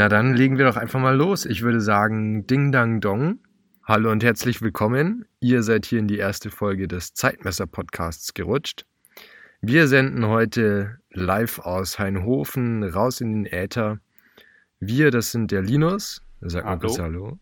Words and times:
Na 0.00 0.08
dann 0.08 0.32
legen 0.32 0.56
wir 0.56 0.64
doch 0.64 0.78
einfach 0.78 0.98
mal 0.98 1.14
los. 1.14 1.44
Ich 1.44 1.60
würde 1.60 1.82
sagen, 1.82 2.46
Ding 2.46 2.72
Dang 2.72 3.02
Dong. 3.02 3.38
Hallo 3.84 4.10
und 4.10 4.24
herzlich 4.24 4.62
willkommen. 4.62 5.26
Ihr 5.40 5.62
seid 5.62 5.84
hier 5.84 5.98
in 5.98 6.08
die 6.08 6.16
erste 6.16 6.48
Folge 6.48 6.88
des 6.88 7.12
Zeitmesser-Podcasts 7.12 8.32
gerutscht. 8.32 8.86
Wir 9.60 9.88
senden 9.88 10.26
heute 10.26 11.00
live 11.10 11.58
aus 11.58 11.98
Hainhofen 11.98 12.82
raus 12.82 13.20
in 13.20 13.44
den 13.44 13.52
Äther. 13.52 13.98
Wir, 14.78 15.10
das 15.10 15.32
sind 15.32 15.50
der 15.50 15.60
Linus. 15.60 16.22
Sag 16.40 16.64
mal 16.64 16.78
kurz 16.78 16.98
Hallo. 16.98 17.38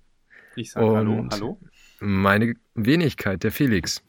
Ich 0.57 0.73
sage 0.73 0.97
Hallo, 0.97 1.29
hallo. 1.31 1.61
Meine 2.01 2.55
Wenigkeit, 2.75 3.45
der 3.45 3.53
Felix. 3.53 4.03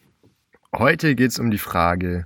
Heute 0.76 1.14
geht 1.14 1.30
es 1.30 1.38
um 1.38 1.52
die 1.52 1.60
Frage, 1.60 2.26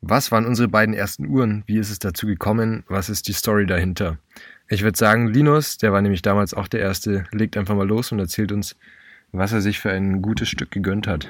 was 0.00 0.32
waren 0.32 0.46
unsere 0.46 0.66
beiden 0.66 0.94
ersten 0.94 1.26
Uhren? 1.26 1.62
Wie 1.66 1.78
ist 1.78 1.90
es 1.90 1.98
dazu 2.00 2.26
gekommen? 2.26 2.84
Was 2.88 3.08
ist 3.10 3.28
die 3.28 3.32
Story 3.32 3.66
dahinter? 3.66 4.18
Ich 4.72 4.84
würde 4.84 4.96
sagen, 4.96 5.26
Linus, 5.26 5.78
der 5.78 5.92
war 5.92 6.00
nämlich 6.00 6.22
damals 6.22 6.54
auch 6.54 6.68
der 6.68 6.78
Erste, 6.78 7.24
legt 7.32 7.56
einfach 7.56 7.74
mal 7.74 7.88
los 7.88 8.12
und 8.12 8.20
erzählt 8.20 8.52
uns, 8.52 8.76
was 9.32 9.52
er 9.52 9.60
sich 9.60 9.80
für 9.80 9.90
ein 9.90 10.22
gutes 10.22 10.48
Stück 10.48 10.70
gegönnt 10.70 11.08
hat. 11.08 11.28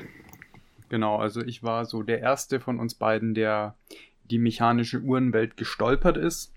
Genau, 0.91 1.17
also 1.17 1.41
ich 1.41 1.63
war 1.63 1.87
so 1.87 2.03
der 2.03 2.21
Erste 2.21 2.61
von 2.61 2.79
uns 2.79 2.95
beiden, 2.95 3.33
der 3.33 3.77
die 4.31 4.39
mechanische 4.39 5.01
Uhrenwelt 5.01 5.57
gestolpert 5.57 6.19
ist. 6.19 6.53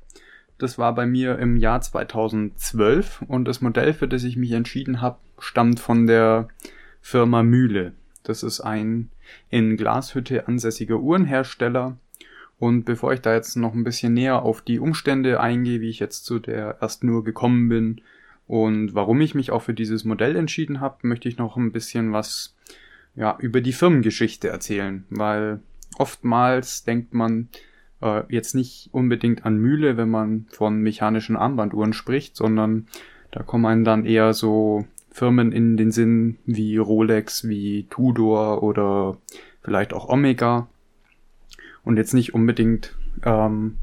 Das 0.57 0.77
war 0.77 0.93
bei 0.93 1.05
mir 1.05 1.39
im 1.39 1.55
Jahr 1.55 1.79
2012 1.79 3.23
und 3.29 3.45
das 3.45 3.61
Modell, 3.61 3.93
für 3.93 4.09
das 4.09 4.25
ich 4.25 4.35
mich 4.35 4.51
entschieden 4.51 4.99
habe, 4.99 5.19
stammt 5.39 5.79
von 5.79 6.05
der 6.05 6.49
Firma 7.01 7.43
Mühle. 7.43 7.93
Das 8.23 8.43
ist 8.43 8.59
ein 8.59 9.09
in 9.49 9.77
Glashütte 9.77 10.49
ansässiger 10.49 10.99
Uhrenhersteller, 10.99 11.97
und 12.63 12.85
bevor 12.85 13.11
ich 13.11 13.19
da 13.19 13.33
jetzt 13.33 13.57
noch 13.57 13.73
ein 13.73 13.83
bisschen 13.83 14.13
näher 14.13 14.41
auf 14.41 14.61
die 14.61 14.79
Umstände 14.79 15.41
eingehe, 15.41 15.81
wie 15.81 15.89
ich 15.89 15.99
jetzt 15.99 16.23
zu 16.23 16.39
der 16.39 16.77
ersten 16.79 17.07
nur 17.07 17.25
gekommen 17.25 17.67
bin 17.67 17.99
und 18.47 18.95
warum 18.95 19.19
ich 19.19 19.35
mich 19.35 19.51
auch 19.51 19.63
für 19.63 19.73
dieses 19.73 20.05
Modell 20.05 20.37
entschieden 20.37 20.79
habe, 20.79 21.05
möchte 21.05 21.27
ich 21.27 21.37
noch 21.37 21.57
ein 21.57 21.73
bisschen 21.73 22.13
was 22.13 22.55
ja, 23.17 23.35
über 23.39 23.59
die 23.59 23.73
Firmengeschichte 23.73 24.47
erzählen, 24.47 25.03
weil 25.09 25.59
oftmals 25.97 26.85
denkt 26.85 27.13
man 27.13 27.49
äh, 28.01 28.23
jetzt 28.29 28.55
nicht 28.55 28.87
unbedingt 28.93 29.45
an 29.45 29.57
Mühle, 29.57 29.97
wenn 29.97 30.09
man 30.09 30.45
von 30.49 30.77
mechanischen 30.81 31.35
Armbanduhren 31.35 31.91
spricht, 31.91 32.37
sondern 32.37 32.87
da 33.31 33.43
kommen 33.43 33.65
einem 33.65 33.83
dann 33.83 34.05
eher 34.05 34.33
so 34.33 34.85
Firmen 35.11 35.51
in 35.51 35.75
den 35.75 35.91
Sinn 35.91 36.37
wie 36.45 36.77
Rolex, 36.77 37.45
wie 37.45 37.87
Tudor 37.89 38.63
oder 38.63 39.17
vielleicht 39.63 39.93
auch 39.93 40.07
Omega 40.07 40.69
und 41.83 41.97
jetzt 41.97 42.13
nicht 42.13 42.33
unbedingt 42.33 42.95
ähm, 43.23 43.77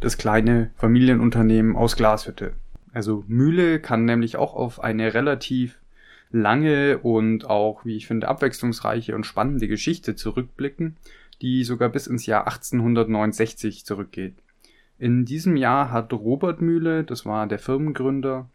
das 0.00 0.18
kleine 0.18 0.70
Familienunternehmen 0.76 1.76
aus 1.76 1.96
Glashütte. 1.96 2.54
Also 2.92 3.24
Mühle 3.26 3.80
kann 3.80 4.04
nämlich 4.04 4.36
auch 4.36 4.54
auf 4.54 4.82
eine 4.82 5.14
relativ 5.14 5.78
lange 6.30 6.98
und 6.98 7.48
auch, 7.48 7.84
wie 7.84 7.96
ich 7.96 8.06
finde, 8.06 8.28
abwechslungsreiche 8.28 9.14
und 9.14 9.26
spannende 9.26 9.68
Geschichte 9.68 10.16
zurückblicken, 10.16 10.96
die 11.40 11.64
sogar 11.64 11.88
bis 11.88 12.06
ins 12.06 12.26
Jahr 12.26 12.46
1869 12.46 13.84
zurückgeht. 13.84 14.34
In 14.98 15.24
diesem 15.24 15.56
Jahr 15.56 15.90
hat 15.90 16.12
Robert 16.12 16.60
Mühle, 16.60 17.04
das 17.04 17.26
war 17.26 17.46
der 17.46 17.58
Firmengründer, 17.58 18.48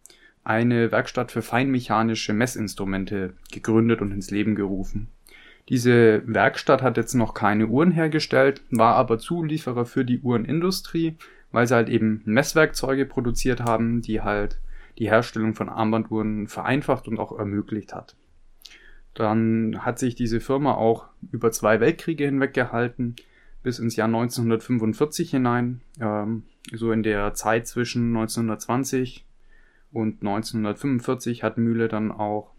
eine 0.44 0.92
Werkstatt 0.92 1.32
für 1.32 1.42
feinmechanische 1.42 2.34
Messinstrumente 2.34 3.34
gegründet 3.52 4.02
und 4.02 4.12
ins 4.12 4.32
Leben 4.32 4.56
gerufen. 4.56 5.10
Diese 5.70 6.24
Werkstatt 6.26 6.82
hat 6.82 6.98
jetzt 6.98 7.14
noch 7.14 7.34
keine 7.34 7.68
Uhren 7.68 7.92
hergestellt, 7.92 8.62
war 8.72 8.96
aber 8.96 9.20
Zulieferer 9.20 9.86
für 9.86 10.06
die 10.06 10.22
Uhrenindustrie, 10.22 11.18
weil 11.52 11.68
sie 11.68 11.76
halt 11.76 11.90
eben 11.90 12.22
Messwerkzeuge 12.26 13.06
produziert 13.06 13.62
haben, 13.62 14.02
die 14.02 14.22
halt 14.22 14.60
die 14.98 15.10
Herstellung 15.10 15.54
von 15.54 15.70
Armbanduhren 15.70 16.48
vereinfacht 16.48 17.08
und 17.08 17.20
auch 17.20 17.38
ermöglicht 17.38 17.94
hat. 17.94 18.16
Dann 19.14 19.80
hat 19.84 20.00
sich 20.00 20.16
diese 20.16 20.40
Firma 20.40 20.74
auch 20.74 21.08
über 21.32 21.52
zwei 21.52 21.80
Weltkriege 21.80 22.26
hinweg 22.26 22.54
gehalten, 22.54 23.16
bis 23.64 23.80
ins 23.80 23.96
Jahr 23.96 24.08
1945 24.08 25.32
hinein, 25.32 25.82
ähm, 26.00 26.44
so 26.72 26.92
in 26.92 27.04
der 27.04 27.34
Zeit 27.34 27.68
zwischen 27.68 28.08
1920 28.16 29.26
und 29.92 30.22
1945 30.22 31.44
hat 31.44 31.58
Mühle 31.58 31.88
dann 31.88 32.12
auch 32.12 32.52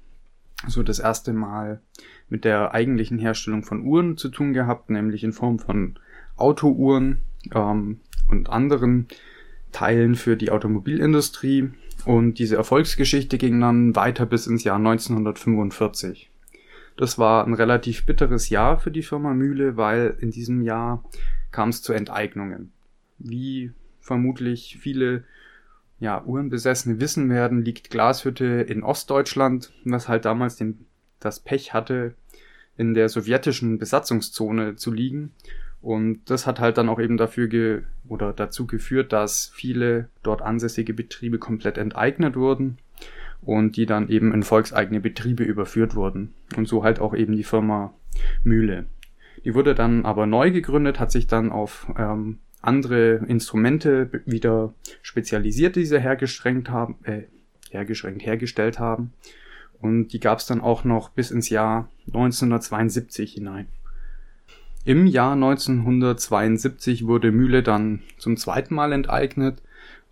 so 0.66 0.82
das 0.82 0.98
erste 0.98 1.32
Mal 1.32 1.80
mit 2.28 2.44
der 2.44 2.74
eigentlichen 2.74 3.18
Herstellung 3.18 3.62
von 3.62 3.82
Uhren 3.82 4.16
zu 4.16 4.28
tun 4.28 4.52
gehabt, 4.52 4.90
nämlich 4.90 5.24
in 5.24 5.32
Form 5.32 5.58
von 5.58 5.98
Autouhren 6.36 7.20
ähm, 7.54 8.00
und 8.28 8.50
anderen 8.50 9.06
Teilen 9.72 10.14
für 10.14 10.36
die 10.36 10.50
Automobilindustrie. 10.50 11.70
Und 12.04 12.38
diese 12.38 12.56
Erfolgsgeschichte 12.56 13.38
ging 13.38 13.60
dann 13.60 13.96
weiter 13.96 14.26
bis 14.26 14.46
ins 14.46 14.64
Jahr 14.64 14.76
1945. 14.76 16.30
Das 16.96 17.18
war 17.18 17.46
ein 17.46 17.54
relativ 17.54 18.06
bitteres 18.06 18.48
Jahr 18.48 18.78
für 18.78 18.90
die 18.90 19.02
Firma 19.02 19.32
Mühle, 19.32 19.76
weil 19.76 20.16
in 20.20 20.30
diesem 20.30 20.62
Jahr 20.62 21.04
kam 21.50 21.68
es 21.68 21.80
zu 21.80 21.92
Enteignungen. 21.92 22.72
Wie 23.18 23.72
vermutlich 24.00 24.78
viele 24.80 25.24
ja, 26.00 26.24
Uhrenbesessene 26.24 27.00
wissen 27.00 27.28
werden, 27.30 27.64
liegt 27.64 27.90
Glashütte 27.90 28.44
in 28.44 28.82
Ostdeutschland, 28.82 29.72
was 29.84 30.08
halt 30.08 30.24
damals 30.24 30.56
den, 30.56 30.86
das 31.20 31.40
Pech 31.40 31.74
hatte, 31.74 32.14
in 32.76 32.94
der 32.94 33.08
sowjetischen 33.08 33.78
Besatzungszone 33.78 34.76
zu 34.76 34.92
liegen. 34.92 35.32
Und 35.80 36.30
das 36.30 36.46
hat 36.46 36.60
halt 36.60 36.78
dann 36.78 36.88
auch 36.88 37.00
eben 37.00 37.16
dafür 37.16 37.48
ge 37.48 37.82
oder 38.08 38.32
dazu 38.32 38.66
geführt, 38.66 39.12
dass 39.12 39.50
viele 39.54 40.08
dort 40.22 40.42
ansässige 40.42 40.94
Betriebe 40.94 41.38
komplett 41.38 41.78
enteignet 41.78 42.36
wurden 42.36 42.78
und 43.42 43.76
die 43.76 43.86
dann 43.86 44.08
eben 44.08 44.32
in 44.32 44.42
volkseigene 44.42 45.00
Betriebe 45.00 45.44
überführt 45.44 45.94
wurden. 45.94 46.34
Und 46.56 46.66
so 46.66 46.82
halt 46.82 47.00
auch 47.00 47.14
eben 47.14 47.36
die 47.36 47.44
Firma 47.44 47.94
Mühle. 48.42 48.86
Die 49.44 49.54
wurde 49.54 49.74
dann 49.74 50.04
aber 50.04 50.26
neu 50.26 50.50
gegründet, 50.50 50.98
hat 50.98 51.12
sich 51.12 51.26
dann 51.26 51.52
auf 51.52 51.86
ähm, 51.96 52.38
andere 52.60 53.24
Instrumente 53.28 54.10
wieder 54.26 54.74
spezialisiert, 55.02 55.76
die 55.76 55.84
sie 55.84 56.00
hergeschränkt 56.00 56.70
haben, 56.70 56.96
äh, 57.04 57.22
hergeschränkt 57.70 58.26
hergestellt 58.26 58.78
haben. 58.78 59.12
Und 59.80 60.08
die 60.08 60.20
gab 60.20 60.38
es 60.38 60.46
dann 60.46 60.60
auch 60.60 60.84
noch 60.84 61.10
bis 61.10 61.30
ins 61.30 61.48
Jahr 61.48 61.88
1972 62.08 63.34
hinein. 63.34 63.68
Im 64.84 65.06
Jahr 65.06 65.32
1972 65.32 67.06
wurde 67.06 67.30
Mühle 67.30 67.62
dann 67.62 68.02
zum 68.16 68.36
zweiten 68.36 68.74
Mal 68.74 68.92
enteignet. 68.92 69.62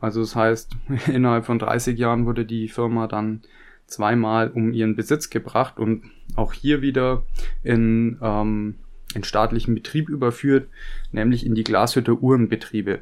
Also 0.01 0.21
das 0.21 0.37
heißt, 0.37 0.77
innerhalb 1.07 1.47
von 1.47 1.59
30 1.59 1.99
Jahren 1.99 2.27
wurde 2.27 2.45
die 2.45 2.69
Firma 2.69 3.07
dann 3.07 3.43
zweimal 3.87 4.51
um 4.51 4.73
ihren 4.73 4.97
Besitz 4.97 5.31
gebracht 5.31 5.79
und 5.79 6.03
auch 6.35 6.53
hier 6.53 6.83
wieder 6.83 7.23
in 7.63 8.19
ähm, 8.21 8.77
in 9.15 9.25
staatlichen 9.25 9.75
Betrieb 9.75 10.09
überführt, 10.09 10.69
nämlich 11.11 11.47
in 11.47 11.55
die 11.55 11.65
Glashütte 11.65 12.21
Uhrenbetriebe. 12.21 13.01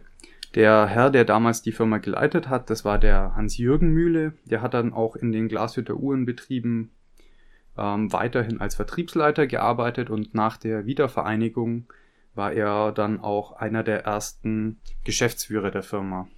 Der 0.55 0.87
Herr, 0.87 1.11
der 1.11 1.25
damals 1.25 1.63
die 1.63 1.73
Firma 1.73 1.99
geleitet 1.99 2.49
hat, 2.49 2.71
das 2.71 2.85
war 2.85 2.99
der 2.99 3.35
Hans-Jürgen 3.35 3.91
Mühle, 3.91 4.35
der 4.45 4.63
hat 4.63 4.75
dann 4.75 4.93
auch 4.93 5.17
in 5.17 5.33
den 5.33 5.49
Glashütter 5.49 5.97
Uhrenbetrieben 5.97 6.91
ähm, 7.77 8.13
weiterhin 8.13 8.61
als 8.61 8.77
Vertriebsleiter 8.77 9.49
gearbeitet 9.49 10.11
und 10.11 10.35
nach 10.35 10.57
der 10.57 10.87
Wiedervereinigung 10.87 11.87
war 12.37 12.53
er 12.53 12.93
dann 12.93 13.21
auch 13.21 13.53
einer 13.53 13.83
der 13.83 14.05
ersten 14.05 14.79
Geschäftsführer 15.05 15.73
der 15.73 15.83
Firma. 15.83 16.29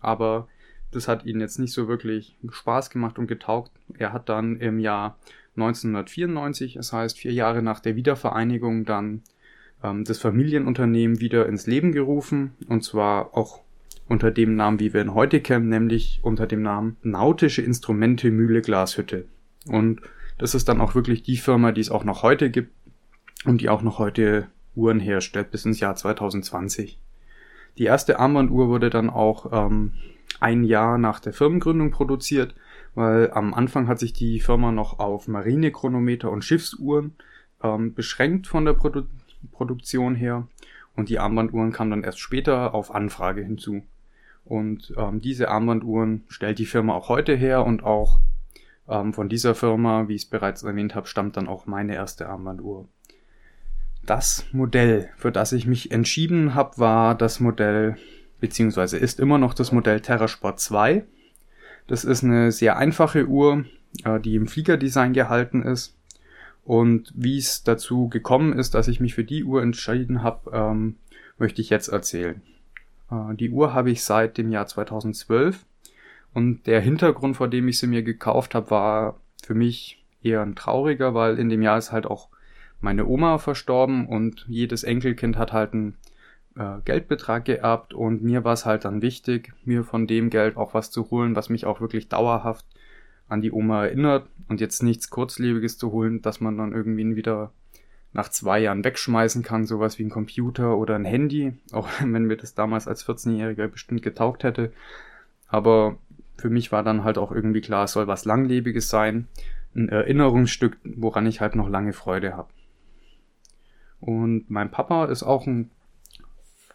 Aber 0.00 0.48
das 0.92 1.08
hat 1.08 1.24
ihn 1.24 1.40
jetzt 1.40 1.58
nicht 1.58 1.72
so 1.72 1.88
wirklich 1.88 2.36
Spaß 2.48 2.90
gemacht 2.90 3.18
und 3.18 3.26
getaugt. 3.26 3.72
Er 3.98 4.12
hat 4.12 4.28
dann 4.28 4.56
im 4.56 4.78
Jahr 4.78 5.18
1994, 5.56 6.74
das 6.74 6.92
heißt 6.92 7.18
vier 7.18 7.32
Jahre 7.32 7.62
nach 7.62 7.80
der 7.80 7.96
Wiedervereinigung, 7.96 8.84
dann 8.84 9.22
ähm, 9.82 10.04
das 10.04 10.18
Familienunternehmen 10.18 11.18
wieder 11.20 11.46
ins 11.46 11.66
Leben 11.66 11.90
gerufen 11.90 12.54
und 12.68 12.84
zwar 12.84 13.36
auch 13.36 13.63
unter 14.08 14.30
dem 14.30 14.56
Namen, 14.56 14.80
wie 14.80 14.92
wir 14.92 15.00
ihn 15.00 15.14
heute 15.14 15.40
kennen, 15.40 15.68
nämlich 15.68 16.20
unter 16.22 16.46
dem 16.46 16.62
Namen 16.62 16.96
Nautische 17.02 17.62
Instrumente 17.62 18.30
Mühle 18.30 18.60
Glashütte. 18.60 19.26
Und 19.66 20.00
das 20.38 20.54
ist 20.54 20.68
dann 20.68 20.80
auch 20.80 20.94
wirklich 20.94 21.22
die 21.22 21.36
Firma, 21.36 21.72
die 21.72 21.80
es 21.80 21.90
auch 21.90 22.04
noch 22.04 22.22
heute 22.22 22.50
gibt 22.50 22.72
und 23.44 23.60
die 23.60 23.68
auch 23.68 23.82
noch 23.82 23.98
heute 23.98 24.48
Uhren 24.74 25.00
herstellt 25.00 25.50
bis 25.50 25.64
ins 25.64 25.80
Jahr 25.80 25.96
2020. 25.96 26.98
Die 27.78 27.84
erste 27.84 28.18
Armbanduhr 28.18 28.68
wurde 28.68 28.90
dann 28.90 29.10
auch 29.10 29.52
ähm, 29.52 29.92
ein 30.40 30.64
Jahr 30.64 30.98
nach 30.98 31.20
der 31.20 31.32
Firmengründung 31.32 31.90
produziert 31.90 32.54
weil 32.94 33.30
am 33.32 33.54
Anfang 33.54 33.88
hat 33.88 33.98
sich 33.98 34.12
die 34.12 34.40
Firma 34.40 34.72
noch 34.72 34.98
auf 34.98 35.28
Marinechronometer 35.28 36.30
und 36.30 36.44
Schiffsuhren 36.44 37.16
ähm, 37.62 37.94
beschränkt 37.94 38.46
von 38.46 38.64
der 38.64 38.74
Produ 38.74 39.04
Produktion 39.52 40.14
her 40.14 40.48
und 40.96 41.10
die 41.10 41.18
Armbanduhren 41.18 41.70
kamen 41.70 41.90
dann 41.90 42.02
erst 42.02 42.18
später 42.18 42.72
auf 42.72 42.94
Anfrage 42.94 43.42
hinzu. 43.42 43.82
Und 44.44 44.92
ähm, 44.96 45.20
diese 45.20 45.48
Armbanduhren 45.48 46.24
stellt 46.28 46.58
die 46.58 46.66
Firma 46.66 46.94
auch 46.94 47.08
heute 47.08 47.34
her 47.34 47.64
und 47.64 47.82
auch 47.82 48.20
ähm, 48.88 49.14
von 49.14 49.28
dieser 49.28 49.54
Firma, 49.54 50.08
wie 50.08 50.14
ich 50.14 50.22
es 50.22 50.28
bereits 50.28 50.62
erwähnt 50.62 50.94
habe, 50.94 51.06
stammt 51.06 51.36
dann 51.36 51.48
auch 51.48 51.66
meine 51.66 51.94
erste 51.94 52.28
Armbanduhr. 52.28 52.86
Das 54.04 54.44
Modell, 54.52 55.08
für 55.16 55.32
das 55.32 55.52
ich 55.52 55.66
mich 55.66 55.90
entschieden 55.90 56.54
habe, 56.54 56.76
war 56.76 57.14
das 57.14 57.40
Modell, 57.40 57.96
beziehungsweise 58.38 58.98
ist 58.98 59.18
immer 59.18 59.38
noch 59.38 59.54
das 59.54 59.72
Modell 59.72 60.00
TerraSport 60.00 60.60
2 60.60 61.04
Das 61.86 62.04
ist 62.04 62.22
eine 62.22 62.52
sehr 62.52 62.76
einfache 62.76 63.26
Uhr, 63.26 63.64
äh, 64.04 64.20
die 64.20 64.34
im 64.34 64.46
Fliegerdesign 64.46 65.14
gehalten 65.14 65.62
ist. 65.62 65.96
Und 66.64 67.12
wie 67.14 67.38
es 67.38 67.62
dazu 67.62 68.08
gekommen 68.08 68.58
ist, 68.58 68.74
dass 68.74 68.88
ich 68.88 69.00
mich 69.00 69.14
für 69.14 69.24
die 69.24 69.44
Uhr 69.44 69.62
entschieden 69.62 70.22
habe, 70.22 70.50
ähm, 70.52 70.96
möchte 71.38 71.60
ich 71.60 71.70
jetzt 71.70 71.88
erzählen. 71.88 72.42
Äh, 73.14 73.34
die 73.36 73.50
Uhr 73.50 73.72
habe 73.72 73.90
ich 73.90 74.02
seit 74.02 74.38
dem 74.38 74.50
Jahr 74.50 74.66
2012 74.66 75.64
und 76.32 76.66
der 76.66 76.80
Hintergrund, 76.80 77.36
vor 77.36 77.48
dem 77.48 77.68
ich 77.68 77.78
sie 77.78 77.86
mir 77.86 78.02
gekauft 78.02 78.54
habe, 78.54 78.70
war 78.70 79.20
für 79.42 79.54
mich 79.54 80.04
eher 80.22 80.42
ein 80.42 80.56
trauriger, 80.56 81.14
weil 81.14 81.38
in 81.38 81.48
dem 81.48 81.62
Jahr 81.62 81.78
ist 81.78 81.92
halt 81.92 82.06
auch 82.06 82.28
meine 82.80 83.06
Oma 83.06 83.38
verstorben 83.38 84.06
und 84.06 84.44
jedes 84.48 84.84
Enkelkind 84.84 85.38
hat 85.38 85.52
halt 85.52 85.72
einen 85.72 85.96
äh, 86.56 86.80
Geldbetrag 86.84 87.44
geerbt 87.44 87.94
und 87.94 88.22
mir 88.22 88.44
war 88.44 88.52
es 88.52 88.66
halt 88.66 88.84
dann 88.84 89.02
wichtig, 89.02 89.52
mir 89.64 89.84
von 89.84 90.06
dem 90.06 90.30
Geld 90.30 90.56
auch 90.56 90.74
was 90.74 90.90
zu 90.90 91.10
holen, 91.10 91.36
was 91.36 91.48
mich 91.48 91.66
auch 91.66 91.80
wirklich 91.80 92.08
dauerhaft 92.08 92.66
an 93.28 93.40
die 93.40 93.52
Oma 93.52 93.84
erinnert 93.84 94.28
und 94.48 94.60
jetzt 94.60 94.82
nichts 94.82 95.08
Kurzlebiges 95.10 95.78
zu 95.78 95.92
holen, 95.92 96.20
dass 96.20 96.40
man 96.40 96.58
dann 96.58 96.72
irgendwie 96.72 97.16
wieder 97.16 97.52
nach 98.14 98.28
zwei 98.30 98.60
Jahren 98.60 98.84
wegschmeißen 98.84 99.42
kann, 99.42 99.66
sowas 99.66 99.98
wie 99.98 100.04
ein 100.04 100.10
Computer 100.10 100.78
oder 100.78 100.94
ein 100.94 101.04
Handy, 101.04 101.52
auch 101.72 101.88
wenn 102.00 102.24
mir 102.24 102.36
das 102.36 102.54
damals 102.54 102.88
als 102.88 103.06
14-Jähriger 103.06 103.68
bestimmt 103.68 104.02
getaugt 104.02 104.44
hätte. 104.44 104.72
Aber 105.48 105.98
für 106.38 106.48
mich 106.48 106.72
war 106.72 106.82
dann 106.82 107.04
halt 107.04 107.18
auch 107.18 107.32
irgendwie 107.32 107.60
klar, 107.60 107.84
es 107.84 107.92
soll 107.92 108.06
was 108.06 108.24
Langlebiges 108.24 108.88
sein, 108.88 109.28
ein 109.74 109.88
Erinnerungsstück, 109.88 110.78
woran 110.84 111.26
ich 111.26 111.40
halt 111.40 111.56
noch 111.56 111.68
lange 111.68 111.92
Freude 111.92 112.36
habe. 112.36 112.48
Und 114.00 114.48
mein 114.48 114.70
Papa 114.70 115.06
ist 115.06 115.22
auch 115.22 115.46
ein 115.46 115.70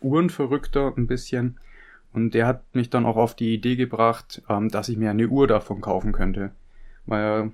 Uhrenverrückter 0.02 0.94
ein 0.98 1.08
bisschen 1.08 1.60
und 2.12 2.34
der 2.34 2.48
hat 2.48 2.64
mich 2.74 2.90
dann 2.90 3.06
auch 3.06 3.18
auf 3.18 3.36
die 3.36 3.54
Idee 3.54 3.76
gebracht, 3.76 4.42
ähm, 4.50 4.70
dass 4.70 4.90
ich 4.90 4.98
mir 4.98 5.12
eine 5.12 5.28
Uhr 5.28 5.48
davon 5.48 5.80
kaufen 5.80 6.12
könnte. 6.12 6.52
Weil 7.06 7.22
er 7.22 7.52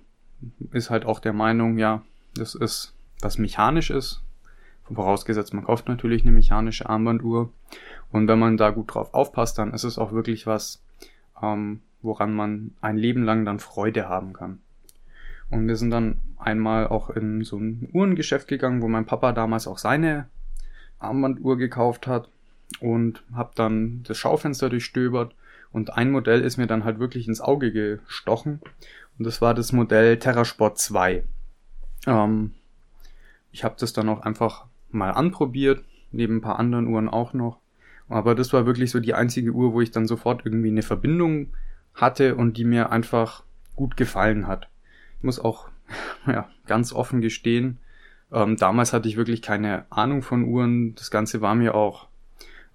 ist 0.71 0.89
halt 0.89 1.05
auch 1.05 1.19
der 1.19 1.33
Meinung, 1.33 1.77
ja, 1.77 2.03
das 2.35 2.55
ist 2.55 2.94
was 3.25 3.38
mechanisch 3.38 3.89
ist. 3.89 4.22
Vorausgesetzt, 4.94 5.54
man 5.54 5.66
kauft 5.66 5.88
natürlich 5.88 6.22
eine 6.22 6.31
mechanische 6.31 6.88
Armbanduhr. 6.88 7.51
Und 8.12 8.27
wenn 8.27 8.39
man 8.39 8.56
da 8.56 8.69
gut 8.69 8.94
drauf 8.94 9.13
aufpasst, 9.13 9.57
dann 9.57 9.74
ist 9.74 9.83
es 9.83 9.98
auch 9.98 10.12
wirklich 10.12 10.45
was, 10.45 10.83
ähm, 11.42 11.81
woran 12.04 12.33
man 12.33 12.72
ein 12.81 12.98
Leben 12.98 13.24
lang 13.24 13.44
dann 13.44 13.60
Freude 13.60 14.07
haben 14.07 14.33
kann. 14.33 14.60
Und 15.50 15.68
wir 15.68 15.75
sind 15.75 15.89
dann 15.89 16.22
einmal 16.38 16.88
auch 16.88 17.10
in 17.10 17.44
so 17.44 17.57
ein 17.57 17.89
Uhrengeschäft 17.94 18.48
gegangen, 18.48 18.81
wo 18.83 18.88
mein 18.88 19.06
Papa 19.06 19.31
damals 19.31 19.68
auch 19.68 19.80
seine 19.80 20.27
Armbanduhr 21.00 21.57
gekauft 21.57 22.06
hat 22.06 22.30
und 22.80 23.24
habe 23.33 23.51
dann 23.56 24.04
das 24.04 24.18
Schaufenster 24.18 24.69
durchstöbert 24.69 25.33
und 25.72 25.94
ein 25.94 26.12
Modell 26.12 26.42
ist 26.42 26.57
mir 26.57 26.68
dann 26.68 26.83
halt 26.83 27.00
wirklich 27.00 27.27
ins 27.27 27.42
Auge 27.42 27.72
gestochen 27.72 28.62
und 29.18 29.25
das 29.25 29.42
war 29.42 29.54
das 29.54 29.72
Modell 29.72 30.18
TerraSport 30.18 30.77
2. 30.77 31.24
Ähm, 32.07 32.51
ich 33.55 33.63
habe 33.63 33.75
das 33.79 33.93
dann 33.93 34.09
auch 34.09 34.21
einfach 34.21 34.65
mal 34.91 35.11
anprobiert, 35.11 35.85
neben 36.11 36.37
ein 36.37 36.41
paar 36.41 36.59
anderen 36.59 36.87
Uhren 36.87 37.07
auch 37.07 37.31
noch. 37.31 37.59
Aber 38.09 38.35
das 38.35 38.51
war 38.51 38.65
wirklich 38.65 38.91
so 38.91 38.99
die 38.99 39.13
einzige 39.13 39.51
Uhr, 39.51 39.71
wo 39.71 39.79
ich 39.79 39.91
dann 39.91 40.07
sofort 40.07 40.45
irgendwie 40.45 40.67
eine 40.67 40.81
Verbindung 40.81 41.53
hatte 41.93 42.35
und 42.35 42.57
die 42.57 42.65
mir 42.65 42.91
einfach 42.91 43.43
gut 43.77 43.95
gefallen 43.95 44.45
hat. 44.45 44.67
Ich 45.19 45.23
muss 45.23 45.39
auch 45.39 45.69
ja, 46.27 46.49
ganz 46.67 46.91
offen 46.91 47.21
gestehen, 47.21 47.79
ähm, 48.29 48.57
damals 48.57 48.91
hatte 48.91 49.07
ich 49.07 49.15
wirklich 49.15 49.41
keine 49.41 49.85
Ahnung 49.89 50.21
von 50.21 50.43
Uhren. 50.43 50.95
Das 50.95 51.09
Ganze 51.09 51.39
war 51.39 51.55
mir 51.55 51.75
auch 51.75 52.07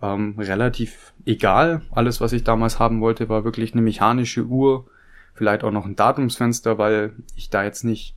ähm, 0.00 0.34
relativ 0.38 1.12
egal. 1.26 1.82
Alles, 1.90 2.22
was 2.22 2.32
ich 2.32 2.42
damals 2.42 2.78
haben 2.78 3.02
wollte, 3.02 3.28
war 3.28 3.44
wirklich 3.44 3.74
eine 3.74 3.82
mechanische 3.82 4.46
Uhr, 4.46 4.86
vielleicht 5.34 5.62
auch 5.62 5.72
noch 5.72 5.84
ein 5.84 5.96
Datumsfenster, 5.96 6.78
weil 6.78 7.12
ich 7.36 7.50
da 7.50 7.64
jetzt 7.64 7.84
nicht 7.84 8.16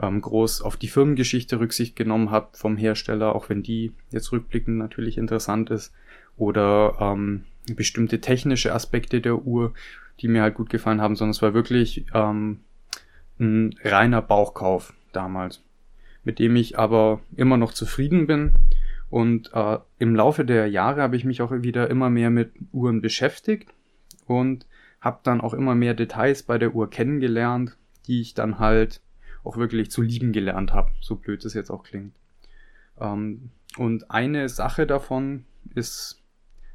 ähm, 0.00 0.20
groß 0.20 0.62
auf 0.62 0.76
die 0.76 0.88
Firmengeschichte 0.88 1.60
Rücksicht 1.60 1.96
genommen 1.96 2.30
habe 2.30 2.48
vom 2.52 2.76
Hersteller, 2.76 3.34
auch 3.34 3.48
wenn 3.48 3.62
die 3.62 3.92
jetzt 4.10 4.32
rückblickend 4.32 4.78
natürlich 4.78 5.18
interessant 5.18 5.70
ist. 5.70 5.92
Oder 6.36 6.96
ähm, 7.00 7.44
bestimmte 7.74 8.20
technische 8.20 8.74
Aspekte 8.74 9.20
der 9.20 9.44
Uhr, 9.44 9.74
die 10.20 10.28
mir 10.28 10.42
halt 10.42 10.54
gut 10.54 10.70
gefallen 10.70 11.00
haben, 11.00 11.16
sondern 11.16 11.32
es 11.32 11.42
war 11.42 11.54
wirklich 11.54 12.06
ähm, 12.14 12.60
ein 13.38 13.74
reiner 13.84 14.22
Bauchkauf 14.22 14.94
damals, 15.12 15.62
mit 16.24 16.38
dem 16.38 16.56
ich 16.56 16.78
aber 16.78 17.20
immer 17.36 17.56
noch 17.56 17.72
zufrieden 17.72 18.26
bin. 18.26 18.52
Und 19.10 19.50
äh, 19.54 19.78
im 19.98 20.14
Laufe 20.14 20.44
der 20.44 20.68
Jahre 20.68 21.02
habe 21.02 21.16
ich 21.16 21.24
mich 21.24 21.42
auch 21.42 21.50
wieder 21.50 21.90
immer 21.90 22.10
mehr 22.10 22.30
mit 22.30 22.52
Uhren 22.72 23.00
beschäftigt 23.00 23.68
und 24.26 24.66
habe 25.00 25.20
dann 25.24 25.40
auch 25.40 25.52
immer 25.52 25.74
mehr 25.74 25.94
Details 25.94 26.42
bei 26.42 26.58
der 26.58 26.74
Uhr 26.74 26.88
kennengelernt, 26.88 27.76
die 28.06 28.20
ich 28.20 28.34
dann 28.34 28.58
halt 28.58 29.00
auch 29.44 29.56
wirklich 29.56 29.90
zu 29.90 30.02
lieben 30.02 30.32
gelernt 30.32 30.72
habe, 30.72 30.90
so 31.00 31.16
blöd 31.16 31.44
es 31.44 31.54
jetzt 31.54 31.70
auch 31.70 31.82
klingt. 31.82 32.14
Ähm, 32.98 33.50
und 33.76 34.10
eine 34.10 34.48
Sache 34.48 34.86
davon 34.86 35.44
ist 35.74 36.22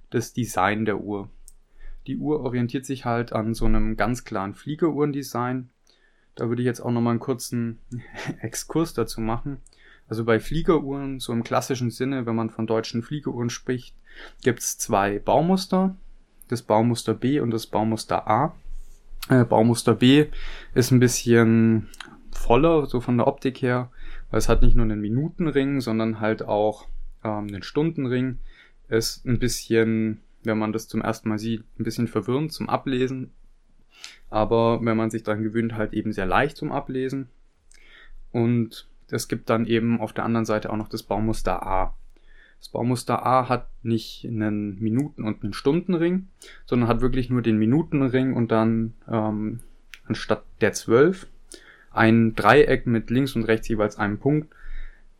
das 0.10 0.34
Design 0.34 0.86
der 0.86 1.02
Uhr. 1.02 1.30
Die 2.08 2.18
Uhr 2.18 2.42
orientiert 2.42 2.86
sich 2.86 3.06
halt 3.06 3.34
an 3.34 3.54
so 3.54 3.66
einem 3.66 3.98
ganz 3.98 4.24
klaren 4.24 4.54
Fliegeruhrendesign. 4.54 5.70
Da 6.36 6.50
würde 6.50 6.62
ich 6.62 6.66
jetzt 6.66 6.82
auch 6.82 6.92
nochmal 6.92 7.12
einen 7.12 7.20
kurzen 7.20 7.80
Exkurs 8.42 8.94
dazu 8.94 9.22
machen. 9.22 9.62
Also 10.08 10.24
bei 10.24 10.40
Fliegeruhren, 10.40 11.20
so 11.20 11.34
im 11.34 11.44
klassischen 11.44 11.90
Sinne, 11.90 12.26
wenn 12.26 12.36
man 12.36 12.52
von 12.52 12.68
deutschen 12.68 13.02
Fliegeruhren 13.02 13.50
spricht, 13.50 13.96
gibt 14.44 14.60
es 14.60 14.78
zwei 14.78 15.20
Baumuster. 15.20 15.96
Das 16.48 16.62
Baumuster 16.62 17.16
B 17.16 17.40
und 17.40 17.50
das 17.50 17.66
Baumuster 17.66 18.28
A. 18.28 18.56
Äh, 19.30 19.44
Baumuster 19.44 19.96
B 19.96 20.28
ist 20.76 20.92
ein 20.92 21.00
bisschen 21.00 21.90
voller, 22.38 22.86
so 22.86 23.00
von 23.02 23.18
der 23.18 23.28
Optik 23.28 23.62
her, 23.62 23.90
weil 24.30 24.40
es 24.40 24.50
hat 24.50 24.62
nicht 24.62 24.76
nur 24.76 24.84
einen 24.84 25.02
Minutenring, 25.02 25.82
sondern 25.82 26.20
halt 26.20 26.44
auch 26.44 26.88
ähm, 27.24 27.48
einen 27.48 27.64
Stundenring. 27.64 28.40
Ist 28.88 29.26
ein 29.26 29.40
bisschen, 29.40 30.22
wenn 30.44 30.60
man 30.60 30.74
das 30.74 30.88
zum 30.88 31.02
ersten 31.02 31.30
Mal 31.30 31.40
sieht, 31.40 31.64
ein 31.80 31.84
bisschen 31.84 32.08
verwirrend 32.08 32.52
zum 32.52 32.70
Ablesen. 32.70 33.32
Aber 34.30 34.80
wenn 34.84 34.98
man 34.98 35.10
sich 35.10 35.24
daran 35.24 35.44
gewöhnt, 35.44 35.76
halt 35.76 35.94
eben 35.94 36.12
sehr 36.12 36.26
leicht 36.26 36.58
zum 36.58 36.72
Ablesen. 36.72 37.30
Und 38.32 38.88
es 39.10 39.28
gibt 39.28 39.50
dann 39.50 39.66
eben 39.66 40.00
auf 40.00 40.14
der 40.14 40.26
anderen 40.26 40.46
Seite 40.46 40.72
auch 40.72 40.78
noch 40.78 40.90
das 40.90 41.04
Baumuster 41.04 41.66
A. 41.66 41.96
Das 42.60 42.70
Baumuster 42.70 43.26
A 43.26 43.48
hat 43.50 43.68
nicht 43.84 44.26
einen 44.26 44.80
Minuten- 44.80 45.24
und 45.24 45.44
einen 45.44 45.54
Stundenring, 45.54 46.28
sondern 46.66 46.90
hat 46.90 47.02
wirklich 47.02 47.30
nur 47.30 47.42
den 47.42 47.58
Minutenring 47.58 48.34
und 48.34 48.52
dann 48.52 48.94
ähm, 49.08 49.60
anstatt 50.08 50.44
der 50.62 50.74
12 50.74 51.28
ein 51.96 52.36
Dreieck 52.36 52.86
mit 52.88 53.10
links 53.10 53.36
und 53.36 53.44
rechts 53.44 53.68
jeweils 53.68 53.98
einem 53.98 54.18
Punkt. 54.18 54.54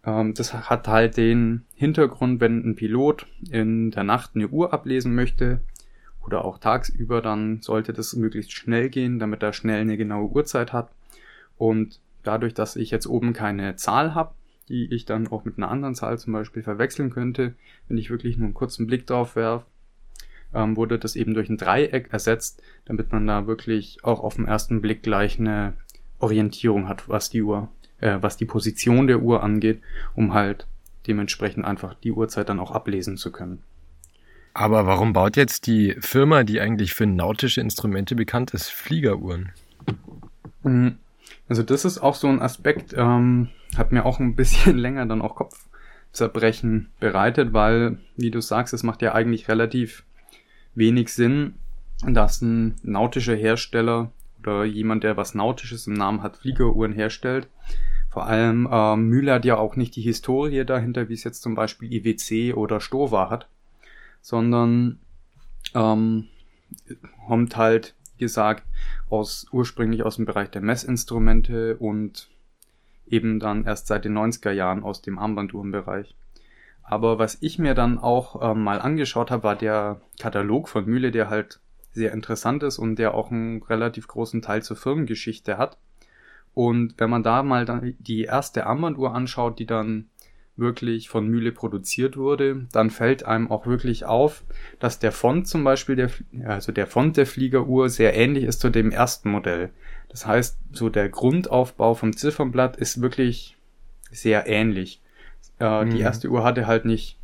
Ähm, 0.06 0.34
das 0.34 0.54
hat 0.54 0.88
halt 0.88 1.18
den 1.18 1.66
Hintergrund, 1.76 2.40
wenn 2.42 2.64
ein 2.66 2.76
Pilot 2.76 3.28
in 3.50 3.92
der 3.92 4.04
Nacht 4.04 4.32
eine 4.36 4.48
Uhr 4.48 4.74
ablesen 4.74 5.16
möchte 5.16 5.60
oder 6.26 6.44
auch 6.46 6.58
tagsüber, 6.58 7.22
dann 7.22 7.62
sollte 7.62 7.94
das 7.94 8.16
möglichst 8.16 8.52
schnell 8.52 8.90
gehen, 8.90 9.20
damit 9.20 9.44
er 9.44 9.54
schnell 9.54 9.82
eine 9.82 9.98
genaue 9.98 10.30
Uhrzeit 10.30 10.74
hat. 10.74 10.90
Und 11.58 12.00
dadurch, 12.24 12.54
dass 12.54 12.76
ich 12.76 12.92
jetzt 12.92 13.08
oben 13.08 13.34
keine 13.34 13.76
Zahl 13.76 14.16
habe, 14.16 14.34
die 14.68 14.92
ich 14.92 15.06
dann 15.06 15.28
auch 15.28 15.46
mit 15.46 15.58
einer 15.58 15.70
anderen 15.70 15.96
Zahl 15.96 16.18
zum 16.18 16.34
Beispiel 16.34 16.64
verwechseln 16.64 17.12
könnte, 17.12 17.54
wenn 17.88 17.98
ich 17.98 18.10
wirklich 18.10 18.38
nur 18.38 18.46
einen 18.46 18.56
kurzen 18.56 18.88
Blick 18.88 19.06
drauf 19.06 19.36
werfe, 19.36 19.66
ähm, 20.54 20.76
wurde 20.76 20.98
das 20.98 21.16
eben 21.16 21.34
durch 21.34 21.50
ein 21.50 21.58
Dreieck 21.58 22.12
ersetzt, 22.12 22.64
damit 22.86 23.12
man 23.12 23.28
da 23.28 23.46
wirklich 23.46 24.00
auch 24.04 24.22
auf 24.22 24.36
den 24.36 24.48
ersten 24.48 24.82
Blick 24.82 25.04
gleich 25.04 25.40
eine 25.40 25.74
Orientierung 26.20 26.88
hat, 26.88 27.08
was 27.10 27.30
die 27.30 27.42
Uhr, 27.42 27.70
äh, 28.00 28.18
was 28.22 28.38
die 28.38 28.46
Position 28.46 29.08
der 29.08 29.22
Uhr 29.22 29.44
angeht, 29.44 29.82
um 30.16 30.34
halt 30.34 30.68
dementsprechend 31.08 31.66
einfach 31.66 31.94
die 31.94 32.12
Uhrzeit 32.12 32.50
dann 32.50 32.60
auch 32.60 32.72
ablesen 32.72 33.18
zu 33.18 33.32
können. 33.32 33.62
Aber 34.54 34.88
warum 34.88 35.12
baut 35.12 35.36
jetzt 35.36 35.68
die 35.68 35.96
Firma, 36.00 36.44
die 36.44 36.62
eigentlich 36.62 36.94
für 36.94 37.06
nautische 37.06 37.60
Instrumente 37.60 38.16
bekannt 38.16 38.54
ist, 38.54 38.70
Fliegeruhren? 38.70 39.52
Mhm. 40.64 40.98
Also 41.50 41.62
das 41.62 41.86
ist 41.86 42.00
auch 42.00 42.16
so 42.16 42.28
ein 42.28 42.42
Aspekt, 42.42 42.94
ähm, 42.98 43.50
hat 43.78 43.92
mir 43.92 44.06
auch 44.06 44.20
ein 44.20 44.36
bisschen 44.36 44.78
länger 44.78 45.06
dann 45.06 45.22
auch 45.22 45.36
Kopfzerbrechen 45.36 46.90
bereitet, 47.00 47.54
weil, 47.54 47.98
wie 48.16 48.32
du 48.32 48.42
sagst, 48.42 48.74
es 48.74 48.84
macht 48.84 49.02
ja 49.02 49.14
eigentlich 49.14 49.48
relativ 49.48 50.04
wenig 50.74 51.14
Sinn, 51.14 51.56
dass 52.06 52.42
ein 52.42 52.76
nautischer 52.84 53.36
Hersteller 53.36 54.12
oder 54.46 54.66
jemand, 54.66 55.04
der 55.04 55.18
was 55.18 55.36
Nautisches 55.36 55.88
im 55.88 55.94
Namen 55.94 56.22
hat, 56.22 56.38
Fliegeruhren 56.38 56.94
herstellt. 56.94 57.48
Vor 58.10 58.26
allem 58.26 58.68
ähm, 58.72 59.10
Mühle 59.10 59.34
hat 59.34 59.46
ja 59.46 59.58
auch 59.58 59.76
nicht 59.76 59.96
die 59.96 60.02
Historie 60.02 60.64
dahinter, 60.66 61.10
wie 61.10 61.14
es 61.14 61.24
jetzt 61.24 61.42
zum 61.42 61.56
Beispiel 61.56 61.92
IWC 61.92 62.54
oder 62.56 62.80
Stova 62.80 63.30
hat, 63.30 63.50
sondern 64.22 65.00
ähm, 65.74 66.28
kommt 67.28 67.58
halt, 67.58 67.96
gesagt, 68.18 68.64
aus 69.10 69.46
ursprünglich 69.52 70.04
aus 70.04 70.16
dem 70.16 70.26
Bereich 70.26 70.50
der 70.50 70.62
Messinstrumente 70.62 71.76
und 71.76 72.30
eben 73.08 73.40
dann 73.40 73.66
erst 73.66 73.88
seit 73.88 74.06
den 74.06 74.18
90er 74.18 74.52
Jahren 74.52 74.84
aus 74.84 75.02
dem 75.02 75.20
Armbanduhrenbereich. 75.20 76.16
Aber 76.82 77.20
was 77.20 77.38
ich 77.42 77.60
mir 77.60 77.74
dann 77.74 77.98
auch 77.98 78.52
ähm, 78.52 78.64
mal 78.64 78.80
angeschaut 78.80 79.32
habe, 79.32 79.44
war 79.44 79.56
der 79.56 80.00
Katalog 80.20 80.70
von 80.70 80.86
Mühle, 80.86 81.12
der 81.12 81.30
halt 81.30 81.60
sehr 81.96 82.12
interessant 82.12 82.62
ist 82.62 82.78
und 82.78 82.98
der 82.98 83.14
auch 83.14 83.32
einen 83.32 83.64
relativ 83.64 84.08
großen 84.08 84.42
Teil 84.42 84.62
zur 84.62 84.76
Firmengeschichte 84.76 85.58
hat. 85.58 85.78
Und 86.54 86.94
wenn 86.98 87.10
man 87.10 87.24
da 87.24 87.42
mal 87.42 87.66
dann 87.66 87.96
die 88.00 88.24
erste 88.24 88.66
Armbanduhr 88.68 89.16
anschaut, 89.16 89.60
die 89.60 89.66
dann 89.66 90.10
wirklich 90.58 91.10
von 91.10 91.28
Mühle 91.28 91.52
produziert 91.52 92.16
wurde, 92.16 92.68
dann 92.72 92.90
fällt 92.90 93.26
einem 93.26 93.52
auch 93.52 93.66
wirklich 93.66 94.06
auf, 94.06 94.44
dass 94.80 95.00
der 95.00 95.12
Font 95.12 95.48
zum 95.48 95.64
Beispiel 95.64 95.96
der, 95.96 96.12
also 96.46 96.72
der 96.72 96.88
Font 96.88 97.18
der 97.18 97.26
Fliegeruhr 97.26 97.90
sehr 97.90 98.16
ähnlich 98.16 98.46
ist 98.46 98.62
zu 98.62 98.70
dem 98.70 98.92
ersten 98.92 99.32
Modell. 99.32 99.72
Das 100.10 100.26
heißt, 100.26 100.58
so 100.72 100.90
der 100.90 101.10
Grundaufbau 101.10 101.94
vom 101.94 102.16
Ziffernblatt 102.16 102.78
ist 102.78 103.02
wirklich 103.02 103.58
sehr 104.12 104.48
ähnlich. 104.48 105.02
Äh, 105.60 105.86
mhm. 105.86 105.90
Die 105.90 106.00
erste 106.00 106.30
Uhr 106.30 106.44
hatte 106.44 106.68
halt 106.68 106.86
nicht 106.86 107.18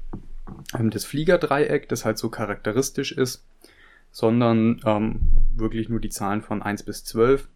ähm, 0.77 0.89
das 0.89 1.05
Fliegerdreieck, 1.05 1.87
das 1.87 2.03
halt 2.03 2.17
so 2.17 2.29
charakteristisch 2.29 3.13
ist, 3.13 3.45
sondern 4.11 4.81
ähm, 4.85 5.21
wirklich 5.55 5.89
nur 5.89 5.99
die 5.99 6.09
Zahlen 6.09 6.41
von 6.41 6.61
1 6.61 6.83
bis 6.83 7.03
12. 7.05 7.47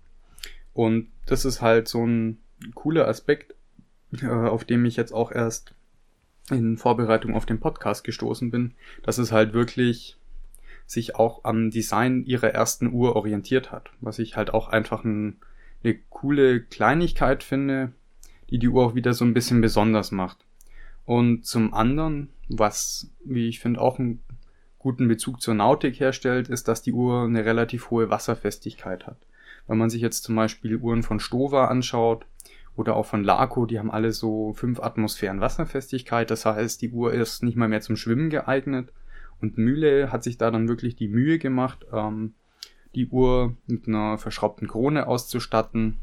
Und 0.73 1.07
das 1.25 1.45
ist 1.45 1.61
halt 1.61 1.87
so 1.87 2.05
ein 2.05 2.39
cooler 2.73 3.07
Aspekt, 3.07 3.55
äh, 4.21 4.27
auf 4.27 4.63
dem 4.65 4.85
ich 4.85 4.95
jetzt 4.95 5.13
auch 5.13 5.31
erst 5.31 5.73
in 6.49 6.77
Vorbereitung 6.77 7.35
auf 7.35 7.45
den 7.45 7.59
Podcast 7.59 8.03
gestoßen 8.03 8.51
bin, 8.51 8.73
dass 9.03 9.17
es 9.17 9.31
halt 9.31 9.53
wirklich 9.53 10.17
sich 10.85 11.15
auch 11.15 11.43
am 11.43 11.71
Design 11.71 12.23
ihrer 12.25 12.49
ersten 12.49 12.91
Uhr 12.91 13.15
orientiert 13.15 13.71
hat, 13.71 13.89
was 14.01 14.19
ich 14.19 14.35
halt 14.35 14.53
auch 14.53 14.67
einfach 14.67 15.03
ein, 15.03 15.37
eine 15.83 15.95
coole 16.09 16.61
Kleinigkeit 16.61 17.43
finde, 17.43 17.91
die 18.51 18.59
die 18.59 18.67
Uhr 18.67 18.85
auch 18.85 18.95
wieder 18.95 19.13
so 19.13 19.25
ein 19.25 19.33
bisschen 19.33 19.61
besonders 19.61 20.11
macht. 20.11 20.37
Und 21.05 21.45
zum 21.45 21.73
anderen, 21.73 22.29
was, 22.49 23.09
wie 23.23 23.47
ich 23.47 23.59
finde, 23.59 23.81
auch 23.81 23.97
einen 23.97 24.21
guten 24.85 25.07
Bezug 25.07 25.41
zur 25.41 25.55
Nautik 25.55 25.99
herstellt, 25.99 26.47
ist, 26.47 26.67
dass 26.67 26.83
die 26.83 26.93
Uhr 26.93 27.23
eine 27.23 27.43
relativ 27.43 27.89
hohe 27.89 28.11
Wasserfestigkeit 28.11 29.07
hat. 29.07 29.17
Wenn 29.65 29.79
man 29.79 29.89
sich 29.89 29.99
jetzt 29.99 30.23
zum 30.23 30.35
Beispiel 30.35 30.77
Uhren 30.77 31.01
von 31.01 31.19
Stova 31.19 31.69
anschaut 31.69 32.27
oder 32.75 32.95
auch 32.95 33.07
von 33.07 33.23
Laco, 33.23 33.65
die 33.65 33.79
haben 33.79 33.89
alle 33.89 34.11
so 34.11 34.53
fünf 34.53 34.79
Atmosphären 34.79 35.41
Wasserfestigkeit. 35.41 36.29
Das 36.29 36.45
heißt, 36.45 36.83
die 36.83 36.91
Uhr 36.91 37.11
ist 37.11 37.41
nicht 37.41 37.57
mal 37.57 37.67
mehr 37.67 37.81
zum 37.81 37.95
Schwimmen 37.95 38.29
geeignet. 38.29 38.93
Und 39.41 39.57
Mühle 39.57 40.11
hat 40.11 40.23
sich 40.23 40.37
da 40.37 40.51
dann 40.51 40.67
wirklich 40.67 40.95
die 40.95 41.07
Mühe 41.07 41.39
gemacht, 41.39 41.83
ähm, 41.91 42.35
die 42.93 43.07
Uhr 43.07 43.57
mit 43.65 43.87
einer 43.87 44.19
verschraubten 44.19 44.67
Krone 44.67 45.07
auszustatten 45.07 45.97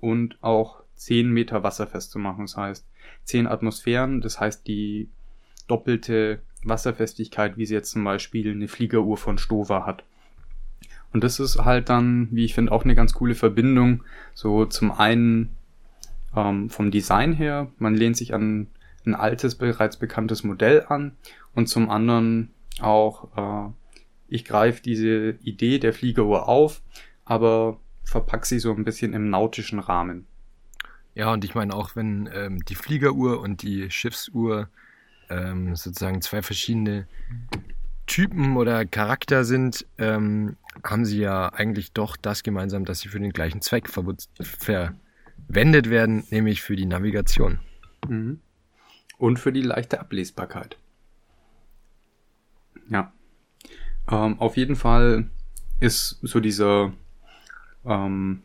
und 0.00 0.42
auch 0.42 0.82
10 0.94 1.30
Meter 1.30 1.64
wasserfest 1.64 2.10
zu 2.10 2.18
machen. 2.18 2.46
Das 2.46 2.56
heißt 2.56 2.88
10 3.24 3.46
Atmosphären, 3.46 4.22
das 4.22 4.40
heißt 4.40 4.66
die 4.66 5.10
doppelte 5.68 6.40
Wasserfestigkeit, 6.64 7.56
wie 7.56 7.66
sie 7.66 7.74
jetzt 7.74 7.90
zum 7.90 8.04
Beispiel 8.04 8.52
eine 8.52 8.68
Fliegeruhr 8.68 9.16
von 9.16 9.38
Stover 9.38 9.86
hat. 9.86 10.04
Und 11.12 11.24
das 11.24 11.40
ist 11.40 11.58
halt 11.58 11.88
dann, 11.88 12.28
wie 12.30 12.44
ich 12.44 12.54
finde, 12.54 12.72
auch 12.72 12.84
eine 12.84 12.94
ganz 12.94 13.12
coole 13.12 13.34
Verbindung. 13.34 14.02
So 14.34 14.64
zum 14.64 14.92
einen 14.92 15.50
ähm, 16.34 16.70
vom 16.70 16.90
Design 16.90 17.32
her, 17.32 17.70
man 17.78 17.94
lehnt 17.94 18.16
sich 18.16 18.34
an 18.34 18.68
ein 19.04 19.14
altes, 19.14 19.56
bereits 19.56 19.96
bekanntes 19.96 20.44
Modell 20.44 20.84
an 20.88 21.12
und 21.54 21.68
zum 21.68 21.90
anderen 21.90 22.50
auch, 22.80 23.68
äh, 23.68 23.72
ich 24.28 24.44
greife 24.44 24.82
diese 24.82 25.32
Idee 25.42 25.78
der 25.78 25.92
Fliegeruhr 25.92 26.48
auf, 26.48 26.82
aber 27.24 27.78
verpack 28.04 28.46
sie 28.46 28.58
so 28.58 28.72
ein 28.72 28.84
bisschen 28.84 29.12
im 29.12 29.28
nautischen 29.28 29.78
Rahmen. 29.78 30.26
Ja, 31.14 31.32
und 31.32 31.44
ich 31.44 31.54
meine 31.54 31.74
auch, 31.74 31.94
wenn 31.94 32.28
ähm, 32.32 32.64
die 32.64 32.74
Fliegeruhr 32.74 33.40
und 33.40 33.62
die 33.62 33.90
Schiffsuhr 33.90 34.68
ähm, 35.32 35.76
sozusagen 35.76 36.20
zwei 36.22 36.42
verschiedene 36.42 37.06
Typen 38.06 38.56
oder 38.56 38.84
Charakter 38.84 39.44
sind, 39.44 39.86
ähm, 39.98 40.56
haben 40.84 41.04
sie 41.04 41.20
ja 41.20 41.48
eigentlich 41.48 41.92
doch 41.92 42.16
das 42.16 42.42
gemeinsam, 42.42 42.84
dass 42.84 43.00
sie 43.00 43.08
für 43.08 43.20
den 43.20 43.32
gleichen 43.32 43.60
Zweck 43.62 43.88
verwendet 43.88 44.94
werden, 45.90 46.24
nämlich 46.30 46.62
für 46.62 46.76
die 46.76 46.86
Navigation. 46.86 47.60
Mhm. 48.08 48.40
Und 49.18 49.38
für 49.38 49.52
die 49.52 49.62
leichte 49.62 50.00
Ablesbarkeit. 50.00 50.76
Ja. 52.88 53.12
Ähm, 54.10 54.40
auf 54.40 54.56
jeden 54.56 54.76
Fall 54.76 55.30
ist 55.78 56.18
so 56.22 56.40
dieser 56.40 56.92
ähm, 57.84 58.42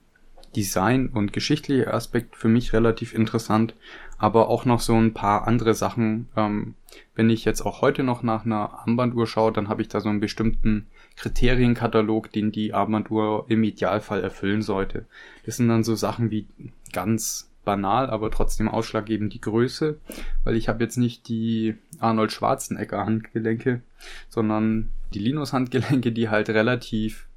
Design- 0.56 1.10
und 1.10 1.34
geschichtliche 1.34 1.94
Aspekt 1.94 2.36
für 2.36 2.48
mich 2.48 2.74
relativ 2.74 3.14
interessant, 3.14 3.76
aber 4.18 4.50
auch 4.50 4.66
noch 4.66 4.80
so 4.80 4.96
ein 4.96 5.14
paar 5.14 5.48
andere 5.48 5.74
Sachen. 5.74 6.28
Ähm, 6.36 6.76
wenn 7.16 7.30
ich 7.30 7.46
jetzt 7.46 7.62
auch 7.62 7.82
heute 7.82 8.04
noch 8.04 8.24
nach 8.24 8.46
einer 8.46 8.80
Armbanduhr 8.80 9.28
schaue, 9.28 9.52
dann 9.52 9.70
habe 9.70 9.82
ich 9.82 9.88
da 9.88 10.00
so 10.00 10.10
einen 10.10 10.20
bestimmten 10.20 10.88
Kriterienkatalog, 11.16 12.32
den 12.32 12.52
die 12.52 12.74
Armbanduhr 12.74 13.46
im 13.48 13.64
Idealfall 13.64 14.24
erfüllen 14.24 14.62
sollte. 14.62 15.06
Das 15.46 15.58
sind 15.58 15.68
dann 15.68 15.84
so 15.84 15.96
Sachen 15.96 16.32
wie 16.32 16.48
ganz 16.94 17.52
banal, 17.68 18.10
aber 18.10 18.32
trotzdem 18.32 18.70
ausschlaggebend 18.70 19.34
die 19.34 19.42
Größe, 19.42 20.00
weil 20.46 20.56
ich 20.56 20.70
habe 20.70 20.84
jetzt 20.84 20.98
nicht 20.98 21.28
die 21.28 21.76
Arnold 22.00 22.32
Schwarzenegger 22.32 23.06
Handgelenke, 23.06 23.82
sondern 24.30 24.90
die 25.14 25.20
Linus 25.20 25.52
Handgelenke, 25.52 26.14
die 26.14 26.30
halt 26.30 26.50
relativ 26.50 27.28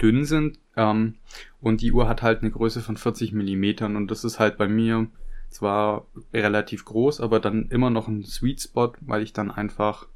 dünn 0.00 0.24
sind 0.24 0.58
ähm, 0.76 1.16
und 1.60 1.80
die 1.80 1.92
Uhr 1.92 2.08
hat 2.08 2.22
halt 2.22 2.42
eine 2.42 2.50
Größe 2.52 2.80
von 2.80 2.96
40 2.96 3.32
Millimetern 3.32 3.96
und 3.96 4.10
das 4.10 4.24
ist 4.24 4.38
halt 4.38 4.58
bei 4.58 4.68
mir 4.68 5.08
zwar 5.50 6.06
relativ 6.32 6.84
groß, 6.84 7.20
aber 7.20 7.40
dann 7.40 7.68
immer 7.68 7.90
noch 7.90 8.08
ein 8.08 8.24
Sweet 8.24 8.60
Spot, 8.60 8.92
weil 9.00 9.22
ich 9.22 9.32
dann 9.32 9.50
einfach 9.50 10.06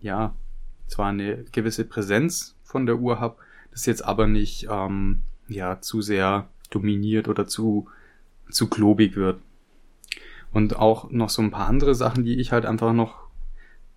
ja 0.00 0.34
zwar 0.86 1.08
eine 1.08 1.44
gewisse 1.44 1.84
Präsenz 1.84 2.56
von 2.62 2.86
der 2.86 2.96
Uhr 2.98 3.20
habe, 3.20 3.36
das 3.70 3.86
jetzt 3.86 4.04
aber 4.04 4.26
nicht 4.26 4.68
ähm, 4.70 5.22
ja 5.48 5.80
zu 5.80 6.02
sehr 6.02 6.48
dominiert 6.70 7.28
oder 7.28 7.46
zu 7.46 7.88
zu 8.50 8.68
klobig 8.68 9.16
wird. 9.16 9.40
Und 10.52 10.76
auch 10.76 11.10
noch 11.10 11.28
so 11.28 11.42
ein 11.42 11.50
paar 11.50 11.68
andere 11.68 11.94
Sachen, 11.94 12.24
die 12.24 12.38
ich 12.38 12.52
halt 12.52 12.64
einfach 12.64 12.92
noch 12.92 13.26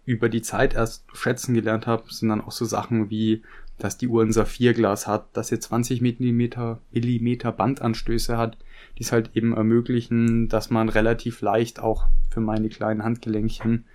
über 0.06 0.28
die 0.28 0.42
Zeit 0.42 0.74
erst 0.74 1.06
schätzen 1.14 1.54
gelernt 1.54 1.88
habe, 1.88 2.12
sind 2.12 2.30
dann 2.30 2.42
auch 2.42 2.52
so 2.52 2.66
Sachen 2.66 3.10
wie, 3.10 3.44
dass 3.80 3.98
die 3.98 4.08
Uhr 4.08 4.24
ein 4.24 4.32
Saphirglas 4.32 5.08
hat, 5.08 5.36
dass 5.36 5.48
sie 5.48 5.60
20 5.60 6.02
Millimeter, 6.02 6.82
Millimeter 6.92 7.52
Bandanstöße 7.52 8.38
hat, 8.38 8.58
die 8.98 9.04
es 9.04 9.12
halt 9.12 9.32
eben 9.36 9.54
ermöglichen, 9.54 10.50
dass 10.50 10.70
man 10.70 10.90
relativ 10.90 11.42
leicht 11.42 11.80
auch 11.80 12.08
für 12.30 12.42
meine 12.42 12.70
kleinen 12.70 13.04
Handgelenkchen 13.04 13.86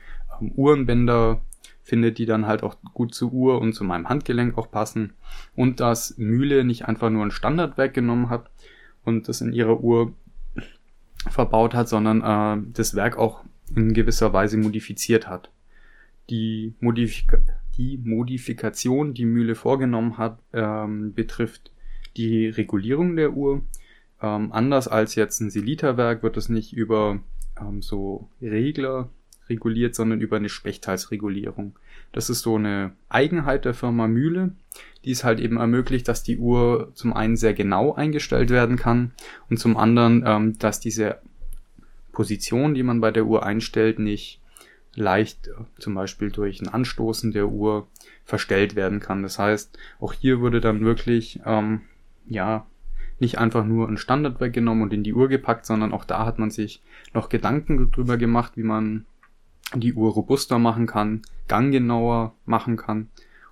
ähm, 0.41 0.53
Uhrenbänder 0.57 1.43
findet, 1.83 2.19
die 2.19 2.27
dann 2.27 2.47
halt 2.47 2.63
auch 2.63 2.77
gut 2.95 3.15
zur 3.15 3.33
Uhr 3.33 3.61
und 3.61 3.75
zu 3.75 3.85
meinem 3.85 4.09
Handgelenk 4.09 4.57
auch 4.57 4.71
passen. 4.71 5.13
Und 5.55 5.81
dass 5.81 6.17
Mühle 6.17 6.65
nicht 6.65 6.87
einfach 6.87 7.11
nur 7.11 7.25
ein 7.25 7.31
Standardwerk 7.31 7.93
genommen 7.93 8.31
hat 8.31 8.51
und 9.05 9.29
das 9.29 9.43
in 9.43 9.53
ihrer 9.53 9.81
Uhr 9.81 10.15
verbaut 11.29 11.75
hat, 11.75 11.89
sondern 11.89 12.23
äh, 12.23 12.63
das 12.73 12.95
Werk 12.95 13.19
auch 13.19 13.45
in 13.75 13.93
gewisser 13.93 14.33
Weise 14.33 14.57
modifiziert 14.57 15.29
hat. 15.29 15.51
Die, 16.31 16.75
Modifika 16.81 17.39
die 17.77 17.99
Modifikation, 17.99 19.15
die 19.15 19.25
Mühle 19.25 19.55
vorgenommen 19.55 20.19
hat, 20.19 20.39
ähm, 20.53 21.15
betrifft 21.15 21.73
die 22.17 22.49
Regulierung 22.49 23.17
der 23.17 23.33
Uhr. 23.33 23.63
Ähm, 24.23 24.53
anders 24.53 24.89
als 24.89 25.15
jetzt 25.15 25.41
ein 25.41 25.51
Seliterwerk 25.51 26.23
wird 26.23 26.37
es 26.37 26.49
nicht 26.49 26.73
über 26.73 27.21
ähm, 27.61 27.83
so 27.83 28.29
Regler 28.41 29.11
reguliert, 29.49 29.95
sondern 29.95 30.21
über 30.21 30.37
eine 30.37 30.49
Spechthalsregulierung. 30.49 31.77
Das 32.13 32.31
ist 32.31 32.41
so 32.41 32.57
eine 32.57 32.93
Eigenheit 33.09 33.65
der 33.65 33.75
Firma 33.75 34.07
Mühle, 34.07 34.53
die 35.05 35.11
es 35.11 35.25
halt 35.25 35.41
eben 35.41 35.59
ermöglicht, 35.59 36.09
dass 36.09 36.23
die 36.23 36.39
Uhr 36.39 36.93
zum 36.95 37.13
einen 37.13 37.37
sehr 37.37 37.55
genau 37.55 37.93
eingestellt 37.93 38.51
werden 38.51 38.77
kann 38.77 39.13
und 39.51 39.59
zum 39.59 39.77
anderen, 39.77 40.25
ähm, 40.27 40.59
dass 40.59 40.81
diese 40.81 41.19
Position, 42.13 42.75
die 42.75 42.83
man 42.83 43.01
bei 43.01 43.11
der 43.11 43.27
Uhr 43.27 43.45
einstellt, 43.45 43.99
nicht 43.99 44.41
leicht 44.97 45.49
äh, 45.49 45.53
zum 45.79 45.95
Beispiel 45.95 46.31
durch 46.31 46.61
ein 46.61 46.69
Anstoßen 46.69 47.33
der 47.33 47.49
Uhr 47.49 47.87
verstellt 48.25 48.75
werden 48.75 49.01
kann. 49.01 49.23
Das 49.23 49.39
heißt, 49.39 49.79
auch 50.01 50.13
hier 50.13 50.41
würde 50.41 50.61
dann 50.61 50.85
wirklich 50.85 51.41
ähm, 51.45 51.83
ja 52.27 52.67
nicht 53.21 53.39
einfach 53.39 53.65
nur 53.65 53.89
ein 53.89 53.97
Standard 53.97 54.41
weggenommen 54.41 54.83
und 54.83 54.93
in 54.93 55.05
die 55.05 55.15
Uhr 55.15 55.29
gepackt, 55.29 55.67
sondern 55.67 55.93
auch 55.93 56.05
da 56.05 56.27
hat 56.27 56.39
man 56.39 56.51
sich 56.51 56.83
noch 57.13 57.29
Gedanken 57.29 57.91
drüber 57.91 58.17
gemacht, 58.17 58.57
wie 58.57 58.65
man 58.65 59.07
die 59.75 59.95
Uhr 59.95 60.13
robuster 60.13 60.59
machen 60.59 60.87
kann, 60.87 61.23
ganggenauer 61.49 62.35
machen 62.45 62.77
kann, 62.77 63.09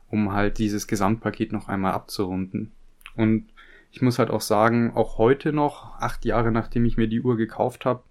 um 0.09 0.33
halt 0.33 0.59
dieses 0.59 0.87
Gesamtpaket 0.87 1.53
noch 1.53 1.69
einmal 1.69 1.93
abzurunden. 1.93 2.73
Und 3.17 3.47
ich 3.91 4.03
muss 4.03 4.19
halt 4.19 4.31
auch 4.31 4.41
sagen, 4.41 4.93
auch 4.95 5.19
heute 5.19 5.53
noch, 5.53 5.99
acht 6.01 6.25
Jahre 6.25 6.51
nachdem 6.51 6.85
ich 6.85 6.97
mir 6.97 7.09
die 7.09 7.21
Uhr 7.21 7.37
gekauft 7.37 7.85
habe, 7.85 8.03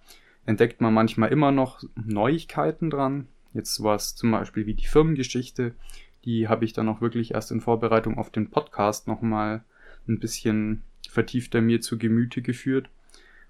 entdeckt 0.51 0.81
man 0.81 0.93
manchmal 0.93 1.31
immer 1.31 1.51
noch 1.51 1.81
Neuigkeiten 1.95 2.89
dran. 2.89 3.27
Jetzt 3.53 3.75
sowas 3.75 4.15
zum 4.15 4.31
Beispiel 4.31 4.65
wie 4.65 4.75
die 4.75 4.85
Firmengeschichte, 4.85 5.73
die 6.25 6.47
habe 6.47 6.65
ich 6.65 6.73
dann 6.73 6.87
auch 6.87 7.01
wirklich 7.01 7.33
erst 7.33 7.51
in 7.51 7.61
Vorbereitung 7.61 8.17
auf 8.17 8.29
den 8.29 8.49
Podcast 8.49 9.07
nochmal 9.07 9.63
ein 10.07 10.19
bisschen 10.19 10.83
vertiefter 11.09 11.61
mir 11.61 11.81
zu 11.81 11.97
Gemüte 11.97 12.41
geführt. 12.41 12.89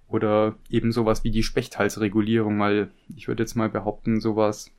Oder 0.08 0.56
eben 0.70 0.92
sowas 0.92 1.24
wie 1.24 1.32
die 1.32 1.44
Spechthalsregulierung, 1.44 2.60
weil 2.60 2.92
ich 3.16 3.28
würde 3.28 3.44
jetzt 3.44 3.56
mal 3.56 3.70
behaupten, 3.70 4.20
sowas 4.20 4.72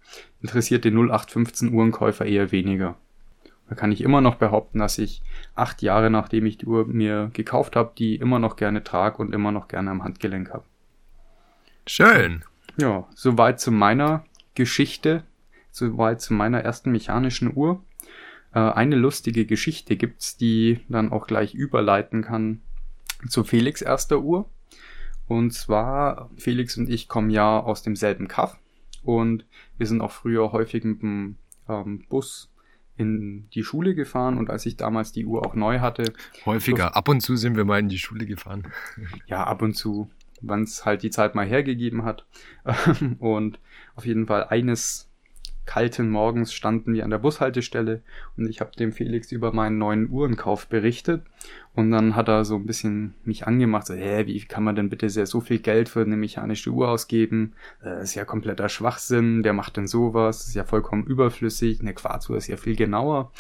interessiert 0.42 0.84
den 0.84 0.94
0815 0.94 1.72
Uhrenkäufer 1.72 2.26
eher 2.26 2.52
weniger. 2.52 2.96
Da 3.68 3.74
kann 3.74 3.92
ich 3.92 4.02
immer 4.02 4.20
noch 4.20 4.34
behaupten, 4.34 4.78
dass 4.78 4.98
ich 4.98 5.22
acht 5.54 5.80
Jahre 5.80 6.10
nachdem 6.10 6.44
ich 6.44 6.58
die 6.58 6.66
Uhr 6.66 6.86
mir 6.86 7.30
gekauft 7.32 7.76
habe, 7.76 7.92
die 7.96 8.16
immer 8.16 8.38
noch 8.38 8.56
gerne 8.56 8.84
trage 8.84 9.18
und 9.18 9.32
immer 9.32 9.52
noch 9.52 9.68
gerne 9.68 9.90
am 9.90 10.04
Handgelenk 10.04 10.50
habe. 10.50 10.64
Schön. 11.86 12.44
Ja, 12.78 13.08
soweit 13.14 13.60
zu 13.60 13.70
meiner 13.70 14.24
Geschichte, 14.54 15.24
soweit 15.70 16.20
zu 16.20 16.34
meiner 16.34 16.60
ersten 16.60 16.92
mechanischen 16.92 17.54
Uhr. 17.54 17.82
Äh, 18.54 18.60
eine 18.60 18.96
lustige 18.96 19.46
Geschichte 19.46 19.96
gibt's, 19.96 20.36
die 20.36 20.80
dann 20.88 21.12
auch 21.12 21.26
gleich 21.26 21.54
überleiten 21.54 22.22
kann 22.22 22.62
zu 23.28 23.44
Felix 23.44 23.82
erster 23.82 24.20
Uhr. 24.20 24.48
Und 25.28 25.52
zwar, 25.52 26.30
Felix 26.36 26.76
und 26.76 26.88
ich 26.88 27.08
kommen 27.08 27.30
ja 27.30 27.60
aus 27.60 27.82
demselben 27.82 28.28
Kaff 28.28 28.58
und 29.02 29.46
wir 29.78 29.86
sind 29.86 30.00
auch 30.00 30.12
früher 30.12 30.52
häufig 30.52 30.84
mit 30.84 31.02
dem 31.02 31.36
ähm, 31.68 32.04
Bus 32.08 32.50
in 32.96 33.48
die 33.50 33.64
Schule 33.64 33.94
gefahren 33.94 34.36
und 34.36 34.50
als 34.50 34.66
ich 34.66 34.76
damals 34.76 35.12
die 35.12 35.24
Uhr 35.24 35.46
auch 35.46 35.54
neu 35.54 35.80
hatte. 35.80 36.12
Häufiger, 36.44 36.94
ab 36.96 37.08
und 37.08 37.20
zu 37.20 37.36
sind 37.36 37.56
wir 37.56 37.64
mal 37.64 37.80
in 37.80 37.88
die 37.88 37.98
Schule 37.98 38.26
gefahren. 38.26 38.70
Ja, 39.26 39.44
ab 39.44 39.62
und 39.62 39.74
zu, 39.74 40.10
wann 40.42 40.62
es 40.62 40.84
halt 40.84 41.02
die 41.02 41.10
Zeit 41.10 41.34
mal 41.34 41.46
hergegeben 41.46 42.04
hat. 42.04 42.26
und 43.18 43.58
auf 43.94 44.06
jeden 44.06 44.26
Fall 44.26 44.44
eines 44.44 45.08
kalten 45.64 46.10
Morgens 46.10 46.52
standen 46.52 46.92
wir 46.92 47.04
an 47.04 47.10
der 47.10 47.18
Bushaltestelle 47.18 48.02
und 48.36 48.48
ich 48.48 48.60
habe 48.60 48.72
dem 48.72 48.92
Felix 48.92 49.30
über 49.30 49.52
meinen 49.52 49.78
neuen 49.78 50.10
Uhrenkauf 50.10 50.66
berichtet 50.66 51.22
und 51.74 51.90
dann 51.92 52.16
hat 52.16 52.28
er 52.28 52.44
so 52.44 52.56
ein 52.56 52.66
bisschen 52.66 53.14
mich 53.24 53.46
angemacht, 53.46 53.86
so, 53.86 53.94
hä, 53.94 54.26
wie 54.26 54.40
kann 54.40 54.64
man 54.64 54.74
denn 54.74 54.90
bitte 54.90 55.08
sehr 55.08 55.26
so 55.26 55.40
viel 55.40 55.60
Geld 55.60 55.88
für 55.88 56.02
eine 56.02 56.16
mechanische 56.16 56.70
Uhr 56.70 56.88
ausgeben? 56.88 57.54
Das 57.80 57.98
äh, 57.98 58.02
ist 58.02 58.14
ja 58.14 58.24
kompletter 58.24 58.68
Schwachsinn, 58.68 59.44
wer 59.44 59.52
macht 59.52 59.76
denn 59.76 59.86
sowas? 59.86 60.38
Das 60.38 60.48
ist 60.48 60.54
ja 60.54 60.64
vollkommen 60.64 61.04
überflüssig, 61.04 61.80
eine 61.80 61.94
Quarzuhr 61.94 62.36
ist 62.36 62.48
ja 62.48 62.56
viel 62.56 62.76
genauer. 62.76 63.32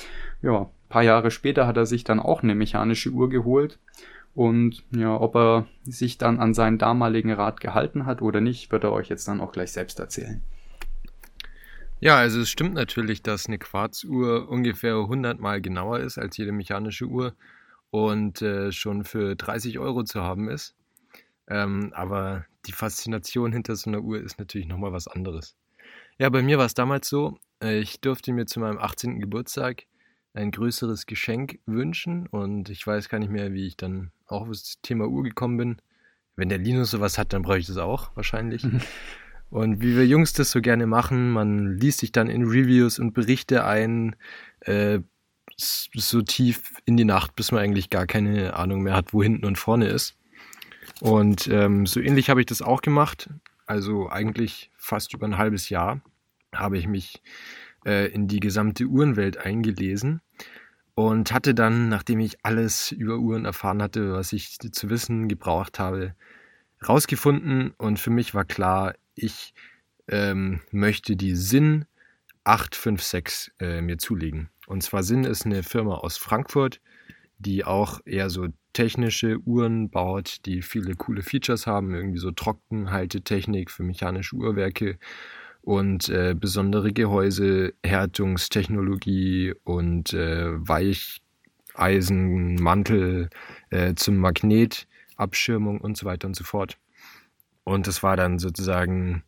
Ja, 0.42 0.70
paar 0.88 1.02
Jahre 1.02 1.30
später 1.30 1.66
hat 1.66 1.76
er 1.76 1.86
sich 1.86 2.04
dann 2.04 2.20
auch 2.20 2.42
eine 2.42 2.54
mechanische 2.54 3.10
Uhr 3.10 3.28
geholt 3.30 3.78
und 4.34 4.82
ja, 4.90 5.14
ob 5.20 5.36
er 5.36 5.66
sich 5.84 6.18
dann 6.18 6.40
an 6.40 6.54
seinen 6.54 6.78
damaligen 6.78 7.32
Rat 7.32 7.60
gehalten 7.60 8.06
hat 8.06 8.22
oder 8.22 8.40
nicht, 8.40 8.72
wird 8.72 8.84
er 8.84 8.92
euch 8.92 9.08
jetzt 9.08 9.28
dann 9.28 9.40
auch 9.40 9.52
gleich 9.52 9.72
selbst 9.72 10.00
erzählen. 10.00 10.42
Ja, 12.00 12.16
also 12.16 12.40
es 12.40 12.50
stimmt 12.50 12.74
natürlich, 12.74 13.22
dass 13.22 13.46
eine 13.46 13.58
Quarzuhr 13.58 14.48
ungefähr 14.48 14.96
100 14.96 15.38
mal 15.38 15.60
genauer 15.60 16.00
ist 16.00 16.18
als 16.18 16.36
jede 16.36 16.50
mechanische 16.50 17.06
Uhr 17.06 17.34
und 17.90 18.42
äh, 18.42 18.72
schon 18.72 19.04
für 19.04 19.36
30 19.36 19.78
Euro 19.78 20.02
zu 20.02 20.22
haben 20.22 20.48
ist. 20.48 20.74
Ähm, 21.46 21.92
aber 21.94 22.46
die 22.66 22.72
Faszination 22.72 23.52
hinter 23.52 23.76
so 23.76 23.90
einer 23.90 24.00
Uhr 24.00 24.20
ist 24.20 24.38
natürlich 24.38 24.66
nochmal 24.66 24.92
was 24.92 25.06
anderes. 25.06 25.54
Ja, 26.18 26.28
bei 26.30 26.42
mir 26.42 26.58
war 26.58 26.66
es 26.66 26.74
damals 26.74 27.08
so, 27.08 27.38
äh, 27.62 27.78
ich 27.78 28.00
durfte 28.00 28.32
mir 28.32 28.46
zu 28.46 28.60
meinem 28.60 28.78
18. 28.78 29.20
Geburtstag 29.20 29.84
ein 30.34 30.50
größeres 30.50 31.06
Geschenk 31.06 31.58
wünschen 31.66 32.26
und 32.26 32.70
ich 32.70 32.86
weiß 32.86 33.08
gar 33.08 33.18
nicht 33.18 33.30
mehr, 33.30 33.52
wie 33.52 33.66
ich 33.66 33.76
dann 33.76 34.12
auch 34.26 34.42
auf 34.42 34.48
das 34.48 34.78
Thema 34.82 35.06
Uhr 35.06 35.22
gekommen 35.22 35.56
bin. 35.56 35.76
Wenn 36.36 36.48
der 36.48 36.58
Linus 36.58 36.90
sowas 36.90 37.18
hat, 37.18 37.32
dann 37.32 37.42
brauche 37.42 37.58
ich 37.58 37.66
das 37.66 37.76
auch 37.76 38.16
wahrscheinlich. 38.16 38.66
Und 39.50 39.82
wie 39.82 39.94
wir 39.94 40.06
Jungs 40.06 40.32
das 40.32 40.50
so 40.50 40.62
gerne 40.62 40.86
machen, 40.86 41.30
man 41.30 41.76
liest 41.76 41.98
sich 41.98 42.10
dann 42.10 42.30
in 42.30 42.44
Reviews 42.44 42.98
und 42.98 43.12
Berichte 43.12 43.66
ein, 43.66 44.16
äh, 44.60 45.00
so 45.58 46.22
tief 46.22 46.80
in 46.86 46.96
die 46.96 47.04
Nacht, 47.04 47.36
bis 47.36 47.52
man 47.52 47.60
eigentlich 47.60 47.90
gar 47.90 48.06
keine 48.06 48.56
Ahnung 48.56 48.80
mehr 48.80 48.94
hat, 48.94 49.12
wo 49.12 49.22
hinten 49.22 49.44
und 49.44 49.58
vorne 49.58 49.88
ist. 49.88 50.16
Und 51.00 51.48
ähm, 51.48 51.84
so 51.84 52.00
ähnlich 52.00 52.30
habe 52.30 52.40
ich 52.40 52.46
das 52.46 52.62
auch 52.62 52.80
gemacht. 52.80 53.28
Also 53.66 54.08
eigentlich 54.08 54.70
fast 54.78 55.12
über 55.12 55.26
ein 55.26 55.36
halbes 55.36 55.68
Jahr 55.68 56.00
habe 56.54 56.78
ich 56.78 56.86
mich 56.86 57.20
äh, 57.84 58.08
in 58.08 58.28
die 58.28 58.40
gesamte 58.40 58.84
Uhrenwelt 58.84 59.38
eingelesen 59.38 60.20
und 60.94 61.32
hatte 61.32 61.54
dann, 61.54 61.88
nachdem 61.88 62.20
ich 62.20 62.44
alles 62.44 62.92
über 62.92 63.18
Uhren 63.18 63.44
erfahren 63.44 63.82
hatte, 63.82 64.12
was 64.12 64.32
ich 64.32 64.58
zu 64.58 64.90
wissen 64.90 65.28
gebraucht 65.28 65.78
habe, 65.78 66.14
rausgefunden 66.86 67.72
und 67.78 67.98
für 67.98 68.10
mich 68.10 68.34
war 68.34 68.44
klar, 68.44 68.94
ich 69.14 69.54
ähm, 70.08 70.60
möchte 70.70 71.16
die 71.16 71.34
Sinn 71.34 71.86
856 72.44 73.52
äh, 73.60 73.80
mir 73.80 73.98
zulegen. 73.98 74.50
Und 74.66 74.82
zwar 74.82 75.02
Sinn 75.02 75.24
ist 75.24 75.46
eine 75.46 75.62
Firma 75.62 75.96
aus 75.96 76.16
Frankfurt, 76.16 76.80
die 77.38 77.64
auch 77.64 78.00
eher 78.04 78.30
so 78.30 78.48
technische 78.72 79.38
Uhren 79.40 79.90
baut, 79.90 80.38
die 80.46 80.62
viele 80.62 80.94
coole 80.94 81.22
Features 81.22 81.66
haben, 81.66 81.94
irgendwie 81.94 82.18
so 82.18 82.30
Trockenhaltetechnik 82.30 83.70
für 83.70 83.82
mechanische 83.82 84.36
Uhrwerke 84.36 84.98
und 85.62 86.08
äh, 86.08 86.34
besondere 86.38 86.92
Gehäuse, 86.92 87.72
Härtungstechnologie 87.84 89.54
und 89.64 90.12
äh, 90.12 90.46
Weicheisenmantel 90.68 93.30
äh, 93.70 93.94
zum 93.94 94.16
Magnetabschirmung 94.16 95.80
und 95.80 95.96
so 95.96 96.04
weiter 96.04 96.26
und 96.26 96.36
so 96.36 96.44
fort. 96.44 96.76
Und 97.64 97.86
das 97.86 98.02
war 98.02 98.16
dann 98.16 98.40
sozusagen 98.40 99.22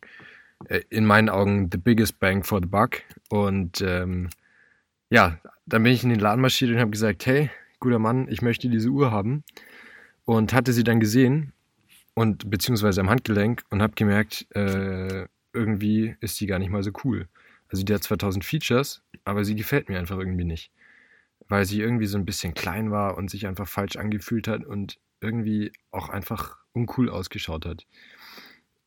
äh, 0.67 0.81
in 0.89 1.05
meinen 1.05 1.29
Augen 1.29 1.69
the 1.71 1.77
biggest 1.77 2.19
bang 2.19 2.43
for 2.43 2.59
the 2.61 2.67
buck. 2.67 3.01
Und 3.29 3.79
ähm, 3.81 4.29
ja, 5.09 5.39
dann 5.65 5.83
bin 5.83 5.93
ich 5.93 6.03
in 6.03 6.09
den 6.09 6.19
Laden 6.19 6.41
marschiert 6.41 6.71
und 6.71 6.79
habe 6.79 6.91
gesagt, 6.91 7.25
hey, 7.25 7.49
guter 7.79 7.99
Mann, 7.99 8.27
ich 8.29 8.41
möchte 8.41 8.69
diese 8.69 8.89
Uhr 8.89 9.11
haben. 9.11 9.45
Und 10.25 10.53
hatte 10.53 10.73
sie 10.73 10.83
dann 10.83 10.99
gesehen 10.99 11.53
und 12.15 12.49
beziehungsweise 12.49 12.99
am 12.99 13.09
Handgelenk 13.09 13.63
und 13.69 13.81
habe 13.81 13.93
gemerkt, 13.93 14.47
äh, 14.55 15.27
irgendwie 15.55 16.15
ist 16.19 16.39
die 16.39 16.47
gar 16.47 16.59
nicht 16.59 16.69
mal 16.69 16.83
so 16.83 16.91
cool. 17.03 17.27
Also 17.69 17.83
die 17.83 17.93
hat 17.93 18.03
2000 18.03 18.45
Features, 18.45 19.01
aber 19.23 19.43
sie 19.43 19.55
gefällt 19.55 19.89
mir 19.89 19.99
einfach 19.99 20.17
irgendwie 20.17 20.45
nicht. 20.45 20.71
Weil 21.47 21.65
sie 21.65 21.81
irgendwie 21.81 22.05
so 22.05 22.17
ein 22.17 22.25
bisschen 22.25 22.53
klein 22.53 22.91
war 22.91 23.17
und 23.17 23.29
sich 23.29 23.47
einfach 23.47 23.67
falsch 23.67 23.95
angefühlt 23.95 24.47
hat 24.47 24.65
und 24.65 24.99
irgendwie 25.21 25.71
auch 25.91 26.09
einfach 26.09 26.57
uncool 26.73 27.09
ausgeschaut 27.09 27.65
hat. 27.65 27.85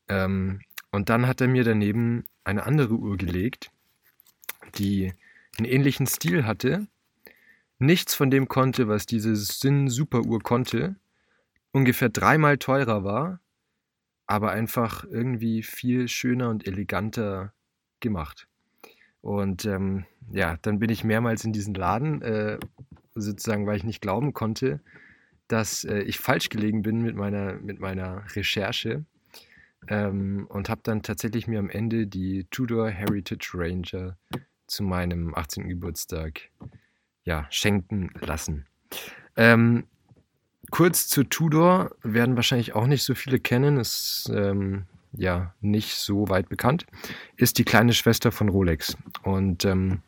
Ähm, 0.07 0.61
und 0.91 1.09
dann 1.09 1.27
hat 1.27 1.41
er 1.41 1.47
mir 1.47 1.63
daneben 1.63 2.25
eine 2.43 2.63
andere 2.63 2.95
Uhr 2.95 3.17
gelegt, 3.17 3.71
die 4.75 5.13
einen 5.57 5.65
ähnlichen 5.65 6.07
Stil 6.07 6.45
hatte, 6.45 6.87
nichts 7.77 8.15
von 8.15 8.31
dem 8.31 8.47
konnte, 8.47 8.87
was 8.87 9.05
diese 9.05 9.35
Sinn-Super-Uhr 9.35 10.41
konnte, 10.41 10.95
ungefähr 11.71 12.09
dreimal 12.09 12.57
teurer 12.57 13.03
war, 13.03 13.39
aber 14.29 14.51
einfach 14.51 15.03
irgendwie 15.05 15.63
viel 15.63 16.07
schöner 16.07 16.49
und 16.49 16.67
eleganter 16.67 17.51
gemacht. 17.99 18.47
Und 19.21 19.65
ähm, 19.65 20.05
ja, 20.31 20.57
dann 20.61 20.77
bin 20.77 20.91
ich 20.91 21.03
mehrmals 21.03 21.43
in 21.45 21.51
diesen 21.51 21.73
Laden, 21.73 22.21
äh, 22.21 22.59
sozusagen, 23.15 23.65
weil 23.65 23.77
ich 23.77 23.83
nicht 23.83 24.01
glauben 24.03 24.33
konnte, 24.33 24.81
dass 25.47 25.83
äh, 25.83 26.01
ich 26.01 26.19
falsch 26.19 26.49
gelegen 26.49 26.83
bin 26.83 27.01
mit 27.01 27.15
meiner, 27.15 27.53
mit 27.53 27.79
meiner 27.79 28.23
Recherche 28.35 29.03
ähm, 29.87 30.45
und 30.47 30.69
habe 30.69 30.81
dann 30.83 31.01
tatsächlich 31.01 31.47
mir 31.47 31.57
am 31.57 31.71
Ende 31.71 32.05
die 32.05 32.45
Tudor 32.51 32.87
Heritage 32.87 33.49
Ranger 33.55 34.15
zu 34.67 34.83
meinem 34.83 35.33
18. 35.33 35.67
Geburtstag 35.67 36.41
ja, 37.23 37.47
schenken 37.49 38.11
lassen. 38.21 38.67
Ähm, 39.35 39.85
kurz 40.69 41.07
zu 41.07 41.23
Tudor 41.23 41.91
werden 42.03 42.35
wahrscheinlich 42.35 42.75
auch 42.75 42.87
nicht 42.87 43.03
so 43.03 43.15
viele 43.15 43.39
kennen, 43.39 43.77
ist 43.77 44.31
ähm, 44.33 44.85
ja 45.13 45.53
nicht 45.61 45.95
so 45.95 46.29
weit 46.29 46.49
bekannt, 46.49 46.85
ist 47.37 47.57
die 47.57 47.65
kleine 47.65 47.93
Schwester 47.93 48.31
von 48.31 48.49
Rolex. 48.49 48.97
Und 49.23 49.65
ähm, 49.65 50.01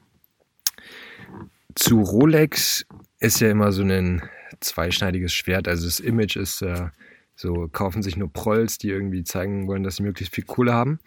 zu 1.76 2.02
Rolex 2.02 2.86
ist 3.20 3.40
ja 3.40 3.50
immer 3.50 3.72
so 3.72 3.84
ein 3.84 4.22
zweischneidiges 4.60 5.34
Schwert. 5.34 5.68
Also 5.68 5.86
das 5.86 6.00
Image 6.00 6.36
ist 6.36 6.62
äh, 6.62 6.90
so, 7.36 7.70
kaufen 7.72 8.04
sich 8.04 8.18
nur 8.18 8.32
Prolls, 8.32 8.78
die 8.78 8.90
irgendwie 8.90 9.24
zeigen 9.24 9.68
wollen, 9.68 9.84
dass 9.84 9.98
sie 9.98 10.04
möglichst 10.04 10.36
viel 10.36 10.44
Kohle 10.44 10.74
haben. 10.74 11.00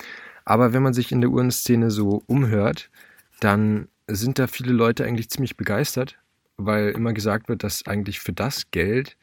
Aber 0.44 0.72
wenn 0.72 0.82
man 0.82 0.94
sich 0.94 1.12
in 1.12 1.20
der 1.20 1.30
Uhrenszene 1.30 1.90
so 1.90 2.22
umhört, 2.26 2.90
dann 3.40 3.88
sind 4.06 4.38
da 4.38 4.46
viele 4.46 4.72
Leute 4.72 5.04
eigentlich 5.04 5.30
ziemlich 5.30 5.56
begeistert, 5.56 6.18
weil 6.56 6.90
immer 6.90 7.12
gesagt 7.12 7.48
wird, 7.48 7.62
dass 7.62 7.86
eigentlich 7.86 8.20
für 8.20 8.32
das 8.32 8.70
Geld, 8.70 9.16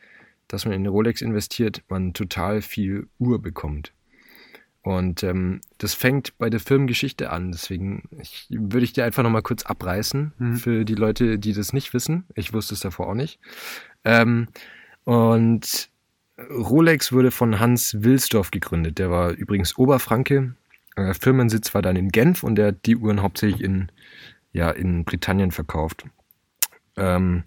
das 0.52 0.66
man 0.66 0.74
in 0.74 0.82
eine 0.82 0.90
Rolex 0.90 1.22
investiert, 1.22 1.84
man 1.88 2.14
total 2.14 2.62
viel 2.62 3.08
Uhr 3.20 3.42
bekommt. 3.42 3.94
Und 4.84 5.22
ähm, 5.24 5.62
das 5.78 5.94
fängt 5.94 6.38
bei 6.40 6.50
der 6.50 6.60
Firmengeschichte 6.60 7.30
an. 7.30 7.52
Deswegen 7.52 8.04
ich, 8.20 8.48
würde 8.50 8.84
ich 8.84 8.94
dir 8.94 9.06
einfach 9.06 9.22
nochmal 9.22 9.44
kurz 9.44 9.64
abreißen 9.64 10.34
mhm. 10.38 10.56
für 10.56 10.86
die 10.86 10.96
Leute, 10.96 11.38
die 11.38 11.54
das 11.54 11.72
nicht 11.72 11.94
wissen. 11.94 12.26
Ich 12.36 12.54
wusste 12.54 12.74
es 12.74 12.80
davor 12.80 13.08
auch 13.08 13.14
nicht. 13.14 13.40
Ähm, 14.04 14.48
und 15.04 15.90
Rolex 16.50 17.12
wurde 17.12 17.30
von 17.30 17.60
Hans 17.60 18.02
Wilsdorf 18.02 18.50
gegründet. 18.50 18.98
Der 18.98 19.12
war 19.12 19.32
übrigens 19.32 19.78
Oberfranke. 19.78 20.56
Der 20.98 21.14
Firmensitz 21.14 21.74
war 21.74 21.84
dann 21.84 21.96
in 21.96 22.10
Genf 22.10 22.44
und 22.44 22.56
der 22.56 22.68
hat 22.68 22.86
die 22.86 22.98
Uhren 22.98 23.22
hauptsächlich 23.22 23.62
in, 23.62 23.92
ja, 24.52 24.72
in 24.72 25.06
Britannien 25.06 25.52
verkauft. 25.52 26.06
Ähm, 26.98 27.44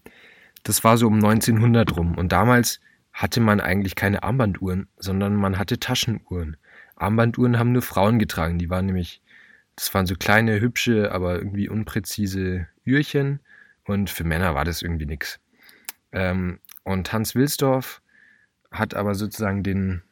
das 0.62 0.84
war 0.84 0.96
so 0.96 1.08
um 1.08 1.16
1900 1.16 1.96
rum. 1.96 2.16
Und 2.16 2.30
damals 2.30 2.80
hatte 3.14 3.40
man 3.40 3.60
eigentlich 3.60 3.94
keine 3.94 4.24
Armbanduhren, 4.24 4.88
sondern 4.98 5.36
man 5.36 5.56
hatte 5.56 5.78
Taschenuhren. 5.78 6.56
Armbanduhren 6.96 7.58
haben 7.58 7.72
nur 7.72 7.82
Frauen 7.82 8.18
getragen. 8.18 8.58
Die 8.58 8.68
waren 8.68 8.86
nämlich, 8.86 9.22
das 9.76 9.94
waren 9.94 10.06
so 10.06 10.16
kleine, 10.16 10.60
hübsche, 10.60 11.12
aber 11.12 11.36
irgendwie 11.36 11.68
unpräzise 11.68 12.66
Ührchen 12.84 13.38
und 13.84 14.10
für 14.10 14.24
Männer 14.24 14.54
war 14.54 14.64
das 14.64 14.82
irgendwie 14.82 15.06
nichts. 15.06 15.38
Ähm, 16.10 16.58
und 16.82 17.12
Hans 17.12 17.36
Wilsdorf 17.36 18.02
hat 18.72 18.94
aber 18.94 19.14
sozusagen 19.14 19.62
den, 19.62 20.02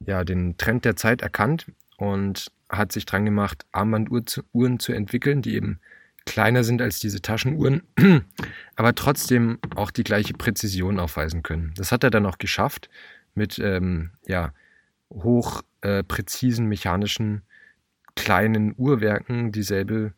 ja, 0.00 0.22
den 0.22 0.58
Trend 0.58 0.84
der 0.84 0.96
Zeit 0.96 1.22
erkannt 1.22 1.66
und 1.96 2.52
hat 2.68 2.92
sich 2.92 3.06
dran 3.06 3.24
gemacht, 3.24 3.64
Armbanduhren 3.72 4.78
zu 4.78 4.92
entwickeln, 4.92 5.40
die 5.40 5.54
eben 5.54 5.80
kleiner 6.26 6.64
sind 6.64 6.82
als 6.82 6.98
diese 6.98 7.22
Taschenuhren, 7.22 7.82
aber 8.76 8.94
trotzdem 8.94 9.58
auch 9.74 9.90
die 9.90 10.04
gleiche 10.04 10.34
Präzision 10.34 10.98
aufweisen 10.98 11.42
können. 11.42 11.72
Das 11.76 11.92
hat 11.92 12.04
er 12.04 12.10
dann 12.10 12.26
auch 12.26 12.38
geschafft 12.38 12.88
mit 13.34 13.58
ähm, 13.58 14.10
ja, 14.26 14.52
hoch 15.10 15.62
äh, 15.82 16.04
mechanischen 16.60 17.42
kleinen 18.14 18.74
Uhrwerken 18.76 19.52
dieselbe, 19.52 20.12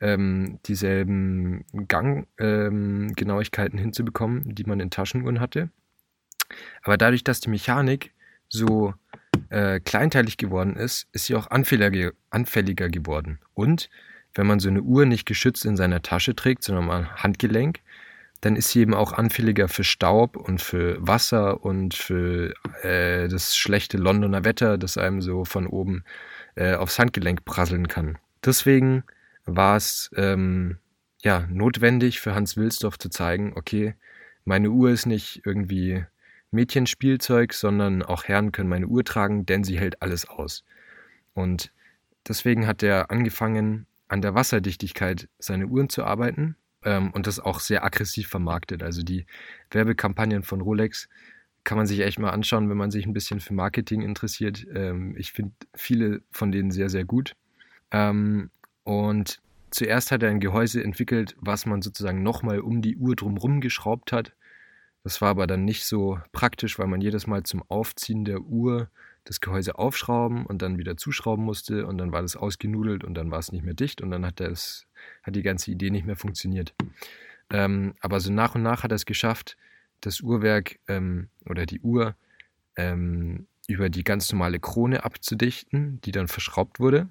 ähm, 0.00 0.58
dieselben 0.66 1.64
Ganggenauigkeiten 1.88 3.78
ähm, 3.78 3.84
hinzubekommen, 3.84 4.54
die 4.54 4.64
man 4.64 4.80
in 4.80 4.90
Taschenuhren 4.90 5.40
hatte. 5.40 5.70
Aber 6.82 6.96
dadurch, 6.96 7.24
dass 7.24 7.40
die 7.40 7.50
Mechanik 7.50 8.12
so 8.48 8.94
äh, 9.50 9.80
kleinteilig 9.80 10.36
geworden 10.36 10.76
ist, 10.76 11.08
ist 11.12 11.26
sie 11.26 11.34
auch 11.34 11.48
anfälliger, 11.50 12.12
anfälliger 12.30 12.88
geworden. 12.88 13.40
Und 13.54 13.90
wenn 14.34 14.46
man 14.46 14.60
so 14.60 14.68
eine 14.68 14.82
Uhr 14.82 15.06
nicht 15.06 15.26
geschützt 15.26 15.64
in 15.64 15.76
seiner 15.76 16.02
Tasche 16.02 16.34
trägt, 16.34 16.62
sondern 16.62 16.90
am 16.90 17.16
Handgelenk, 17.16 17.80
dann 18.40 18.56
ist 18.56 18.70
sie 18.70 18.80
eben 18.80 18.94
auch 18.94 19.12
anfälliger 19.12 19.68
für 19.68 19.84
Staub 19.84 20.36
und 20.36 20.62
für 20.62 20.96
Wasser 21.06 21.62
und 21.62 21.94
für 21.94 22.54
äh, 22.82 23.28
das 23.28 23.56
schlechte 23.56 23.98
Londoner 23.98 24.44
Wetter, 24.44 24.78
das 24.78 24.96
einem 24.96 25.20
so 25.20 25.44
von 25.44 25.66
oben 25.66 26.04
äh, 26.54 26.74
aufs 26.74 26.98
Handgelenk 26.98 27.44
prasseln 27.44 27.88
kann. 27.88 28.18
Deswegen 28.44 29.04
war 29.44 29.76
es 29.76 30.10
ähm, 30.16 30.78
ja 31.22 31.46
notwendig 31.50 32.20
für 32.20 32.34
Hans 32.34 32.56
Wilsdorf 32.56 32.98
zu 32.98 33.10
zeigen, 33.10 33.52
okay, 33.56 33.94
meine 34.44 34.70
Uhr 34.70 34.90
ist 34.90 35.06
nicht 35.06 35.42
irgendwie 35.44 36.04
Mädchenspielzeug, 36.50 37.52
sondern 37.52 38.02
auch 38.02 38.24
Herren 38.24 38.52
können 38.52 38.70
meine 38.70 38.86
Uhr 38.86 39.04
tragen, 39.04 39.44
denn 39.44 39.64
sie 39.64 39.78
hält 39.78 40.02
alles 40.02 40.28
aus. 40.28 40.64
Und 41.34 41.72
deswegen 42.26 42.66
hat 42.66 42.82
er 42.82 43.10
angefangen, 43.10 43.86
an 44.10 44.22
der 44.22 44.34
Wasserdichtigkeit 44.34 45.28
seine 45.38 45.68
Uhren 45.68 45.88
zu 45.88 46.04
arbeiten 46.04 46.56
ähm, 46.84 47.12
und 47.12 47.26
das 47.26 47.38
auch 47.38 47.60
sehr 47.60 47.84
aggressiv 47.84 48.28
vermarktet. 48.28 48.82
Also 48.82 49.02
die 49.02 49.24
Werbekampagnen 49.70 50.42
von 50.42 50.60
Rolex 50.60 51.08
kann 51.62 51.78
man 51.78 51.86
sich 51.86 52.00
echt 52.00 52.18
mal 52.18 52.30
anschauen, 52.30 52.68
wenn 52.68 52.76
man 52.76 52.90
sich 52.90 53.06
ein 53.06 53.12
bisschen 53.12 53.38
für 53.38 53.54
Marketing 53.54 54.02
interessiert. 54.02 54.66
Ähm, 54.74 55.14
ich 55.16 55.32
finde 55.32 55.52
viele 55.74 56.22
von 56.32 56.50
denen 56.50 56.72
sehr, 56.72 56.88
sehr 56.88 57.04
gut. 57.04 57.36
Ähm, 57.92 58.50
und 58.82 59.40
zuerst 59.70 60.10
hat 60.10 60.24
er 60.24 60.30
ein 60.30 60.40
Gehäuse 60.40 60.82
entwickelt, 60.82 61.36
was 61.38 61.64
man 61.64 61.80
sozusagen 61.80 62.24
nochmal 62.24 62.58
um 62.58 62.82
die 62.82 62.96
Uhr 62.96 63.14
drumherum 63.14 63.60
geschraubt 63.60 64.10
hat. 64.10 64.32
Das 65.04 65.20
war 65.20 65.30
aber 65.30 65.46
dann 65.46 65.64
nicht 65.64 65.84
so 65.84 66.18
praktisch, 66.32 66.80
weil 66.80 66.88
man 66.88 67.00
jedes 67.00 67.28
Mal 67.28 67.44
zum 67.44 67.62
Aufziehen 67.68 68.24
der 68.24 68.40
Uhr 68.40 68.90
das 69.24 69.40
Gehäuse 69.40 69.78
aufschrauben 69.78 70.46
und 70.46 70.62
dann 70.62 70.78
wieder 70.78 70.96
zuschrauben 70.96 71.44
musste 71.44 71.86
und 71.86 71.98
dann 71.98 72.12
war 72.12 72.22
das 72.22 72.36
ausgenudelt 72.36 73.04
und 73.04 73.14
dann 73.14 73.30
war 73.30 73.38
es 73.38 73.52
nicht 73.52 73.64
mehr 73.64 73.74
dicht 73.74 74.00
und 74.00 74.10
dann 74.10 74.24
hat, 74.24 74.40
das, 74.40 74.86
hat 75.22 75.36
die 75.36 75.42
ganze 75.42 75.70
Idee 75.70 75.90
nicht 75.90 76.06
mehr 76.06 76.16
funktioniert. 76.16 76.74
Ähm, 77.50 77.94
aber 78.00 78.20
so 78.20 78.32
nach 78.32 78.54
und 78.54 78.62
nach 78.62 78.82
hat 78.82 78.92
er 78.92 78.96
es 78.96 79.06
geschafft, 79.06 79.56
das 80.00 80.20
Uhrwerk 80.20 80.78
ähm, 80.88 81.28
oder 81.46 81.66
die 81.66 81.80
Uhr 81.80 82.16
ähm, 82.76 83.46
über 83.66 83.88
die 83.88 84.04
ganz 84.04 84.32
normale 84.32 84.58
Krone 84.58 85.04
abzudichten, 85.04 86.00
die 86.02 86.12
dann 86.12 86.28
verschraubt 86.28 86.80
wurde. 86.80 87.08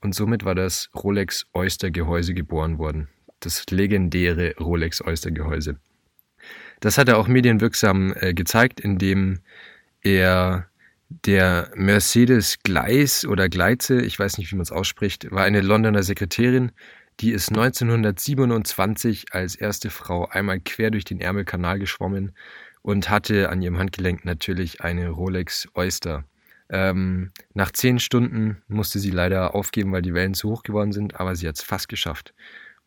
Und 0.00 0.14
somit 0.14 0.44
war 0.44 0.54
das 0.54 0.90
Rolex 0.94 1.46
Oyster 1.52 1.90
Gehäuse 1.90 2.34
geboren 2.34 2.78
worden. 2.78 3.08
Das 3.40 3.64
legendäre 3.70 4.54
Rolex 4.58 5.02
Oyster 5.02 5.30
Gehäuse. 5.30 5.78
Das 6.80 6.98
hat 6.98 7.08
er 7.08 7.18
auch 7.18 7.28
medienwirksam 7.28 8.14
äh, 8.16 8.34
gezeigt, 8.34 8.80
indem 8.80 9.40
er 10.02 10.68
der 11.08 11.70
Mercedes 11.74 12.58
Gleis 12.62 13.24
oder 13.24 13.48
Gleize, 13.48 14.00
ich 14.00 14.18
weiß 14.18 14.38
nicht, 14.38 14.50
wie 14.50 14.56
man 14.56 14.62
es 14.62 14.72
ausspricht, 14.72 15.30
war 15.30 15.44
eine 15.44 15.60
Londoner 15.60 16.02
Sekretärin, 16.02 16.72
die 17.20 17.32
ist 17.32 17.48
1927 17.48 19.26
als 19.32 19.54
erste 19.54 19.90
Frau 19.90 20.26
einmal 20.28 20.60
quer 20.60 20.90
durch 20.90 21.04
den 21.04 21.20
Ärmelkanal 21.20 21.78
geschwommen 21.78 22.32
und 22.82 23.08
hatte 23.08 23.48
an 23.48 23.62
ihrem 23.62 23.78
Handgelenk 23.78 24.24
natürlich 24.24 24.82
eine 24.82 25.08
Rolex 25.08 25.68
Oyster. 25.74 26.24
Ähm, 26.68 27.30
nach 27.54 27.70
zehn 27.70 27.98
Stunden 27.98 28.62
musste 28.68 28.98
sie 28.98 29.10
leider 29.10 29.54
aufgeben, 29.54 29.92
weil 29.92 30.02
die 30.02 30.14
Wellen 30.14 30.34
zu 30.34 30.50
hoch 30.50 30.62
geworden 30.62 30.92
sind, 30.92 31.18
aber 31.18 31.36
sie 31.36 31.48
hat 31.48 31.56
es 31.56 31.62
fast 31.62 31.88
geschafft. 31.88 32.34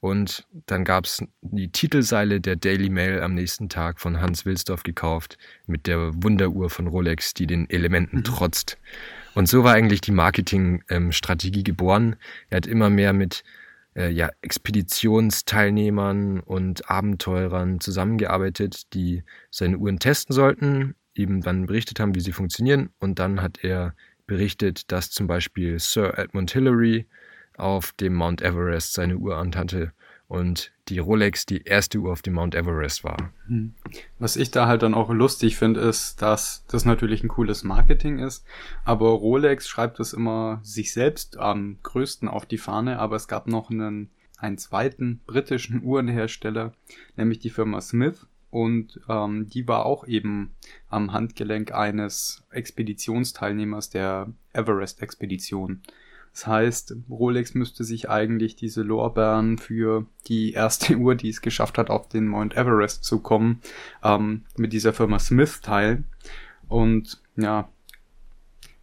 Und 0.01 0.47
dann 0.65 0.85
gab 0.85 1.05
es 1.05 1.23
die 1.41 1.71
Titelseile 1.71 2.39
der 2.39 2.55
Daily 2.55 2.89
Mail 2.89 3.21
am 3.21 3.33
nächsten 3.33 3.67
Tag 3.67 3.99
von 3.99 4.21
Hans 4.21 4.45
Wilsdorf 4.45 4.83
gekauft 4.83 5.37
mit 5.67 5.87
der 5.87 6.11
Wunderuhr 6.23 6.69
von 6.69 6.87
Rolex, 6.87 7.33
die 7.33 7.47
den 7.47 7.69
Elementen 7.69 8.17
mhm. 8.17 8.23
trotzt. 8.23 8.77
Und 9.35 9.49
so 9.49 9.63
war 9.63 9.73
eigentlich 9.73 10.01
die 10.01 10.11
Marketingstrategie 10.11 11.59
ähm, 11.59 11.63
geboren. 11.63 12.15
Er 12.49 12.57
hat 12.57 12.65
immer 12.65 12.89
mehr 12.89 13.11
mit 13.11 13.43
äh, 13.95 14.09
ja, 14.09 14.29
Expeditionsteilnehmern 14.41 16.39
und 16.39 16.89
Abenteurern 16.89 17.81
zusammengearbeitet, 17.81 18.93
die 18.93 19.23
seine 19.51 19.77
Uhren 19.77 19.99
testen 19.99 20.33
sollten, 20.33 20.95
eben 21.13 21.41
dann 21.41 21.65
berichtet 21.65 21.99
haben, 21.99 22.15
wie 22.15 22.21
sie 22.21 22.31
funktionieren. 22.31 22.89
Und 22.99 23.19
dann 23.19 23.41
hat 23.41 23.63
er 23.63 23.93
berichtet, 24.27 24.91
dass 24.91 25.11
zum 25.11 25.27
Beispiel 25.27 25.77
Sir 25.79 26.17
Edmund 26.17 26.51
Hillary 26.51 27.07
auf 27.59 27.91
dem 27.93 28.13
Mount 28.13 28.41
Everest 28.41 28.93
seine 28.93 29.17
Uhr 29.17 29.37
anhatte 29.37 29.93
und 30.27 30.71
die 30.89 30.99
Rolex 30.99 31.45
die 31.45 31.63
erste 31.63 31.97
Uhr 31.97 32.11
auf 32.11 32.21
dem 32.21 32.35
Mount 32.35 32.55
Everest 32.55 33.03
war. 33.03 33.31
Hm. 33.47 33.73
Was 34.19 34.35
ich 34.35 34.51
da 34.51 34.67
halt 34.67 34.83
dann 34.83 34.93
auch 34.93 35.09
lustig 35.09 35.57
finde, 35.57 35.79
ist, 35.81 36.21
dass 36.21 36.63
das 36.67 36.85
natürlich 36.85 37.23
ein 37.23 37.29
cooles 37.29 37.63
Marketing 37.63 38.19
ist, 38.19 38.45
aber 38.85 39.09
Rolex 39.09 39.67
schreibt 39.67 39.99
es 39.99 40.13
immer 40.13 40.59
sich 40.63 40.93
selbst 40.93 41.37
am 41.37 41.77
größten 41.83 42.27
auf 42.27 42.45
die 42.45 42.59
Fahne, 42.59 42.99
aber 42.99 43.15
es 43.15 43.27
gab 43.27 43.47
noch 43.47 43.71
einen, 43.71 44.09
einen 44.37 44.57
zweiten 44.57 45.21
britischen 45.25 45.83
Uhrenhersteller, 45.83 46.73
nämlich 47.15 47.39
die 47.39 47.49
Firma 47.49 47.81
Smith, 47.81 48.27
und 48.51 48.99
ähm, 49.07 49.47
die 49.47 49.67
war 49.67 49.85
auch 49.85 50.07
eben 50.07 50.55
am 50.89 51.13
Handgelenk 51.13 51.71
eines 51.71 52.43
Expeditionsteilnehmers 52.51 53.89
der 53.89 54.33
Everest-Expedition. 54.53 55.81
Das 56.33 56.47
heißt, 56.47 56.95
Rolex 57.09 57.53
müsste 57.53 57.83
sich 57.83 58.09
eigentlich 58.09 58.55
diese 58.55 58.81
Lorbeeren 58.81 59.57
für 59.57 60.05
die 60.27 60.53
erste 60.53 60.95
Uhr, 60.97 61.15
die 61.15 61.29
es 61.29 61.41
geschafft 61.41 61.77
hat, 61.77 61.89
auf 61.89 62.07
den 62.07 62.27
Mount 62.27 62.55
Everest 62.55 63.03
zu 63.03 63.19
kommen, 63.19 63.61
ähm, 64.03 64.43
mit 64.57 64.73
dieser 64.73 64.93
Firma 64.93 65.19
Smith 65.19 65.61
teilen. 65.61 66.05
Und 66.67 67.21
ja, 67.35 67.67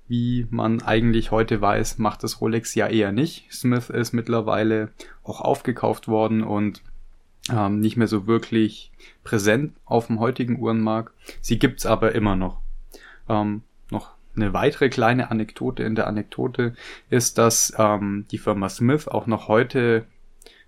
wie 0.09 0.47
man 0.51 0.83
eigentlich 0.83 1.31
heute 1.31 1.61
weiß, 1.61 1.99
macht 1.99 2.23
das 2.23 2.41
Rolex 2.41 2.75
ja 2.75 2.87
eher 2.87 3.13
nicht. 3.13 3.53
Smith 3.53 3.91
ist 3.91 4.13
mittlerweile 4.13 4.91
auch 5.25 5.41
aufgekauft 5.41 6.09
worden 6.09 6.43
und 6.43 6.83
ähm, 7.51 7.81
nicht 7.81 7.97
mehr 7.97 8.09
so 8.09 8.27
wirklich 8.27 8.93
präsent 9.25 9.73
auf 9.85 10.07
dem 10.09 10.21
heutigen 10.21 10.59
Uhrenmarkt. 10.61 11.13
Sie 11.41 11.59
gibt's 11.59 11.87
aber 11.87 12.15
immer 12.15 12.37
noch. 12.37 12.61
Ähm, 13.29 13.63
noch 13.63 13.76
eine 14.37 14.53
weitere 14.53 14.89
kleine 14.89 15.31
Anekdote 15.31 15.83
in 15.83 15.95
der 15.95 16.07
Anekdote 16.07 16.75
ist, 17.11 17.39
dass 17.39 17.73
ähm, 17.79 18.27
die 18.31 18.39
Firma 18.39 18.69
Smith 18.69 19.09
auch 19.09 19.27
noch 19.27 19.49
heute, 19.49 20.07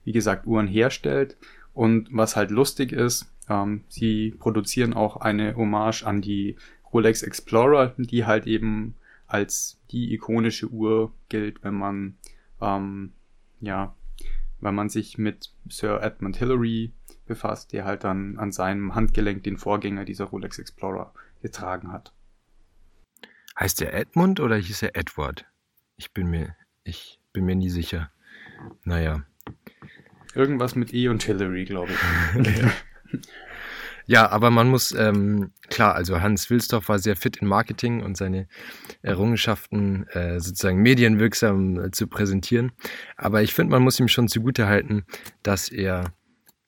wie 0.04 0.12
gesagt, 0.12 0.46
Uhren 0.46 0.66
herstellt. 0.66 1.36
Und 1.74 2.08
was 2.10 2.34
halt 2.34 2.50
lustig 2.50 2.92
ist, 2.92 3.30
ähm, 3.48 3.84
sie 3.88 4.34
produzieren 4.38 4.94
auch 4.94 5.18
eine 5.18 5.54
Hommage 5.56 6.02
an 6.04 6.20
die 6.20 6.56
Rolex 6.92 7.22
Explorer, 7.22 7.94
die 7.98 8.24
halt 8.24 8.46
eben 8.46 8.94
als 9.26 9.78
die 9.90 10.14
ikonische 10.14 10.68
Uhr 10.68 11.12
gilt, 11.28 11.62
wenn 11.62 11.74
man 11.74 12.16
ähm, 12.60 13.12
ja, 13.60 13.94
wenn 14.60 14.74
man 14.74 14.88
sich 14.88 15.18
mit 15.18 15.52
Sir 15.68 16.02
Edmund 16.02 16.36
Hillary 16.36 16.92
befasst, 17.26 17.72
der 17.72 17.84
halt 17.84 18.04
dann 18.04 18.38
an 18.38 18.52
seinem 18.52 18.94
Handgelenk 18.94 19.42
den 19.44 19.56
Vorgänger 19.56 20.04
dieser 20.04 20.24
Rolex 20.26 20.58
Explorer 20.58 21.12
getragen 21.42 21.92
hat. 21.92 22.12
Heißt 23.58 23.80
der 23.80 23.92
Edmund 23.92 24.38
oder 24.38 24.56
hieß 24.56 24.82
er 24.82 24.96
Edward? 24.96 25.44
Ich 25.96 26.12
bin 26.12 26.28
mir, 26.28 26.54
ich 26.84 27.18
bin 27.32 27.44
mir 27.44 27.56
nie 27.56 27.70
sicher. 27.70 28.12
Naja. 28.84 29.24
Irgendwas 30.34 30.76
mit 30.76 30.94
E 30.94 31.08
und 31.08 31.24
Hillary, 31.24 31.64
glaube 31.64 31.90
ich. 31.92 32.58
ja. 32.58 32.72
ja, 34.06 34.30
aber 34.30 34.50
man 34.50 34.68
muss, 34.68 34.92
ähm, 34.92 35.52
klar, 35.70 35.96
also 35.96 36.20
Hans 36.20 36.48
Wilsdorf 36.50 36.88
war 36.88 37.00
sehr 37.00 37.16
fit 37.16 37.38
in 37.38 37.48
Marketing 37.48 38.00
und 38.00 38.16
seine 38.16 38.46
Errungenschaften 39.02 40.06
äh, 40.10 40.38
sozusagen 40.38 40.80
medienwirksam 40.80 41.80
äh, 41.80 41.90
zu 41.90 42.06
präsentieren. 42.06 42.70
Aber 43.16 43.42
ich 43.42 43.54
finde, 43.54 43.72
man 43.72 43.82
muss 43.82 43.98
ihm 43.98 44.08
schon 44.08 44.28
zugute 44.28 44.68
halten, 44.68 45.04
dass 45.42 45.68
er 45.68 46.12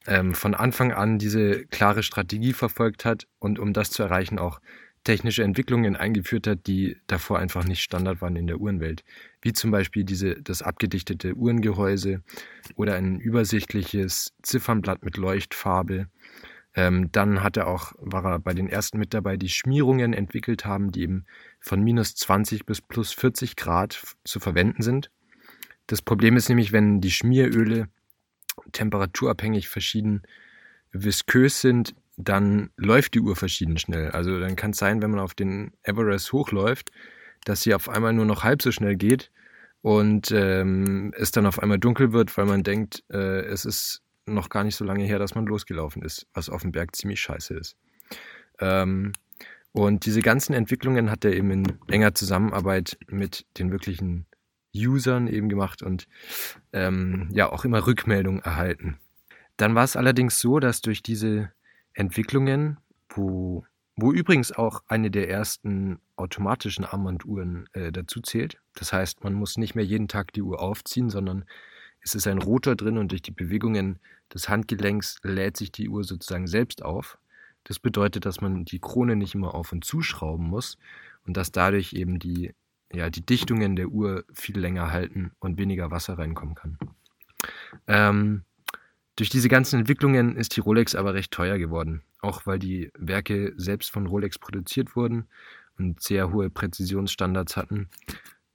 ähm, 0.09 0.35
von 0.35 0.55
Anfang 0.55 0.93
an 0.93 1.19
diese 1.19 1.67
klare 1.67 2.03
Strategie 2.03 2.53
verfolgt 2.53 3.05
hat 3.05 3.29
und 3.39 3.61
um 3.61 3.73
das 3.73 3.91
zu 3.91 4.03
erreichen 4.03 4.41
auch 4.41 4.61
technische 5.05 5.43
Entwicklungen 5.43 5.97
eingeführt 5.97 6.47
hat, 6.47 6.67
die 6.67 6.97
davor 7.07 7.39
einfach 7.39 7.65
nicht 7.65 7.83
Standard 7.83 8.21
waren 8.21 8.37
in 8.37 8.47
der 8.47 8.61
Uhrenwelt. 8.61 9.03
Wie 9.41 9.53
zum 9.53 9.71
Beispiel 9.71 10.05
diese, 10.05 10.41
das 10.43 10.63
abgedichtete 10.63 11.35
Uhrengehäuse 11.35 12.23
oder 12.77 12.97
ein 12.97 13.19
übersichtliches 13.19 14.33
Ziffernblatt 14.43 15.05
mit 15.05 15.17
Leuchtfarbe. 15.17 16.09
Ähm, 16.75 17.11
dann 17.13 17.43
hat 17.43 17.57
er 17.57 17.67
auch, 17.67 17.93
war 17.99 18.25
er 18.25 18.39
bei 18.39 18.53
den 18.53 18.69
ersten 18.69 18.99
mit 18.99 19.15
dabei, 19.15 19.37
die 19.37 19.49
Schmierungen 19.49 20.13
entwickelt 20.13 20.65
haben, 20.65 20.93
die 20.93 21.03
eben 21.03 21.25
von 21.61 21.83
minus 21.83 22.15
20 22.15 22.67
bis 22.67 22.81
plus 22.81 23.13
40 23.13 23.57
Grad 23.57 24.01
zu 24.25 24.39
verwenden 24.39 24.83
sind. 24.83 25.11
Das 25.87 26.03
Problem 26.03 26.37
ist 26.37 26.49
nämlich, 26.49 26.73
wenn 26.73 27.01
die 27.01 27.11
Schmieröle 27.11 27.89
temperaturabhängig 28.73 29.69
verschieden 29.69 30.23
viskös 30.93 31.61
sind, 31.61 31.95
dann 32.29 32.71
läuft 32.77 33.15
die 33.15 33.21
Uhr 33.21 33.37
verschieden 33.37 33.79
schnell. 33.79 34.11
Also 34.11 34.39
dann 34.39 34.57
kann 34.57 34.73
es 34.73 34.79
sein, 34.79 35.03
wenn 35.03 35.11
man 35.11 35.21
auf 35.21 35.35
den 35.35 35.73
Everest 35.83 36.33
hochläuft, 36.33 36.91
dass 37.45 37.63
sie 37.63 37.75
auf 37.75 37.89
einmal 37.89 38.13
nur 38.13 38.25
noch 38.25 38.45
halb 38.45 38.63
so 38.63 38.73
schnell 38.73 38.97
geht 38.97 39.31
und 39.83 40.31
ähm, 40.31 41.13
es 41.17 41.31
dann 41.31 41.47
auf 41.47 41.59
einmal 41.59 41.79
dunkel 41.79 42.13
wird, 42.13 42.37
weil 42.37 42.47
man 42.47 42.63
denkt, 42.63 43.05
äh, 43.11 43.43
es 43.43 43.65
ist 43.65 44.03
noch 44.27 44.49
gar 44.49 44.65
nicht 44.65 44.77
so 44.77 44.85
lange 44.85 45.05
her, 45.05 45.19
dass 45.19 45.35
man 45.35 45.47
losgelaufen 45.47 46.03
ist, 46.03 46.27
was 46.35 46.51
auf 46.51 46.63
dem 46.63 46.73
Berg 46.73 46.95
ziemlich 46.95 47.21
scheiße 47.21 47.55
ist. 47.55 47.77
Ähm, 48.59 49.13
und 49.73 50.05
diese 50.05 50.21
ganzen 50.21 50.53
Entwicklungen 50.53 51.11
hat 51.11 51.25
er 51.25 51.33
eben 51.33 51.51
in 51.51 51.79
enger 51.89 52.15
Zusammenarbeit 52.15 52.99
mit 53.09 53.47
den 53.59 53.71
wirklichen 53.71 54.27
Usern 54.75 55.27
eben 55.29 55.49
gemacht 55.49 55.83
und 55.83 56.07
ähm, 56.73 57.29
ja 57.33 57.51
auch 57.51 57.65
immer 57.65 57.87
Rückmeldungen 57.87 58.43
erhalten. 58.43 58.99
Dann 59.57 59.75
war 59.75 59.85
es 59.85 59.97
allerdings 59.97 60.39
so, 60.39 60.59
dass 60.59 60.81
durch 60.81 61.03
diese 61.03 61.53
Entwicklungen, 62.01 62.79
wo, 63.11 63.65
wo 63.95 64.11
übrigens 64.11 64.53
auch 64.53 64.83
eine 64.87 65.11
der 65.11 65.29
ersten 65.29 66.01
automatischen 66.17 66.87
Armbanduhren 66.87 67.69
äh, 67.75 67.93
dazu 67.93 68.23
zählt. 68.23 68.59
Das 68.75 68.95
heißt, 68.95 69.23
man 69.23 69.35
muss 69.35 69.59
nicht 69.59 69.75
mehr 69.75 69.85
jeden 69.85 70.09
Tag 70.09 70.33
die 70.33 70.41
Uhr 70.41 70.61
aufziehen, 70.63 71.11
sondern 71.11 71.45
es 72.01 72.15
ist 72.15 72.27
ein 72.27 72.39
Rotor 72.39 72.75
drin 72.75 72.97
und 72.97 73.13
durch 73.13 73.21
die 73.21 73.33
Bewegungen 73.33 74.01
des 74.33 74.49
Handgelenks 74.49 75.19
lädt 75.23 75.59
sich 75.59 75.73
die 75.73 75.91
Uhr 75.91 76.03
sozusagen 76.03 76.47
selbst 76.47 76.83
auf. 76.83 77.19
Das 77.65 77.79
bedeutet, 77.79 78.25
dass 78.25 78.41
man 78.41 78.65
die 78.65 78.79
Krone 78.79 79.15
nicht 79.15 79.35
immer 79.35 79.55
auf 79.55 79.71
und 79.71 79.85
zuschrauben 79.85 80.47
muss 80.47 80.79
und 81.27 81.37
dass 81.37 81.53
dadurch 81.53 81.93
eben 81.93 82.19
die, 82.19 82.55
ja, 82.91 83.11
die 83.11 83.27
Dichtungen 83.27 83.77
der 83.77 83.89
Uhr 83.89 84.25
viel 84.33 84.59
länger 84.59 84.91
halten 84.91 85.33
und 85.39 85.59
weniger 85.59 85.91
Wasser 85.91 86.17
reinkommen 86.17 86.55
kann. 86.55 86.79
Ähm, 87.87 88.45
durch 89.21 89.29
diese 89.29 89.51
ganzen 89.51 89.81
Entwicklungen 89.81 90.35
ist 90.35 90.57
die 90.57 90.61
Rolex 90.61 90.95
aber 90.95 91.13
recht 91.13 91.31
teuer 91.31 91.59
geworden, 91.59 92.01
auch 92.23 92.47
weil 92.47 92.59
die 92.59 92.91
Werke 92.97 93.53
selbst 93.55 93.91
von 93.91 94.07
Rolex 94.07 94.39
produziert 94.39 94.97
wurden 94.97 95.29
und 95.77 96.03
sehr 96.03 96.33
hohe 96.33 96.49
Präzisionsstandards 96.49 97.55
hatten. 97.59 97.91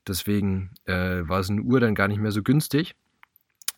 Deswegen 0.07 0.71
äh, 0.85 1.21
war 1.27 1.43
so 1.43 1.53
eine 1.53 1.61
Uhr 1.61 1.79
dann 1.79 1.93
gar 1.93 2.07
nicht 2.07 2.19
mehr 2.19 2.31
so 2.31 2.41
günstig. 2.41 2.95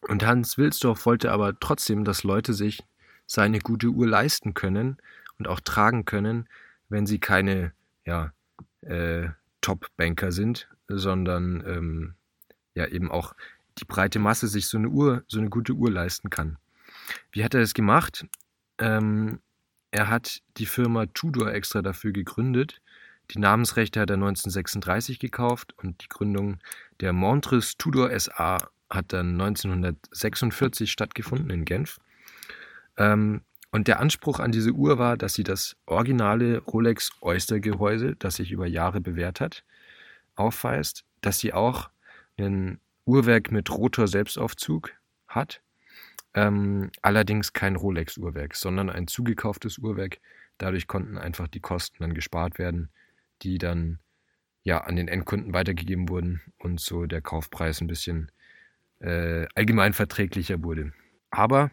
Und 0.07 0.25
Hans 0.25 0.57
Wilsdorf 0.57 1.05
wollte 1.05 1.33
aber 1.33 1.59
trotzdem, 1.59 2.05
dass 2.05 2.23
Leute 2.23 2.53
sich 2.53 2.81
seine 3.25 3.59
gute 3.59 3.89
Uhr 3.89 4.07
leisten 4.07 4.53
können 4.53 4.95
und 5.39 5.49
auch 5.49 5.59
tragen 5.59 6.05
können, 6.05 6.47
wenn 6.87 7.05
sie 7.05 7.19
keine 7.19 7.73
ja, 8.05 8.31
äh, 8.79 9.27
Top-Banker 9.59 10.31
sind, 10.31 10.69
sondern 10.87 11.65
ähm, 11.67 12.13
ja 12.75 12.85
eben 12.87 13.11
auch 13.11 13.35
die 13.77 13.85
breite 13.85 14.19
Masse 14.19 14.47
sich 14.47 14.67
so 14.67 14.77
eine 14.77 14.87
Uhr, 14.87 15.25
so 15.27 15.37
eine 15.37 15.49
gute 15.49 15.73
Uhr 15.73 15.91
leisten 15.91 16.29
kann. 16.29 16.57
Wie 17.31 17.43
hat 17.43 17.53
er 17.53 17.61
das 17.61 17.73
gemacht? 17.73 18.25
Ähm, 18.79 19.39
er 19.91 20.09
hat 20.09 20.41
die 20.57 20.65
Firma 20.65 21.05
Tudor 21.07 21.53
extra 21.53 21.81
dafür 21.81 22.11
gegründet. 22.11 22.81
Die 23.31 23.39
Namensrechte 23.39 23.99
hat 23.99 24.09
er 24.09 24.15
1936 24.15 25.19
gekauft 25.19 25.73
und 25.77 26.03
die 26.03 26.09
Gründung 26.09 26.59
der 27.01 27.13
Montres 27.13 27.77
Tudor 27.77 28.17
SA 28.17 28.57
hat 28.89 29.11
dann 29.11 29.33
1946 29.33 30.91
stattgefunden 30.91 31.49
in 31.49 31.65
Genf. 31.65 31.99
Ähm, 32.97 33.41
und 33.71 33.87
der 33.87 33.99
Anspruch 33.99 34.39
an 34.39 34.51
diese 34.51 34.71
Uhr 34.71 34.97
war, 34.97 35.17
dass 35.17 35.33
sie 35.33 35.43
das 35.43 35.75
originale 35.85 36.59
Rolex 36.59 37.11
Oyster 37.21 37.59
Gehäuse, 37.59 38.15
das 38.17 38.35
sich 38.35 38.51
über 38.51 38.65
Jahre 38.65 39.01
bewährt 39.01 39.41
hat, 39.41 39.63
aufweist, 40.35 41.03
dass 41.21 41.39
sie 41.39 41.53
auch 41.53 41.89
ein 42.37 42.79
Uhrwerk 43.05 43.51
mit 43.51 43.69
Rotor 43.69 44.07
Selbstaufzug 44.07 44.91
hat 45.27 45.61
ähm, 46.33 46.91
allerdings 47.01 47.53
kein 47.53 47.75
Rolex-Uhrwerk, 47.75 48.55
sondern 48.55 48.89
ein 48.89 49.07
zugekauftes 49.07 49.77
Uhrwerk. 49.77 50.19
Dadurch 50.57 50.87
konnten 50.87 51.17
einfach 51.17 51.47
die 51.47 51.59
Kosten 51.59 51.97
dann 51.99 52.13
gespart 52.13 52.59
werden, 52.59 52.89
die 53.41 53.57
dann 53.57 53.99
ja 54.63 54.81
an 54.81 54.95
den 54.95 55.07
Endkunden 55.07 55.53
weitergegeben 55.53 56.09
wurden 56.09 56.41
und 56.57 56.79
so 56.79 57.05
der 57.05 57.21
Kaufpreis 57.21 57.81
ein 57.81 57.87
bisschen 57.87 58.31
äh, 58.99 59.47
allgemein 59.55 59.93
verträglicher 59.93 60.63
wurde. 60.63 60.91
Aber 61.29 61.71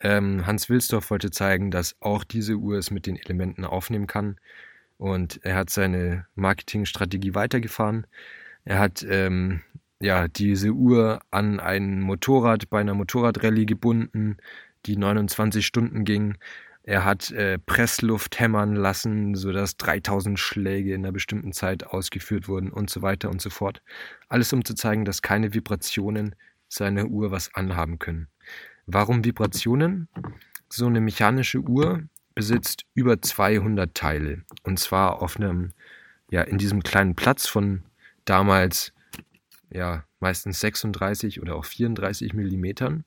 ähm, 0.00 0.46
Hans 0.46 0.68
Wilsdorf 0.68 1.10
wollte 1.10 1.30
zeigen, 1.30 1.70
dass 1.70 1.96
auch 2.00 2.24
diese 2.24 2.54
Uhr 2.54 2.76
es 2.76 2.90
mit 2.90 3.06
den 3.06 3.16
Elementen 3.16 3.64
aufnehmen 3.64 4.06
kann. 4.06 4.36
Und 4.98 5.44
er 5.44 5.56
hat 5.56 5.70
seine 5.70 6.26
Marketingstrategie 6.34 7.34
weitergefahren. 7.34 8.06
Er 8.64 8.78
hat 8.78 9.04
ähm, 9.08 9.62
ja, 10.02 10.26
diese 10.26 10.70
Uhr 10.70 11.20
an 11.30 11.60
ein 11.60 12.00
Motorrad 12.00 12.68
bei 12.68 12.80
einer 12.80 12.94
Motorradrallye 12.94 13.66
gebunden, 13.66 14.36
die 14.84 14.96
29 14.96 15.64
Stunden 15.64 16.04
ging. 16.04 16.36
Er 16.82 17.04
hat 17.04 17.30
äh, 17.30 17.60
Pressluft 17.60 18.40
hämmern 18.40 18.74
lassen, 18.74 19.36
sodass 19.36 19.76
3000 19.76 20.40
Schläge 20.40 20.92
in 20.92 21.04
einer 21.04 21.12
bestimmten 21.12 21.52
Zeit 21.52 21.86
ausgeführt 21.86 22.48
wurden 22.48 22.72
und 22.72 22.90
so 22.90 23.02
weiter 23.02 23.30
und 23.30 23.40
so 23.40 23.48
fort. 23.48 23.80
Alles 24.28 24.52
um 24.52 24.64
zu 24.64 24.74
zeigen, 24.74 25.04
dass 25.04 25.22
keine 25.22 25.54
Vibrationen 25.54 26.34
seiner 26.68 27.06
Uhr 27.06 27.30
was 27.30 27.54
anhaben 27.54 28.00
können. 28.00 28.26
Warum 28.86 29.24
Vibrationen? 29.24 30.08
So 30.68 30.86
eine 30.86 31.00
mechanische 31.00 31.60
Uhr 31.60 32.02
besitzt 32.34 32.86
über 32.94 33.22
200 33.22 33.94
Teile. 33.94 34.42
Und 34.64 34.80
zwar 34.80 35.22
auf 35.22 35.36
einem, 35.36 35.70
ja, 36.28 36.42
in 36.42 36.58
diesem 36.58 36.82
kleinen 36.82 37.14
Platz 37.14 37.46
von 37.46 37.84
damals 38.24 38.92
ja, 39.72 40.04
meistens 40.20 40.60
36 40.60 41.40
oder 41.40 41.56
auch 41.56 41.64
34 41.64 42.34
Millimetern. 42.34 43.04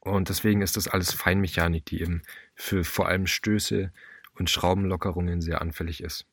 Und 0.00 0.28
deswegen 0.28 0.62
ist 0.62 0.76
das 0.76 0.88
alles 0.88 1.12
Feinmechanik, 1.12 1.86
die 1.86 2.00
eben 2.00 2.22
für 2.54 2.84
vor 2.84 3.08
allem 3.08 3.26
Stöße 3.26 3.92
und 4.34 4.50
Schraubenlockerungen 4.50 5.40
sehr 5.40 5.60
anfällig 5.60 6.02
ist. 6.02 6.26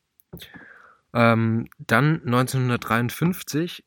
Ähm, 1.14 1.70
dann 1.78 2.22
1953 2.26 3.84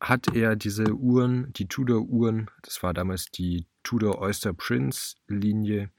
hat 0.00 0.34
er 0.34 0.56
diese 0.56 0.94
Uhren, 0.94 1.52
die 1.52 1.68
Tudor-Uhren, 1.68 2.50
das 2.62 2.82
war 2.82 2.92
damals 2.92 3.26
die 3.26 3.66
Tudor 3.82 4.20
Oyster 4.20 4.52
Prince 4.52 5.16
Linie, 5.28 5.90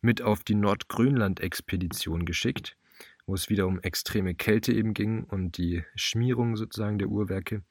mit 0.00 0.22
auf 0.22 0.42
die 0.42 0.56
Nordgrönland-Expedition 0.56 2.24
geschickt, 2.24 2.76
wo 3.26 3.34
es 3.34 3.48
wieder 3.48 3.66
um 3.68 3.80
extreme 3.80 4.34
Kälte 4.34 4.72
eben 4.72 4.94
ging 4.94 5.24
und 5.24 5.56
die 5.56 5.84
Schmierung 5.94 6.56
sozusagen 6.56 6.98
der 6.98 7.08
Uhrwerke. 7.08 7.62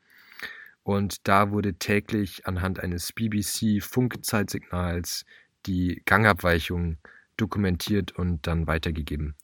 Und 0.84 1.28
da 1.28 1.52
wurde 1.52 1.76
täglich 1.76 2.48
anhand 2.48 2.80
eines 2.80 3.14
BBC-Funkzeitsignals 3.14 5.26
die 5.66 6.02
Gangabweichung 6.06 6.98
dokumentiert 7.38 8.14
und 8.14 8.48
dann 8.48 8.68
weitergegeben. 8.68 9.36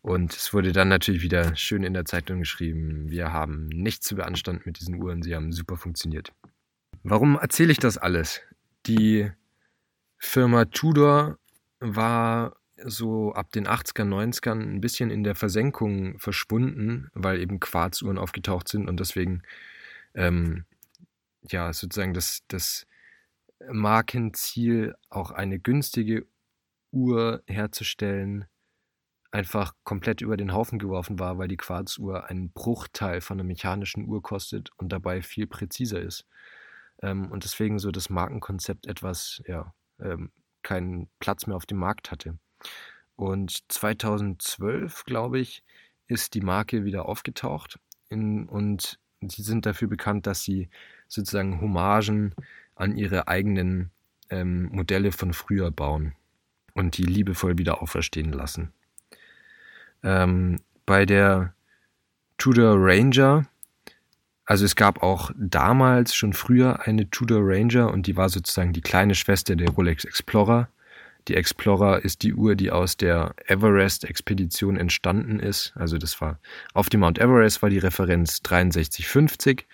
Und 0.00 0.34
es 0.34 0.54
wurde 0.54 0.72
dann 0.72 0.88
natürlich 0.88 1.22
wieder 1.22 1.54
schön 1.56 1.82
in 1.82 1.92
der 1.92 2.04
Zeitung 2.04 2.40
geschrieben, 2.40 3.10
wir 3.10 3.32
haben 3.32 3.66
nichts 3.66 4.06
zu 4.06 4.16
beanstanden 4.16 4.62
mit 4.64 4.80
diesen 4.80 5.02
Uhren, 5.02 5.22
sie 5.22 5.34
haben 5.34 5.52
super 5.52 5.76
funktioniert. 5.76 6.32
Warum 7.02 7.38
erzähle 7.38 7.72
ich 7.72 7.78
das 7.78 7.98
alles? 7.98 8.40
Die 8.86 9.30
Firma 10.18 10.66
Tudor 10.66 11.38
war 11.80 12.56
so 12.84 13.32
ab 13.32 13.50
den 13.52 13.66
80er, 13.66 14.04
90ern 14.04 14.60
ein 14.60 14.80
bisschen 14.80 15.10
in 15.10 15.24
der 15.24 15.34
Versenkung 15.34 16.18
verschwunden, 16.18 17.10
weil 17.12 17.40
eben 17.40 17.60
Quarzuhren 17.60 18.18
aufgetaucht 18.18 18.68
sind 18.68 18.88
und 18.88 19.00
deswegen 19.00 19.42
ähm, 20.14 20.64
ja, 21.52 21.72
sozusagen 21.72 22.14
das, 22.14 22.42
das 22.48 22.86
Markenziel, 23.70 24.94
auch 25.10 25.30
eine 25.30 25.58
günstige 25.58 26.26
Uhr 26.92 27.42
herzustellen, 27.46 28.46
einfach 29.30 29.74
komplett 29.84 30.20
über 30.20 30.36
den 30.36 30.52
Haufen 30.52 30.78
geworfen 30.78 31.18
war, 31.18 31.38
weil 31.38 31.48
die 31.48 31.56
Quarzuhr 31.56 32.28
einen 32.28 32.50
Bruchteil 32.50 33.20
von 33.20 33.36
einer 33.36 33.46
mechanischen 33.46 34.06
Uhr 34.06 34.22
kostet 34.22 34.70
und 34.76 34.90
dabei 34.90 35.22
viel 35.22 35.46
präziser 35.46 36.00
ist. 36.00 36.26
Ähm, 37.02 37.30
und 37.30 37.44
deswegen 37.44 37.78
so 37.78 37.90
das 37.90 38.10
Markenkonzept 38.10 38.86
etwas, 38.86 39.42
ja, 39.46 39.74
ähm, 40.00 40.32
keinen 40.62 41.08
Platz 41.18 41.46
mehr 41.46 41.56
auf 41.56 41.66
dem 41.66 41.78
Markt 41.78 42.10
hatte. 42.10 42.38
Und 43.16 43.70
2012, 43.70 45.04
glaube 45.04 45.38
ich, 45.38 45.62
ist 46.06 46.34
die 46.34 46.40
Marke 46.40 46.84
wieder 46.84 47.06
aufgetaucht 47.06 47.78
in, 48.08 48.48
und 48.48 48.98
sie 49.26 49.42
sind 49.42 49.66
dafür 49.66 49.88
bekannt, 49.88 50.26
dass 50.26 50.42
sie 50.42 50.68
sozusagen 51.08 51.60
Hommagen 51.60 52.34
an 52.74 52.96
ihre 52.96 53.28
eigenen 53.28 53.90
ähm, 54.30 54.68
Modelle 54.72 55.12
von 55.12 55.32
früher 55.32 55.70
bauen 55.70 56.14
und 56.74 56.96
die 56.96 57.04
liebevoll 57.04 57.58
wieder 57.58 57.82
auferstehen 57.82 58.32
lassen. 58.32 58.72
Ähm, 60.02 60.60
bei 60.86 61.04
der 61.04 61.54
Tudor 62.38 62.76
Ranger, 62.78 63.46
also 64.44 64.64
es 64.64 64.76
gab 64.76 65.02
auch 65.02 65.32
damals 65.36 66.14
schon 66.14 66.32
früher 66.32 66.86
eine 66.86 67.10
Tudor 67.10 67.40
Ranger 67.42 67.92
und 67.92 68.06
die 68.06 68.16
war 68.16 68.28
sozusagen 68.28 68.72
die 68.72 68.80
kleine 68.80 69.14
Schwester 69.14 69.56
der 69.56 69.70
Rolex 69.70 70.04
Explorer. 70.04 70.68
Die 71.28 71.34
Explorer 71.34 72.02
ist 72.02 72.22
die 72.22 72.32
Uhr, 72.32 72.56
die 72.56 72.70
aus 72.70 72.96
der 72.96 73.34
Everest-Expedition 73.46 74.78
entstanden 74.78 75.40
ist. 75.40 75.72
Also 75.74 75.98
das 75.98 76.20
war 76.22 76.40
auf 76.72 76.88
dem 76.88 77.00
Mount 77.00 77.18
Everest 77.18 77.60
war 77.62 77.68
die 77.68 77.78
Referenz 77.78 78.40
6350 78.42 79.66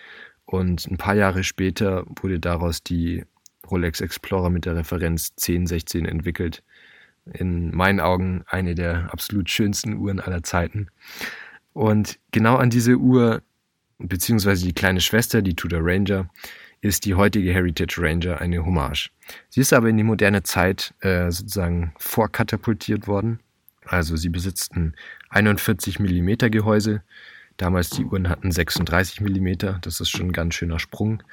und 0.45 0.85
ein 0.87 0.97
paar 0.97 1.15
Jahre 1.15 1.45
später 1.45 2.05
wurde 2.21 2.41
daraus 2.41 2.83
die 2.83 3.23
Rolex 3.71 4.01
Explorer 4.01 4.49
mit 4.49 4.65
der 4.65 4.75
Referenz 4.75 5.31
1016 5.37 6.05
entwickelt. 6.05 6.61
In 7.25 7.73
meinen 7.73 8.01
Augen 8.01 8.43
eine 8.47 8.75
der 8.75 9.11
absolut 9.11 9.49
schönsten 9.49 9.95
Uhren 9.95 10.19
aller 10.19 10.43
Zeiten. 10.43 10.89
Und 11.73 12.19
genau 12.31 12.57
an 12.57 12.69
diese 12.69 12.97
Uhr, 12.97 13.41
beziehungsweise 13.97 14.65
die 14.65 14.73
kleine 14.73 15.01
Schwester, 15.01 15.41
die 15.41 15.55
Tudor 15.55 15.81
Ranger, 15.83 16.29
ist 16.85 17.05
die 17.05 17.15
heutige 17.15 17.51
Heritage 17.51 17.99
Ranger 17.99 18.39
eine 18.39 18.63
Hommage. 18.63 19.09
Sie 19.49 19.61
ist 19.61 19.73
aber 19.73 19.89
in 19.89 19.97
die 19.97 20.03
moderne 20.03 20.43
Zeit 20.43 20.93
äh, 20.99 21.31
sozusagen 21.31 21.93
vorkatapultiert 21.97 23.07
worden. 23.07 23.39
Also 23.85 24.15
sie 24.15 24.29
besitzt 24.29 24.75
ein 24.75 24.95
41 25.29 25.99
mm 25.99 26.51
Gehäuse. 26.51 27.01
Damals 27.57 27.89
die 27.89 28.05
Uhren 28.05 28.29
hatten 28.29 28.51
36 28.51 29.21
mm. 29.21 29.79
Das 29.81 29.99
ist 29.99 30.09
schon 30.09 30.27
ein 30.27 30.31
ganz 30.31 30.53
schöner 30.53 30.77
Sprung. 30.77 31.23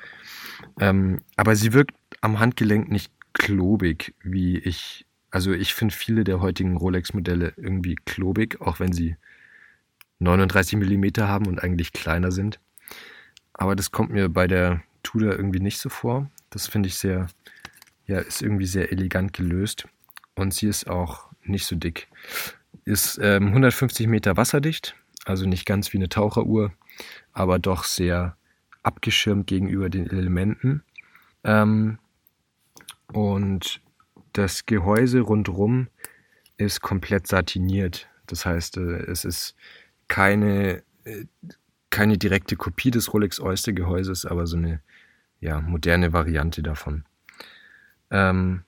Ähm, 0.80 1.20
aber 1.36 1.54
sie 1.54 1.74
wirkt 1.74 1.94
am 2.22 2.38
Handgelenk 2.38 2.90
nicht 2.90 3.12
klobig, 3.34 4.14
wie 4.22 4.58
ich. 4.58 5.04
Also 5.30 5.52
ich 5.52 5.74
finde 5.74 5.94
viele 5.94 6.24
der 6.24 6.40
heutigen 6.40 6.76
Rolex-Modelle 6.76 7.52
irgendwie 7.56 7.96
klobig, 8.06 8.60
auch 8.60 8.80
wenn 8.80 8.92
sie 8.92 9.16
39 10.18 10.78
mm 10.78 11.04
haben 11.20 11.46
und 11.46 11.62
eigentlich 11.62 11.92
kleiner 11.92 12.30
sind. 12.32 12.58
Aber 13.52 13.76
das 13.76 13.90
kommt 13.90 14.10
mir 14.10 14.28
bei 14.28 14.46
der 14.46 14.82
Tudor 15.02 15.32
irgendwie 15.32 15.60
nicht 15.60 15.78
so 15.78 15.88
vor. 15.88 16.30
Das 16.50 16.66
finde 16.66 16.88
ich 16.88 16.96
sehr, 16.96 17.28
ja, 18.06 18.18
ist 18.18 18.42
irgendwie 18.42 18.66
sehr 18.66 18.92
elegant 18.92 19.32
gelöst. 19.32 19.86
Und 20.34 20.54
sie 20.54 20.66
ist 20.66 20.88
auch 20.88 21.26
nicht 21.44 21.66
so 21.66 21.76
dick. 21.76 22.08
Ist 22.84 23.18
ähm, 23.22 23.48
150 23.48 24.06
Meter 24.06 24.36
wasserdicht, 24.36 24.94
also 25.24 25.46
nicht 25.46 25.66
ganz 25.66 25.92
wie 25.92 25.98
eine 25.98 26.08
Taucheruhr, 26.08 26.72
aber 27.32 27.58
doch 27.58 27.84
sehr 27.84 28.36
abgeschirmt 28.82 29.46
gegenüber 29.46 29.88
den 29.88 30.08
Elementen. 30.08 30.82
Ähm, 31.44 31.98
und 33.12 33.80
das 34.32 34.66
Gehäuse 34.66 35.20
rundherum 35.20 35.88
ist 36.56 36.80
komplett 36.80 37.26
satiniert. 37.26 38.08
Das 38.26 38.46
heißt, 38.46 38.78
äh, 38.78 39.02
es 39.10 39.24
ist 39.24 39.54
keine, 40.08 40.82
äh, 41.04 41.26
keine 41.90 42.18
direkte 42.18 42.56
Kopie 42.56 42.90
des 42.90 43.12
Rolex 43.12 43.40
Oyster 43.40 43.72
Gehäuses, 43.72 44.24
aber 44.24 44.46
so 44.46 44.56
eine 44.56 44.80
ja, 45.42 45.60
moderne 45.60 46.12
Variante 46.12 46.62
davon. 46.62 47.04
Ähm, 48.10 48.62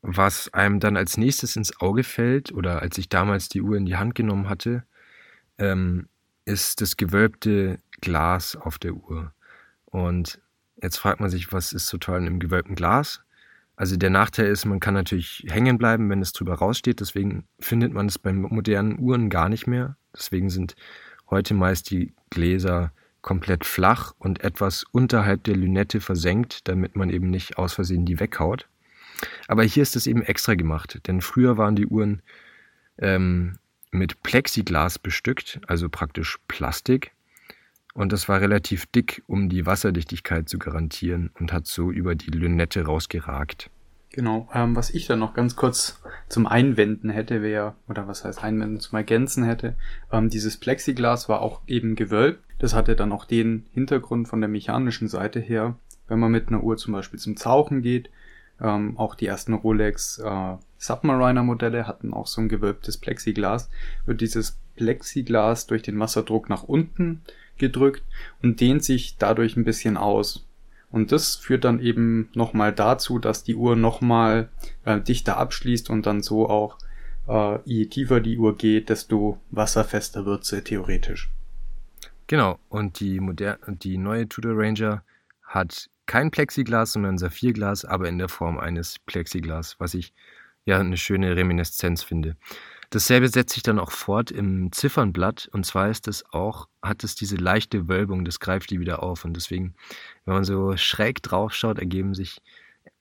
was 0.00 0.52
einem 0.54 0.80
dann 0.80 0.96
als 0.96 1.18
nächstes 1.18 1.56
ins 1.56 1.78
Auge 1.80 2.02
fällt, 2.02 2.52
oder 2.52 2.80
als 2.80 2.96
ich 2.96 3.08
damals 3.08 3.50
die 3.50 3.60
Uhr 3.60 3.76
in 3.76 3.84
die 3.84 3.96
Hand 3.96 4.14
genommen 4.14 4.48
hatte, 4.48 4.84
ähm, 5.58 6.08
ist 6.46 6.80
das 6.80 6.96
gewölbte 6.96 7.78
Glas 8.00 8.56
auf 8.56 8.78
der 8.78 8.94
Uhr. 8.94 9.32
Und 9.84 10.40
jetzt 10.80 10.96
fragt 10.96 11.20
man 11.20 11.28
sich, 11.28 11.52
was 11.52 11.74
ist 11.74 11.86
so 11.86 11.98
toll 11.98 12.26
im 12.26 12.40
gewölbten 12.40 12.74
Glas? 12.74 13.22
Also 13.76 13.96
der 13.96 14.10
Nachteil 14.10 14.46
ist, 14.46 14.64
man 14.64 14.80
kann 14.80 14.94
natürlich 14.94 15.44
hängen 15.48 15.76
bleiben, 15.76 16.08
wenn 16.08 16.22
es 16.22 16.32
drüber 16.32 16.54
raussteht. 16.54 17.00
Deswegen 17.00 17.46
findet 17.60 17.92
man 17.92 18.06
es 18.06 18.18
bei 18.18 18.32
modernen 18.32 18.98
Uhren 18.98 19.28
gar 19.28 19.50
nicht 19.50 19.66
mehr. 19.66 19.96
Deswegen 20.16 20.48
sind 20.48 20.76
heute 21.28 21.52
meist 21.52 21.90
die 21.90 22.14
Gläser 22.30 22.92
komplett 23.22 23.64
flach 23.64 24.14
und 24.18 24.42
etwas 24.42 24.84
unterhalb 24.92 25.44
der 25.44 25.56
Lünette 25.56 26.00
versenkt, 26.00 26.68
damit 26.68 26.96
man 26.96 27.10
eben 27.10 27.30
nicht 27.30 27.58
aus 27.58 27.72
Versehen 27.72 28.04
die 28.04 28.20
weghaut. 28.20 28.68
Aber 29.48 29.64
hier 29.64 29.82
ist 29.82 29.96
es 29.96 30.06
eben 30.06 30.22
extra 30.22 30.54
gemacht, 30.54 31.00
denn 31.06 31.20
früher 31.20 31.56
waren 31.56 31.76
die 31.76 31.86
Uhren 31.86 32.22
ähm, 32.98 33.58
mit 33.90 34.22
Plexiglas 34.22 34.98
bestückt, 34.98 35.60
also 35.66 35.88
praktisch 35.88 36.38
Plastik. 36.46 37.12
Und 37.94 38.12
das 38.12 38.28
war 38.28 38.40
relativ 38.40 38.86
dick, 38.86 39.22
um 39.26 39.48
die 39.48 39.66
Wasserdichtigkeit 39.66 40.48
zu 40.48 40.58
garantieren 40.58 41.30
und 41.40 41.52
hat 41.52 41.66
so 41.66 41.90
über 41.90 42.14
die 42.14 42.30
Lünette 42.30 42.84
rausgeragt. 42.84 43.70
Genau, 44.10 44.48
ähm, 44.54 44.74
was 44.74 44.90
ich 44.90 45.06
dann 45.06 45.18
noch 45.18 45.34
ganz 45.34 45.54
kurz 45.54 46.00
zum 46.28 46.46
Einwenden 46.46 47.10
hätte, 47.10 47.42
wäre, 47.42 47.74
oder 47.88 48.08
was 48.08 48.24
heißt 48.24 48.42
Einwenden, 48.42 48.80
zum 48.80 48.96
Ergänzen 48.96 49.44
hätte, 49.44 49.76
ähm, 50.10 50.30
dieses 50.30 50.56
Plexiglas 50.56 51.28
war 51.28 51.42
auch 51.42 51.60
eben 51.66 51.94
gewölbt. 51.94 52.42
Das 52.58 52.74
hatte 52.74 52.96
dann 52.96 53.12
auch 53.12 53.26
den 53.26 53.66
Hintergrund 53.72 54.26
von 54.26 54.40
der 54.40 54.48
mechanischen 54.48 55.08
Seite 55.08 55.40
her, 55.40 55.76
wenn 56.08 56.18
man 56.18 56.32
mit 56.32 56.48
einer 56.48 56.62
Uhr 56.62 56.76
zum 56.76 56.94
Beispiel 56.94 57.20
zum 57.20 57.36
Tauchen 57.36 57.82
geht, 57.82 58.10
ähm, 58.60 58.98
auch 58.98 59.14
die 59.14 59.26
ersten 59.26 59.54
Rolex 59.54 60.18
äh, 60.18 60.56
Submariner 60.78 61.42
Modelle 61.42 61.86
hatten 61.86 62.12
auch 62.12 62.26
so 62.26 62.40
ein 62.40 62.48
gewölbtes 62.48 62.96
Plexiglas, 62.96 63.70
wird 64.06 64.20
dieses 64.20 64.58
Plexiglas 64.76 65.66
durch 65.66 65.82
den 65.82 65.98
Wasserdruck 65.98 66.48
nach 66.48 66.64
unten 66.64 67.22
gedrückt 67.56 68.02
und 68.42 68.60
dehnt 68.60 68.84
sich 68.84 69.16
dadurch 69.18 69.56
ein 69.56 69.64
bisschen 69.64 69.96
aus. 69.96 70.47
Und 70.90 71.12
das 71.12 71.36
führt 71.36 71.64
dann 71.64 71.80
eben 71.80 72.30
nochmal 72.34 72.72
dazu, 72.72 73.18
dass 73.18 73.44
die 73.44 73.54
Uhr 73.54 73.76
nochmal 73.76 74.48
äh, 74.84 75.00
dichter 75.00 75.36
abschließt 75.36 75.90
und 75.90 76.06
dann 76.06 76.22
so 76.22 76.48
auch, 76.48 76.78
äh, 77.28 77.58
je 77.64 77.86
tiefer 77.86 78.20
die 78.20 78.38
Uhr 78.38 78.56
geht, 78.56 78.88
desto 78.88 79.38
wasserfester 79.50 80.24
wird 80.24 80.44
sie 80.44 80.62
theoretisch. 80.62 81.30
Genau, 82.26 82.58
und 82.68 83.00
die, 83.00 83.20
moder 83.20 83.58
die 83.66 83.98
neue 83.98 84.28
Tudor 84.28 84.52
Ranger 84.56 85.02
hat 85.42 85.88
kein 86.06 86.30
Plexiglas, 86.30 86.92
sondern 86.92 87.18
Saphirglas, 87.18 87.84
aber 87.84 88.08
in 88.08 88.18
der 88.18 88.28
Form 88.28 88.58
eines 88.58 88.98
Plexiglas, 88.98 89.76
was 89.78 89.94
ich 89.94 90.14
ja 90.64 90.78
eine 90.78 90.96
schöne 90.96 91.36
Reminiszenz 91.36 92.02
finde. 92.02 92.36
Dasselbe 92.90 93.28
setzt 93.28 93.52
sich 93.52 93.62
dann 93.62 93.78
auch 93.78 93.90
fort 93.90 94.30
im 94.30 94.72
Ziffernblatt 94.72 95.48
und 95.52 95.66
zwar 95.66 95.90
ist 95.90 96.08
es 96.08 96.24
auch, 96.32 96.68
hat 96.82 97.04
es 97.04 97.14
diese 97.14 97.36
leichte 97.36 97.86
Wölbung, 97.86 98.24
das 98.24 98.40
greift 98.40 98.70
die 98.70 98.80
wieder 98.80 99.02
auf 99.02 99.26
und 99.26 99.34
deswegen, 99.34 99.74
wenn 100.24 100.34
man 100.34 100.44
so 100.44 100.76
schräg 100.76 101.22
drauf 101.22 101.52
schaut, 101.54 101.78
ergeben 101.78 102.14
sich 102.14 102.40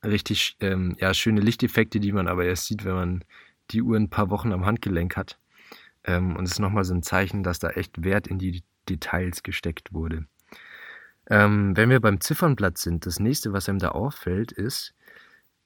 richtig 0.03 0.57
ähm, 0.59 0.95
ja, 0.99 1.13
schöne 1.13 1.39
Lichteffekte, 1.39 1.99
die 2.01 2.11
man 2.11 2.27
aber 2.27 2.45
erst 2.45 2.65
sieht, 2.65 2.83
wenn 2.83 2.95
man 2.95 3.23
die 3.71 3.81
Uhr 3.81 3.97
ein 3.97 4.09
paar 4.09 4.29
Wochen 4.29 4.51
am 4.51 4.65
Handgelenk 4.65 5.15
hat. 5.15 5.39
Ähm, 6.03 6.35
und 6.35 6.45
es 6.45 6.53
ist 6.53 6.59
nochmal 6.59 6.83
so 6.83 6.93
ein 6.93 7.03
Zeichen, 7.03 7.43
dass 7.43 7.59
da 7.59 7.69
echt 7.69 8.03
Wert 8.03 8.27
in 8.27 8.39
die 8.39 8.63
Details 8.89 9.43
gesteckt 9.43 9.93
wurde. 9.93 10.25
Ähm, 11.29 11.75
wenn 11.75 11.89
wir 11.89 11.99
beim 11.99 12.21
Ziffernblatt 12.21 12.77
sind, 12.77 13.05
das 13.05 13.19
nächste, 13.19 13.51
was 13.53 13.67
einem 13.67 13.79
da 13.79 13.89
auffällt, 13.89 14.51
ist, 14.51 14.93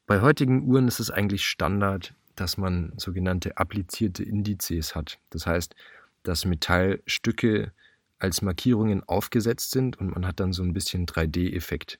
bei 0.07 0.21
heutigen 0.21 0.63
Uhren 0.63 0.87
ist 0.87 0.99
es 0.99 1.11
eigentlich 1.11 1.45
Standard, 1.45 2.15
dass 2.35 2.57
man 2.57 2.93
sogenannte 2.97 3.57
applizierte 3.57 4.23
Indizes 4.23 4.95
hat. 4.95 5.19
Das 5.29 5.45
heißt, 5.45 5.75
dass 6.23 6.45
Metallstücke 6.45 7.71
als 8.19 8.41
Markierungen 8.41 9.03
aufgesetzt 9.03 9.71
sind 9.71 9.99
und 9.99 10.11
man 10.11 10.25
hat 10.25 10.39
dann 10.39 10.53
so 10.53 10.63
ein 10.63 10.73
bisschen 10.73 11.05
3D-Effekt. 11.07 11.99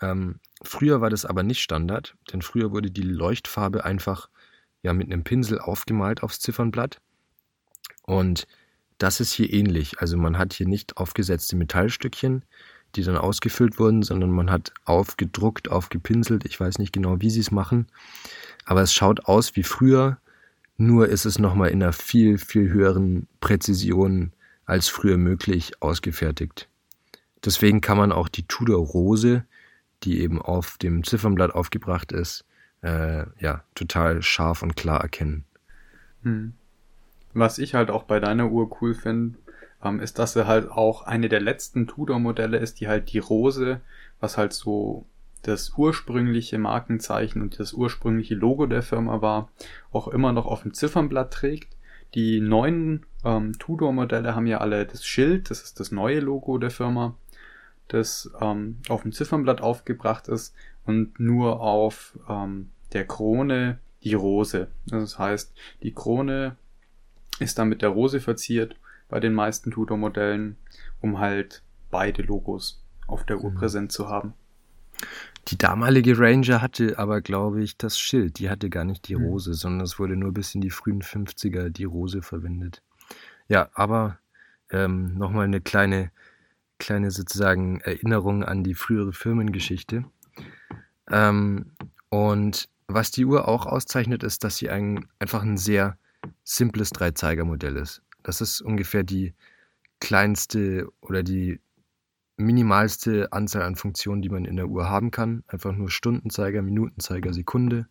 Ähm, 0.00 0.40
früher 0.62 1.00
war 1.00 1.10
das 1.10 1.24
aber 1.24 1.42
nicht 1.42 1.60
Standard, 1.60 2.16
denn 2.32 2.42
früher 2.42 2.70
wurde 2.70 2.90
die 2.90 3.02
Leuchtfarbe 3.02 3.84
einfach 3.84 4.28
ja 4.82 4.92
mit 4.92 5.10
einem 5.10 5.24
Pinsel 5.24 5.58
aufgemalt 5.58 6.22
aufs 6.22 6.40
Ziffernblatt. 6.40 7.00
Und 8.02 8.46
das 8.98 9.20
ist 9.20 9.32
hier 9.32 9.52
ähnlich. 9.52 9.98
Also 9.98 10.16
man 10.16 10.38
hat 10.38 10.52
hier 10.52 10.68
nicht 10.68 10.96
aufgesetzte 10.98 11.56
Metallstückchen, 11.56 12.44
die 12.96 13.02
dann 13.02 13.16
ausgefüllt 13.16 13.78
wurden, 13.78 14.02
sondern 14.02 14.30
man 14.30 14.50
hat 14.50 14.72
aufgedruckt, 14.84 15.70
aufgepinselt. 15.70 16.44
Ich 16.44 16.58
weiß 16.58 16.78
nicht 16.78 16.92
genau, 16.92 17.20
wie 17.20 17.30
sie 17.30 17.40
es 17.40 17.50
machen. 17.50 17.86
Aber 18.64 18.82
es 18.82 18.94
schaut 18.94 19.26
aus 19.26 19.56
wie 19.56 19.62
früher, 19.62 20.18
nur 20.76 21.08
ist 21.08 21.24
es 21.24 21.38
nochmal 21.38 21.70
in 21.70 21.82
einer 21.82 21.92
viel, 21.92 22.38
viel 22.38 22.70
höheren 22.70 23.26
Präzision 23.40 24.32
als 24.66 24.88
früher 24.88 25.18
möglich 25.18 25.72
ausgefertigt. 25.80 26.68
Deswegen 27.44 27.80
kann 27.80 27.98
man 27.98 28.12
auch 28.12 28.28
die 28.28 28.46
Tudor 28.46 28.84
Rose, 28.84 29.44
die 30.02 30.20
eben 30.20 30.40
auf 30.40 30.78
dem 30.78 31.04
Ziffernblatt 31.04 31.54
aufgebracht 31.54 32.12
ist, 32.12 32.44
äh, 32.82 33.24
ja, 33.38 33.62
total 33.74 34.22
scharf 34.22 34.62
und 34.62 34.76
klar 34.76 35.00
erkennen. 35.00 35.44
Hm. 36.22 36.54
Was 37.34 37.58
ich 37.58 37.74
halt 37.74 37.90
auch 37.90 38.04
bei 38.04 38.20
deiner 38.20 38.50
Uhr 38.50 38.70
cool 38.80 38.94
finde, 38.94 39.38
ähm, 39.84 40.00
ist, 40.00 40.18
dass 40.18 40.32
sie 40.32 40.46
halt 40.46 40.70
auch 40.70 41.02
eine 41.02 41.28
der 41.28 41.40
letzten 41.40 41.86
Tudor-Modelle 41.86 42.58
ist, 42.58 42.80
die 42.80 42.88
halt 42.88 43.12
die 43.12 43.18
Rose, 43.18 43.80
was 44.20 44.38
halt 44.38 44.52
so 44.52 45.06
das 45.42 45.74
ursprüngliche 45.76 46.58
Markenzeichen 46.58 47.42
und 47.42 47.60
das 47.60 47.74
ursprüngliche 47.74 48.34
Logo 48.34 48.66
der 48.66 48.82
Firma 48.82 49.20
war, 49.20 49.50
auch 49.92 50.08
immer 50.08 50.32
noch 50.32 50.46
auf 50.46 50.62
dem 50.62 50.72
Ziffernblatt 50.72 51.32
trägt. 51.32 51.76
Die 52.14 52.40
neuen 52.40 53.04
ähm, 53.24 53.52
Tudor-Modelle 53.58 54.34
haben 54.34 54.46
ja 54.46 54.58
alle 54.58 54.86
das 54.86 55.04
Schild, 55.04 55.50
das 55.50 55.62
ist 55.62 55.80
das 55.80 55.92
neue 55.92 56.20
Logo 56.20 56.58
der 56.58 56.70
Firma, 56.70 57.14
das 57.88 58.30
ähm, 58.40 58.78
auf 58.88 59.02
dem 59.02 59.12
Ziffernblatt 59.12 59.60
aufgebracht 59.60 60.28
ist 60.28 60.54
und 60.86 61.20
nur 61.20 61.60
auf 61.60 62.18
ähm, 62.28 62.70
der 62.92 63.06
Krone 63.06 63.78
die 64.02 64.14
Rose. 64.14 64.68
Das 64.86 65.18
heißt, 65.18 65.52
die 65.82 65.92
Krone 65.92 66.56
ist 67.40 67.58
dann 67.58 67.68
mit 67.68 67.82
der 67.82 67.90
Rose 67.90 68.20
verziert 68.20 68.76
bei 69.14 69.20
den 69.20 69.32
meisten 69.32 69.70
Tudor-Modellen, 69.70 70.56
um 71.00 71.20
halt 71.20 71.62
beide 71.92 72.22
Logos 72.22 72.82
auf 73.06 73.24
der 73.24 73.38
Uhr 73.38 73.52
mhm. 73.52 73.54
präsent 73.54 73.92
zu 73.92 74.08
haben. 74.08 74.34
Die 75.46 75.56
damalige 75.56 76.18
Ranger 76.18 76.60
hatte 76.60 76.98
aber, 76.98 77.20
glaube 77.20 77.62
ich, 77.62 77.78
das 77.78 77.96
Schild. 77.96 78.40
Die 78.40 78.50
hatte 78.50 78.70
gar 78.70 78.82
nicht 78.82 79.06
die 79.06 79.14
mhm. 79.14 79.26
Rose, 79.26 79.50
mhm. 79.50 79.54
sondern 79.54 79.80
es 79.82 80.00
wurde 80.00 80.16
nur 80.16 80.34
bis 80.34 80.56
in 80.56 80.62
die 80.62 80.70
frühen 80.70 81.00
50er 81.00 81.68
die 81.68 81.84
Rose 81.84 82.22
verwendet. 82.22 82.82
Ja, 83.46 83.68
aber 83.74 84.18
ähm, 84.72 85.16
nochmal 85.16 85.44
eine 85.44 85.60
kleine, 85.60 86.10
kleine 86.80 87.12
sozusagen 87.12 87.82
Erinnerung 87.82 88.42
an 88.42 88.64
die 88.64 88.74
frühere 88.74 89.12
Firmengeschichte. 89.12 90.06
Ähm, 91.08 91.66
und 92.08 92.68
was 92.88 93.12
die 93.12 93.26
Uhr 93.26 93.46
auch 93.46 93.66
auszeichnet, 93.66 94.24
ist, 94.24 94.42
dass 94.42 94.56
sie 94.56 94.70
ein, 94.70 95.06
einfach 95.20 95.44
ein 95.44 95.56
sehr 95.56 95.98
simples 96.42 96.90
Dreizeigermodell 96.90 97.76
ist. 97.76 98.02
Das 98.24 98.40
ist 98.40 98.60
ungefähr 98.60 99.04
die 99.04 99.34
kleinste 100.00 100.88
oder 101.00 101.22
die 101.22 101.60
minimalste 102.36 103.32
Anzahl 103.32 103.62
an 103.62 103.76
Funktionen, 103.76 104.22
die 104.22 104.28
man 104.28 104.44
in 104.44 104.56
der 104.56 104.68
Uhr 104.68 104.88
haben 104.88 105.12
kann. 105.12 105.44
Einfach 105.46 105.72
nur 105.72 105.90
Stundenzeiger, 105.90 106.62
Minutenzeiger, 106.62 107.32
Sekunde. 107.32 107.86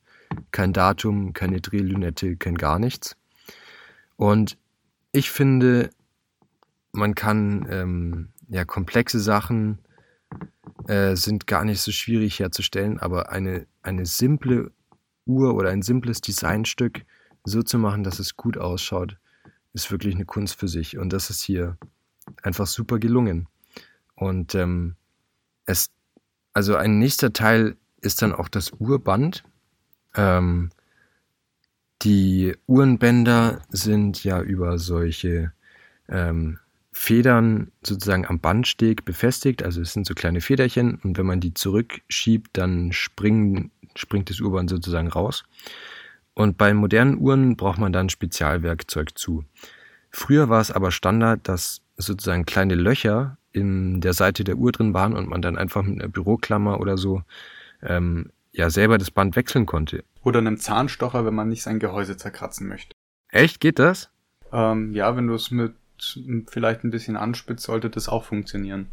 Kein 0.52 0.74
Datum, 0.74 1.32
keine 1.32 1.62
Drehlünette, 1.62 2.36
kein 2.36 2.56
gar 2.56 2.80
nichts. 2.80 3.16
Und 4.18 4.58
ich 5.12 5.32
finde, 5.32 5.92
man 6.92 7.16
kann 7.16 7.68
ähm, 7.70 8.30
ja 8.50 8.66
komplexe 8.66 9.20
Sachen 9.20 9.80
äh, 10.88 11.16
sind 11.16 11.48
gar 11.48 11.64
nicht 11.64 11.82
so 11.82 11.92
schwierig 11.92 12.40
herzustellen, 12.40 13.00
aber 13.00 13.32
eine, 13.32 13.68
eine 13.82 14.06
simple 14.06 14.72
Uhr 15.26 15.56
oder 15.56 15.70
ein 15.70 15.82
simples 15.82 16.22
Designstück 16.22 17.06
so 17.46 17.62
zu 17.62 17.78
machen, 17.78 18.04
dass 18.04 18.20
es 18.20 18.36
gut 18.36 18.58
ausschaut, 18.58 19.18
ist 19.74 19.92
wirklich 19.92 20.16
eine 20.16 20.26
Kunst 20.26 20.60
für 20.60 20.68
sich. 20.68 20.98
Und 20.98 21.12
das 21.12 21.30
ist 21.30 21.42
hier 21.42 21.78
einfach 22.42 22.68
super 22.68 23.00
gelungen. 23.00 23.48
Und 24.16 24.56
ähm, 24.56 24.96
es, 25.66 25.90
also 26.54 26.76
ein 26.76 27.00
nächster 27.00 27.34
Teil 27.34 27.76
ist 28.02 28.22
dann 28.22 28.34
auch 28.34 28.50
das 28.50 28.72
Uhrband. 28.72 29.44
Ähm, 30.16 30.70
die 32.02 32.56
Uhrenbänder 32.68 33.62
sind 33.70 34.24
ja 34.24 34.42
über 34.42 34.78
solche 34.78 35.54
ähm, 36.10 36.60
Federn 36.92 37.72
sozusagen 37.82 38.28
am 38.28 38.40
Bandsteg 38.40 39.06
befestigt. 39.06 39.64
Also 39.64 39.82
es 39.82 39.94
sind 39.94 40.06
so 40.06 40.14
kleine 40.14 40.42
Federchen 40.42 41.00
und 41.04 41.18
wenn 41.18 41.26
man 41.26 41.40
die 41.40 41.54
zurückschiebt, 41.54 42.52
dann 42.54 42.92
springen, 42.92 43.72
springt 43.96 44.30
das 44.30 44.40
Uhrband 44.40 44.70
sozusagen 44.70 45.08
raus. 45.08 45.44
Und 46.36 46.58
bei 46.58 46.74
modernen 46.74 47.18
Uhren 47.18 47.56
braucht 47.56 47.80
man 47.80 47.94
dann 47.94 48.10
Spezialwerkzeug 48.10 49.18
zu. 49.18 49.46
Früher 50.10 50.50
war 50.50 50.62
es 50.62 50.72
aber 50.72 50.92
Standard, 50.92 51.48
dass 51.48 51.82
sozusagen 51.98 52.46
kleine 52.46 52.76
Löcher 52.76 53.38
in 53.52 54.02
der 54.02 54.14
Seite 54.14 54.44
der 54.44 54.58
Uhr 54.58 54.72
drin 54.72 54.94
waren 54.94 55.14
und 55.14 55.30
man 55.30 55.42
dann 55.42 55.58
einfach 55.58 55.84
mit 55.84 56.00
einer 56.00 56.10
Büroklammer 56.10 56.80
oder 56.80 56.98
so 56.98 57.22
ähm, 57.82 58.32
ja 58.52 58.70
selber 58.70 58.98
das 58.98 59.12
Band 59.12 59.36
wechseln 59.36 59.66
konnte. 59.66 60.04
Oder 60.24 60.40
einem 60.40 60.58
Zahnstocher, 60.58 61.26
wenn 61.26 61.36
man 61.36 61.50
nicht 61.50 61.64
sein 61.64 61.80
Gehäuse 61.80 62.18
zerkratzen 62.18 62.68
möchte. 62.68 62.96
Echt? 63.30 63.60
Geht 63.60 63.80
das? 63.80 64.10
Ähm, 64.52 64.94
ja, 64.94 65.16
wenn 65.16 65.28
du 65.28 65.34
es 65.34 65.52
mit 65.52 65.74
vielleicht 66.48 66.84
ein 66.84 66.92
bisschen 66.92 67.16
anspitzt, 67.16 67.64
sollte 67.64 67.90
das 67.90 68.10
auch 68.10 68.26
funktionieren. 68.26 68.88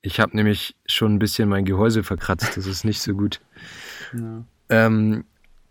Ich 0.00 0.20
habe 0.20 0.36
nämlich 0.36 0.76
schon 0.86 1.14
ein 1.14 1.18
bisschen 1.18 1.48
mein 1.48 1.64
Gehäuse 1.64 2.02
verkratzt, 2.02 2.56
das 2.56 2.66
ist 2.66 2.84
nicht 2.84 3.00
so 3.00 3.14
gut. 3.14 3.40
Ja. 4.12 4.44
Ähm, 4.68 5.24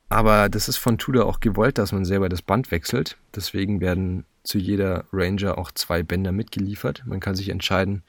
aber 0.10 0.50
das 0.50 0.70
ist 0.70 0.78
von 0.78 0.98
Tudor 0.98 1.26
auch 1.26 1.40
gewollt, 1.40 1.78
dass 1.78 1.92
man 1.92 2.06
selber 2.06 2.30
das 2.30 2.42
Band 2.42 2.72
wechselt. 2.72 3.18
Deswegen 3.36 3.82
werden 3.82 4.26
zu 4.44 4.60
jeder 4.60 5.06
Ranger 5.12 5.58
auch 5.58 5.72
zwei 5.72 6.04
Bänder 6.04 6.32
mitgeliefert. 6.32 7.04
Man 7.06 7.20
kann 7.20 7.36
sich 7.36 7.50
entscheiden 7.50 8.04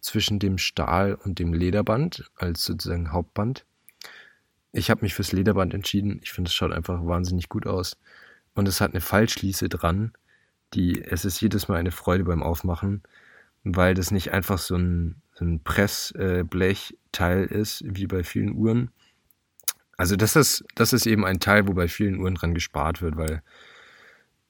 zwischen 0.00 0.38
dem 0.38 0.58
Stahl 0.58 1.14
und 1.14 1.38
dem 1.38 1.52
Lederband 1.52 2.30
als 2.36 2.64
sozusagen 2.64 3.12
Hauptband. 3.12 3.64
Ich 4.72 4.90
habe 4.90 5.02
mich 5.02 5.14
fürs 5.14 5.32
Lederband 5.32 5.74
entschieden. 5.74 6.20
Ich 6.22 6.30
finde, 6.32 6.48
es 6.48 6.54
schaut 6.54 6.72
einfach 6.72 7.04
wahnsinnig 7.04 7.48
gut 7.48 7.66
aus. 7.66 7.98
Und 8.54 8.68
es 8.68 8.80
hat 8.80 8.92
eine 8.92 9.00
Fallschließe 9.00 9.68
dran. 9.68 10.12
Die, 10.74 11.02
es 11.02 11.24
ist 11.24 11.40
jedes 11.40 11.66
Mal 11.66 11.76
eine 11.76 11.90
Freude 11.90 12.22
beim 12.24 12.44
Aufmachen, 12.44 13.02
weil 13.64 13.94
das 13.94 14.12
nicht 14.12 14.32
einfach 14.32 14.58
so 14.58 14.76
ein, 14.76 15.16
so 15.32 15.44
ein 15.44 15.60
Pressblechteil 15.64 17.46
ist, 17.46 17.82
wie 17.84 18.06
bei 18.06 18.22
vielen 18.22 18.54
Uhren. 18.54 18.90
Also 20.00 20.16
das 20.16 20.34
ist, 20.34 20.64
das 20.76 20.94
ist 20.94 21.04
eben 21.04 21.26
ein 21.26 21.40
Teil, 21.40 21.68
wo 21.68 21.74
bei 21.74 21.86
vielen 21.86 22.16
Uhren 22.16 22.34
dran 22.34 22.54
gespart 22.54 23.02
wird, 23.02 23.18
weil 23.18 23.42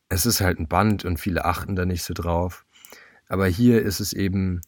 es 0.09 0.25
ist 0.25 0.41
halt 0.41 0.61
ein 0.61 0.69
Band 0.69 1.05
und 1.05 1.19
viele 1.19 1.45
achten 1.45 1.75
da 1.75 1.85
nicht 1.85 2.05
so 2.05 2.15
drauf. 2.15 2.65
Aber 3.27 3.49
hier 3.49 3.83
ist 3.83 3.99
es 3.99 4.13
eben 4.13 4.61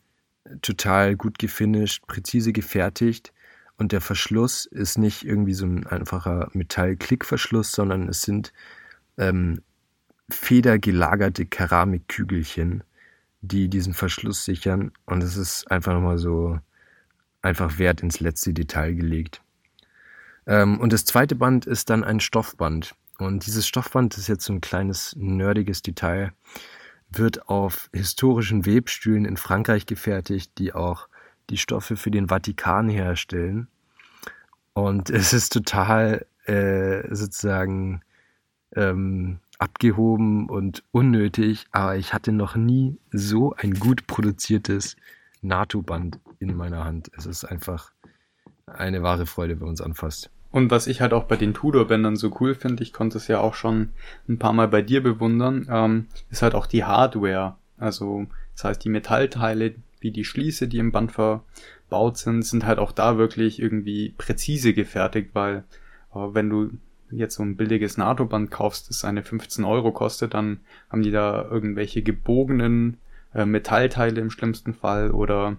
total 0.61 1.15
gut 1.15 1.39
gefinisht, 1.39 2.05
präzise 2.09 2.53
gefertigt 2.53 3.33
und 3.77 3.93
der 3.93 4.01
Verschluss 4.01 4.67
ist 4.67 4.99
nicht 4.99 5.25
irgendwie 5.25 5.55
so 5.55 5.67
ein 5.67 5.87
einfacher 5.87 6.49
Metall-Klickverschluss, 6.53 7.71
sondern 7.71 8.09
es 8.09 8.23
sind 8.23 8.53
ähm, 9.19 9.63
federgelagerte 10.31 11.47
Keramikkügelchen, 11.47 12.83
die 13.41 13.69
diesen 13.69 13.95
Verschluss 13.95 14.45
sichern 14.45 14.91
und 15.07 15.23
es 15.23 15.37
ist 15.37 15.71
einfach 15.71 15.93
nochmal 15.93 16.19
so 16.19 16.59
einfach 17.41 17.79
Wert 17.79 18.01
ins 18.01 18.19
letzte 18.19 18.53
Detail 18.53 18.95
gelegt. 18.95 19.43
Ähm, 20.47 20.81
und 20.81 20.93
das 20.93 21.05
zweite 21.05 21.35
Band 21.35 21.67
ist 21.67 21.91
dann 21.91 22.05
ein 22.05 22.21
Stoffband. 22.21 22.95
Und 23.19 23.47
dieses 23.47 23.67
Stoffband 23.67 24.17
ist 24.17 24.29
jetzt 24.29 24.45
so 24.45 24.53
ein 24.53 24.61
kleines 24.61 25.15
nerdiges 25.17 25.83
Detail, 25.83 26.33
wird 27.11 27.49
auf 27.49 27.91
historischen 27.93 28.67
Webstühlen 28.67 29.25
in 29.25 29.37
Frankreich 29.37 29.87
gefertigt, 29.87 30.53
die 30.59 30.73
auch 30.73 31.09
die 31.51 31.59
Stoffe 31.59 31.97
für 31.97 32.11
den 32.11 32.29
Vatikan 32.29 32.89
herstellen. 32.89 33.69
Und 34.73 35.11
es 35.11 35.33
ist 35.33 35.53
total 35.53 36.27
äh, 36.47 37.15
sozusagen 37.15 38.01
ähm, 38.75 39.39
abgehoben 39.59 40.49
und 40.49 40.83
unnötig, 40.91 41.67
aber 41.71 41.97
ich 41.97 42.13
hatte 42.13 42.33
noch 42.33 42.57
nie 42.57 42.99
so 43.13 43.55
ein 43.55 43.75
gut 43.75 44.07
produziertes 44.07 44.97
NATO-Band 45.43 46.19
in 46.41 46.57
meiner 46.57 46.85
Hand. 46.85 47.11
Es 47.17 47.27
ist 47.27 47.45
einfach 47.45 47.93
eine 48.67 49.03
wahre 49.03 49.27
Freude, 49.27 49.57
man 49.57 49.75
es 49.75 49.81
anfasst. 49.81 50.31
Und 50.51 50.71
was 50.71 50.87
ich 50.87 51.01
halt 51.01 51.15
auch 51.15 51.25
bei 51.25 51.37
den 51.37 51.55
Tudor-Bändern 51.55 52.17
so 52.17 52.37
cool 52.41 52.55
finde, 52.55 52.83
ich 52.83 52.93
konnte 52.93 53.17
es 53.17 53.27
ja 53.27 53.41
auch 53.41 53.55
schon 53.55 53.91
ein 54.29 54.39
paar 54.39 54.53
Mal 54.53 54.69
bei 54.69 54.83
dir 54.83 55.03
bewundern, 55.03 55.67
ähm, 55.71 56.07
ist 56.31 56.43
halt 56.43 56.55
auch 56.55 56.67
die 56.67 56.85
Hardware. 56.85 57.57
Also 57.79 58.27
das 58.55 58.65
heißt, 58.65 58.85
die 58.85 58.91
Metallteile, 58.91 59.75
wie 60.01 60.11
die 60.11 60.25
Schließe, 60.25 60.69
die 60.69 60.79
im 60.79 60.93
Band 60.93 61.13
verbaut 61.13 62.19
sind, 62.19 62.43
sind 62.43 62.67
halt 62.67 62.79
auch 62.79 62.93
da 62.93 63.17
wirklich 63.17 63.61
irgendwie 63.61 64.15
präzise 64.19 64.75
gefertigt, 64.75 65.31
weil 65.33 65.65
äh, 66.15 66.19
wenn 66.33 66.51
du 66.51 66.71
jetzt 67.11 67.37
so 67.37 67.43
ein 67.43 67.57
billiges 67.57 67.97
NATO-Band 67.97 68.51
kaufst, 68.51 68.91
das 68.91 69.05
eine 69.05 69.23
15 69.23 69.65
Euro 69.65 69.93
kostet, 69.93 70.35
dann 70.35 70.61
haben 70.91 71.03
die 71.03 71.11
da 71.11 71.47
irgendwelche 71.51 72.03
gebogenen 72.03 72.99
äh, 73.35 73.47
Metallteile 73.47 74.21
im 74.21 74.31
schlimmsten 74.31 74.75
Fall 74.75 75.11
oder 75.11 75.57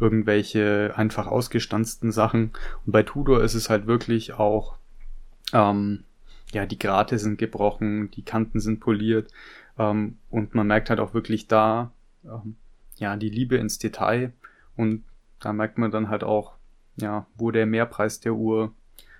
irgendwelche 0.00 0.92
einfach 0.96 1.26
ausgestanzten 1.26 2.12
Sachen. 2.12 2.52
Und 2.86 2.92
bei 2.92 3.02
Tudor 3.02 3.42
ist 3.42 3.54
es 3.54 3.70
halt 3.70 3.86
wirklich 3.86 4.34
auch, 4.34 4.76
ähm, 5.52 6.04
ja, 6.52 6.66
die 6.66 6.78
Grate 6.78 7.18
sind 7.18 7.38
gebrochen, 7.38 8.10
die 8.10 8.22
Kanten 8.22 8.60
sind 8.60 8.80
poliert 8.80 9.30
ähm, 9.78 10.18
und 10.30 10.54
man 10.54 10.66
merkt 10.66 10.90
halt 10.90 11.00
auch 11.00 11.14
wirklich 11.14 11.46
da, 11.46 11.92
ähm, 12.24 12.56
ja, 12.96 13.16
die 13.16 13.28
Liebe 13.28 13.56
ins 13.56 13.78
Detail 13.78 14.32
und 14.76 15.04
da 15.40 15.52
merkt 15.52 15.78
man 15.78 15.90
dann 15.90 16.08
halt 16.08 16.24
auch, 16.24 16.54
ja, 16.96 17.26
wo 17.36 17.50
der 17.50 17.66
Mehrpreis 17.66 18.20
der 18.20 18.34
Uhr 18.34 18.72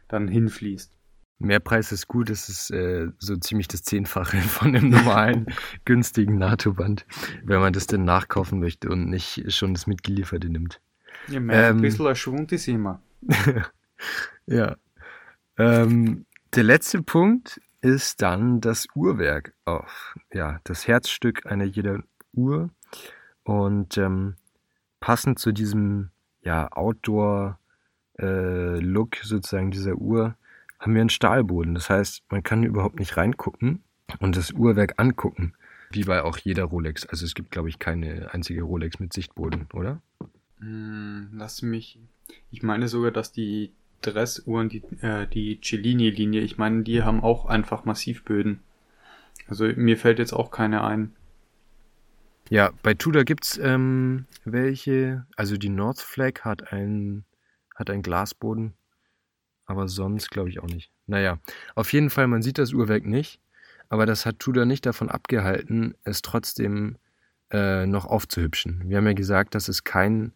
dann 0.08 0.26
hinfließt. 0.26 0.97
Mehrpreis 1.40 1.92
ist 1.92 2.08
gut, 2.08 2.30
es 2.30 2.48
ist 2.48 2.70
äh, 2.70 3.08
so 3.18 3.36
ziemlich 3.36 3.68
das 3.68 3.82
Zehnfache 3.82 4.38
von 4.42 4.72
dem 4.72 4.88
normalen 4.90 5.46
günstigen 5.84 6.38
NATO-Band, 6.38 7.06
wenn 7.44 7.60
man 7.60 7.72
das 7.72 7.86
denn 7.86 8.04
nachkaufen 8.04 8.58
möchte 8.58 8.88
und 8.88 9.08
nicht 9.08 9.52
schon 9.52 9.74
das 9.74 9.86
mitgelieferte 9.86 10.48
nimmt. 10.48 10.80
Ja, 11.28 11.40
mein, 11.40 11.56
ähm, 11.56 11.76
ein 11.76 11.82
bisschen 11.82 12.06
ein 12.06 12.16
Schwund 12.16 12.52
ist 12.52 12.66
immer. 12.68 13.00
ja. 14.46 14.76
Ähm, 15.56 16.26
der 16.54 16.64
letzte 16.64 17.02
Punkt 17.02 17.60
ist 17.80 18.22
dann 18.22 18.60
das 18.60 18.86
Uhrwerk. 18.94 19.54
Oh, 19.66 19.82
ja, 20.32 20.60
das 20.64 20.88
Herzstück 20.88 21.46
einer 21.46 21.64
jeder 21.64 22.02
Uhr. 22.32 22.70
Und 23.44 23.96
ähm, 23.98 24.34
passend 25.00 25.38
zu 25.38 25.52
diesem 25.52 26.10
ja, 26.42 26.68
Outdoor-Look 26.72 27.56
äh, 28.18 29.20
sozusagen 29.22 29.70
dieser 29.70 29.94
Uhr 29.94 30.36
haben 30.78 30.94
wir 30.94 31.00
einen 31.00 31.10
Stahlboden. 31.10 31.74
Das 31.74 31.90
heißt, 31.90 32.22
man 32.30 32.42
kann 32.42 32.62
überhaupt 32.62 32.98
nicht 32.98 33.16
reingucken 33.16 33.82
und 34.20 34.36
das 34.36 34.52
Uhrwerk 34.52 34.94
angucken. 34.98 35.54
Wie 35.90 36.04
bei 36.04 36.22
auch 36.22 36.36
jeder 36.38 36.64
Rolex. 36.64 37.06
Also 37.06 37.24
es 37.24 37.34
gibt, 37.34 37.50
glaube 37.50 37.68
ich, 37.68 37.78
keine 37.78 38.32
einzige 38.32 38.62
Rolex 38.62 38.98
mit 39.00 39.12
Sichtboden, 39.12 39.66
oder? 39.72 40.02
Hm, 40.60 41.30
lass 41.32 41.62
mich. 41.62 41.98
Ich 42.50 42.62
meine 42.62 42.88
sogar, 42.88 43.10
dass 43.10 43.32
die 43.32 43.72
Dressuhren, 44.02 44.68
die, 44.68 44.82
äh, 45.00 45.26
die 45.26 45.60
Cellini-Linie, 45.60 46.42
ich 46.42 46.58
meine, 46.58 46.82
die 46.82 47.02
haben 47.02 47.22
auch 47.22 47.46
einfach 47.46 47.84
Massivböden. 47.84 48.60
Also 49.48 49.64
mir 49.64 49.96
fällt 49.96 50.18
jetzt 50.18 50.34
auch 50.34 50.50
keine 50.50 50.84
ein. 50.84 51.14
Ja, 52.50 52.70
bei 52.82 52.94
Tudor 52.94 53.24
gibt 53.24 53.44
es 53.44 53.58
ähm, 53.58 54.26
welche. 54.44 55.26
Also 55.36 55.56
die 55.56 55.68
North 55.68 56.00
Flag 56.00 56.42
hat 56.42 56.72
einen, 56.72 57.24
hat 57.74 57.90
einen 57.90 58.02
Glasboden, 58.02 58.74
aber 59.68 59.86
sonst 59.86 60.30
glaube 60.30 60.48
ich 60.48 60.60
auch 60.60 60.66
nicht. 60.66 60.90
Naja, 61.06 61.38
auf 61.74 61.92
jeden 61.92 62.10
Fall, 62.10 62.26
man 62.26 62.42
sieht 62.42 62.58
das 62.58 62.72
Uhrwerk 62.72 63.04
nicht, 63.04 63.38
aber 63.88 64.06
das 64.06 64.26
hat 64.26 64.40
Tudor 64.40 64.64
nicht 64.64 64.86
davon 64.86 65.08
abgehalten, 65.10 65.94
es 66.04 66.22
trotzdem 66.22 66.96
äh, 67.50 67.86
noch 67.86 68.06
aufzuhübschen. 68.06 68.82
Wir 68.86 68.96
haben 68.96 69.06
ja 69.06 69.12
gesagt, 69.12 69.54
dass 69.54 69.68
es 69.68 69.84
kein 69.84 70.32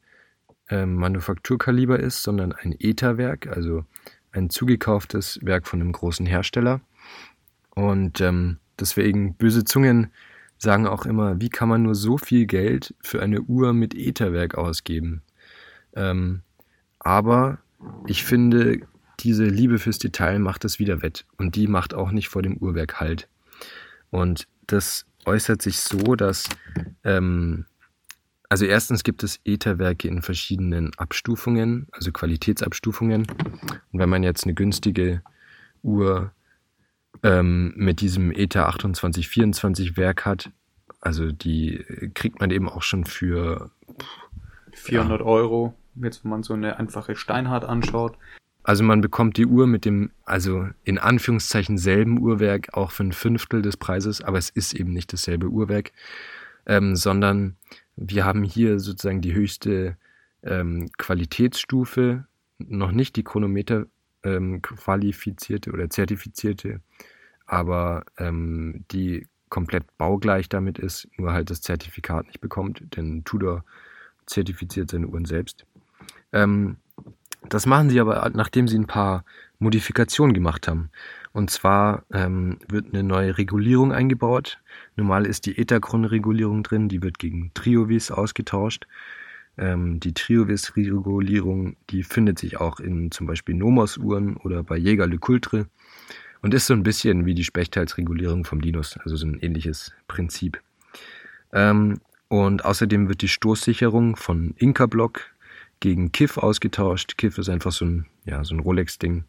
äh, 0.68 0.86
Manufakturkaliber 0.86 1.98
ist, 1.98 2.22
sondern 2.22 2.52
ein 2.52 2.76
ETA-Werk, 2.78 3.46
also 3.48 3.84
ein 4.32 4.50
zugekauftes 4.50 5.40
Werk 5.42 5.66
von 5.66 5.80
einem 5.80 5.92
großen 5.92 6.26
Hersteller. 6.26 6.80
Und 7.74 8.20
ähm, 8.20 8.58
deswegen, 8.78 9.34
böse 9.34 9.64
Zungen 9.64 10.10
sagen 10.58 10.86
auch 10.86 11.06
immer, 11.06 11.40
wie 11.40 11.48
kann 11.48 11.70
man 11.70 11.82
nur 11.82 11.94
so 11.94 12.18
viel 12.18 12.46
Geld 12.46 12.94
für 13.00 13.22
eine 13.22 13.40
Uhr 13.40 13.72
mit 13.72 13.94
Etherwerk 13.94 14.56
ausgeben? 14.56 15.22
Ähm, 15.94 16.42
aber 16.98 17.58
ich 18.06 18.24
finde, 18.24 18.82
diese 19.22 19.44
Liebe 19.44 19.78
fürs 19.78 19.98
Detail 19.98 20.38
macht 20.38 20.64
es 20.64 20.78
wieder 20.78 21.02
wett. 21.02 21.24
Und 21.36 21.56
die 21.56 21.66
macht 21.66 21.94
auch 21.94 22.10
nicht 22.10 22.28
vor 22.28 22.42
dem 22.42 22.56
Uhrwerk 22.56 23.00
Halt. 23.00 23.28
Und 24.10 24.46
das 24.66 25.06
äußert 25.24 25.62
sich 25.62 25.80
so, 25.80 26.16
dass 26.16 26.48
ähm, 27.04 27.66
also 28.52 28.66
erstens 28.66 29.02
gibt 29.02 29.22
es 29.22 29.40
Etherwerke 29.46 30.08
in 30.08 30.20
verschiedenen 30.20 30.90
Abstufungen, 30.98 31.86
also 31.90 32.12
Qualitätsabstufungen. 32.12 33.26
Und 33.92 33.98
wenn 33.98 34.10
man 34.10 34.22
jetzt 34.22 34.44
eine 34.44 34.52
günstige 34.52 35.22
Uhr 35.82 36.32
ähm, 37.22 37.72
mit 37.76 38.02
diesem 38.02 38.30
Ether 38.30 38.70
2824 38.70 39.96
Werk 39.96 40.26
hat, 40.26 40.50
also 41.00 41.32
die 41.32 41.82
kriegt 42.12 42.40
man 42.40 42.50
eben 42.50 42.68
auch 42.68 42.82
schon 42.82 43.06
für 43.06 43.70
400 44.72 45.20
ja. 45.20 45.26
Euro, 45.26 45.72
jetzt 45.94 46.22
wenn 46.22 46.32
man 46.32 46.42
so 46.42 46.52
eine 46.52 46.78
einfache 46.78 47.16
Steinhardt 47.16 47.64
anschaut. 47.64 48.18
Also 48.64 48.84
man 48.84 49.00
bekommt 49.00 49.36
die 49.36 49.46
Uhr 49.46 49.66
mit 49.66 49.84
dem, 49.84 50.10
also 50.24 50.68
in 50.84 50.98
Anführungszeichen 50.98 51.78
selben 51.78 52.20
Uhrwerk 52.20 52.74
auch 52.74 52.92
für 52.92 53.04
ein 53.04 53.12
Fünftel 53.12 53.62
des 53.62 53.76
Preises, 53.76 54.20
aber 54.20 54.38
es 54.38 54.50
ist 54.50 54.72
eben 54.72 54.92
nicht 54.92 55.12
dasselbe 55.12 55.48
Uhrwerk, 55.48 55.92
ähm, 56.66 56.94
sondern 56.94 57.56
wir 57.96 58.24
haben 58.24 58.44
hier 58.44 58.78
sozusagen 58.78 59.20
die 59.20 59.34
höchste 59.34 59.96
ähm, 60.42 60.90
Qualitätsstufe, 60.96 62.26
noch 62.58 62.92
nicht 62.92 63.16
die 63.16 63.24
Chronometer 63.24 63.86
ähm, 64.22 64.62
qualifizierte 64.62 65.72
oder 65.72 65.90
zertifizierte, 65.90 66.80
aber 67.46 68.04
ähm, 68.18 68.84
die 68.92 69.26
komplett 69.48 69.84
baugleich 69.98 70.48
damit 70.48 70.78
ist, 70.78 71.08
nur 71.18 71.32
halt 71.32 71.50
das 71.50 71.60
Zertifikat 71.60 72.26
nicht 72.26 72.40
bekommt, 72.40 72.96
denn 72.96 73.24
Tudor 73.24 73.64
zertifiziert 74.24 74.90
seine 74.90 75.08
Uhren 75.08 75.24
selbst. 75.24 75.66
Ähm, 76.32 76.76
das 77.48 77.66
machen 77.66 77.90
sie 77.90 78.00
aber, 78.00 78.30
nachdem 78.34 78.68
sie 78.68 78.78
ein 78.78 78.86
paar 78.86 79.24
Modifikationen 79.58 80.34
gemacht 80.34 80.68
haben. 80.68 80.90
Und 81.32 81.50
zwar 81.50 82.04
ähm, 82.12 82.58
wird 82.68 82.92
eine 82.92 83.02
neue 83.02 83.38
Regulierung 83.38 83.92
eingebaut. 83.92 84.58
Normal 84.96 85.26
ist 85.26 85.46
die 85.46 85.56
Etachron-Regulierung 85.56 86.62
drin, 86.62 86.88
die 86.88 87.02
wird 87.02 87.18
gegen 87.18 87.52
Triovis 87.54 88.10
ausgetauscht. 88.10 88.86
Ähm, 89.56 90.00
die 90.00 90.12
Triovis-Regulierung, 90.12 91.76
die 91.90 92.02
findet 92.02 92.38
sich 92.38 92.58
auch 92.58 92.80
in 92.80 93.10
zum 93.10 93.26
Beispiel 93.26 93.54
Nomos-Uhren 93.54 94.36
oder 94.36 94.62
bei 94.62 94.76
Jäger 94.76 95.06
Le 95.06 95.18
Coultre 95.18 95.66
und 96.42 96.52
ist 96.52 96.66
so 96.66 96.74
ein 96.74 96.82
bisschen 96.82 97.24
wie 97.24 97.34
die 97.34 97.44
Spechtheitsregulierung 97.44 98.44
vom 98.44 98.60
Linus, 98.60 98.98
also 98.98 99.16
so 99.16 99.26
ein 99.26 99.38
ähnliches 99.40 99.92
Prinzip. 100.08 100.60
Ähm, 101.52 102.00
und 102.28 102.64
außerdem 102.64 103.08
wird 103.08 103.22
die 103.22 103.28
Stoßsicherung 103.28 104.16
von 104.16 104.54
Inca 104.56 104.86
Block 104.86 105.31
gegen 105.82 106.12
Kiff 106.12 106.38
ausgetauscht. 106.38 107.18
Kiff 107.18 107.36
ist 107.36 107.50
einfach 107.50 107.72
so 107.72 107.84
ein, 107.84 108.06
ja, 108.24 108.42
so 108.44 108.54
ein 108.54 108.60
Rolex-Ding. 108.60 109.24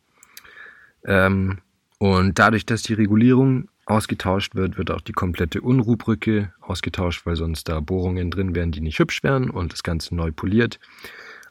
Ähm, 1.06 1.58
und 1.97 2.39
dadurch, 2.39 2.66
dass 2.66 2.84
die 2.84 2.93
Regulierung 2.93 3.70
ausgetauscht 3.86 4.56
wird, 4.56 4.78
wird 4.78 4.91
auch 4.91 5.01
die 5.01 5.14
komplette 5.14 5.62
Unruhbrücke 5.62 6.54
ausgetauscht, 6.62 7.26
weil 7.26 7.36
sonst 7.36 7.68
da 7.68 7.80
Bohrungen 7.80 8.32
drin 8.32 8.56
wären, 8.56 8.72
die 8.72 8.82
nicht 8.82 8.99
hübsch 8.99 9.24
wären 9.24 9.49
und 9.49 9.74
das 9.74 9.84
Ganze 9.84 10.16
neu 10.16 10.32
poliert. 10.32 10.80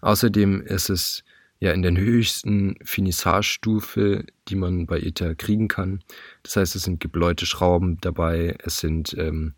Außerdem 0.01 0.63
ist 0.63 0.89
es 0.89 1.25
ja 1.59 1.73
in 1.73 1.83
der 1.83 1.97
höchsten 1.97 2.77
Finissage-Stufe, 2.85 4.25
die 4.49 4.57
man 4.57 4.87
bei 4.87 5.01
ETA 5.01 5.35
kriegen 5.35 5.69
kann. 5.69 6.01
Das 6.45 6.57
heißt, 6.57 6.77
es 6.77 6.85
sind 6.85 7.01
gebläute 7.01 7.45
Schrauben 7.45 7.99
dabei, 8.01 8.57
es 8.63 8.79
sind 8.79 9.15
ähm, 9.19 9.55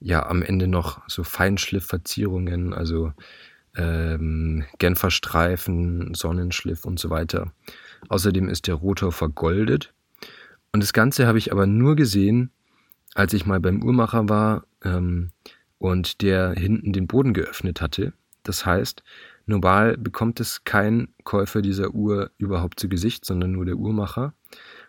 ja 0.00 0.26
am 0.26 0.42
Ende 0.42 0.66
noch 0.66 1.08
so 1.08 1.22
Feinschliffverzierungen, 1.22 2.74
also 2.74 3.12
ähm, 3.76 4.64
Genfer 4.78 5.10
Streifen, 5.10 6.14
Sonnenschliff 6.14 6.84
und 6.84 6.98
so 6.98 7.10
weiter. 7.10 7.52
Außerdem 8.08 8.48
ist 8.48 8.66
der 8.66 8.74
Rotor 8.74 9.12
vergoldet 9.12 9.92
und 10.72 10.82
das 10.82 10.94
Ganze 10.94 11.26
habe 11.26 11.38
ich 11.38 11.52
aber 11.52 11.66
nur 11.66 11.96
gesehen, 11.96 12.50
als 13.14 13.34
ich 13.34 13.44
mal 13.44 13.60
beim 13.60 13.82
Uhrmacher 13.82 14.28
war 14.30 14.64
ähm, 14.82 15.30
und 15.78 16.22
der 16.22 16.52
hinten 16.52 16.94
den 16.94 17.06
Boden 17.06 17.34
geöffnet 17.34 17.82
hatte. 17.82 18.14
Das 18.42 18.64
heißt, 18.64 19.02
normal 19.44 19.98
bekommt 19.98 20.40
es 20.40 20.64
kein 20.64 21.08
Käufer 21.24 21.60
dieser 21.60 21.90
Uhr 21.90 22.30
überhaupt 22.38 22.80
zu 22.80 22.88
Gesicht, 22.88 23.26
sondern 23.26 23.52
nur 23.52 23.66
der 23.66 23.76
Uhrmacher. 23.76 24.32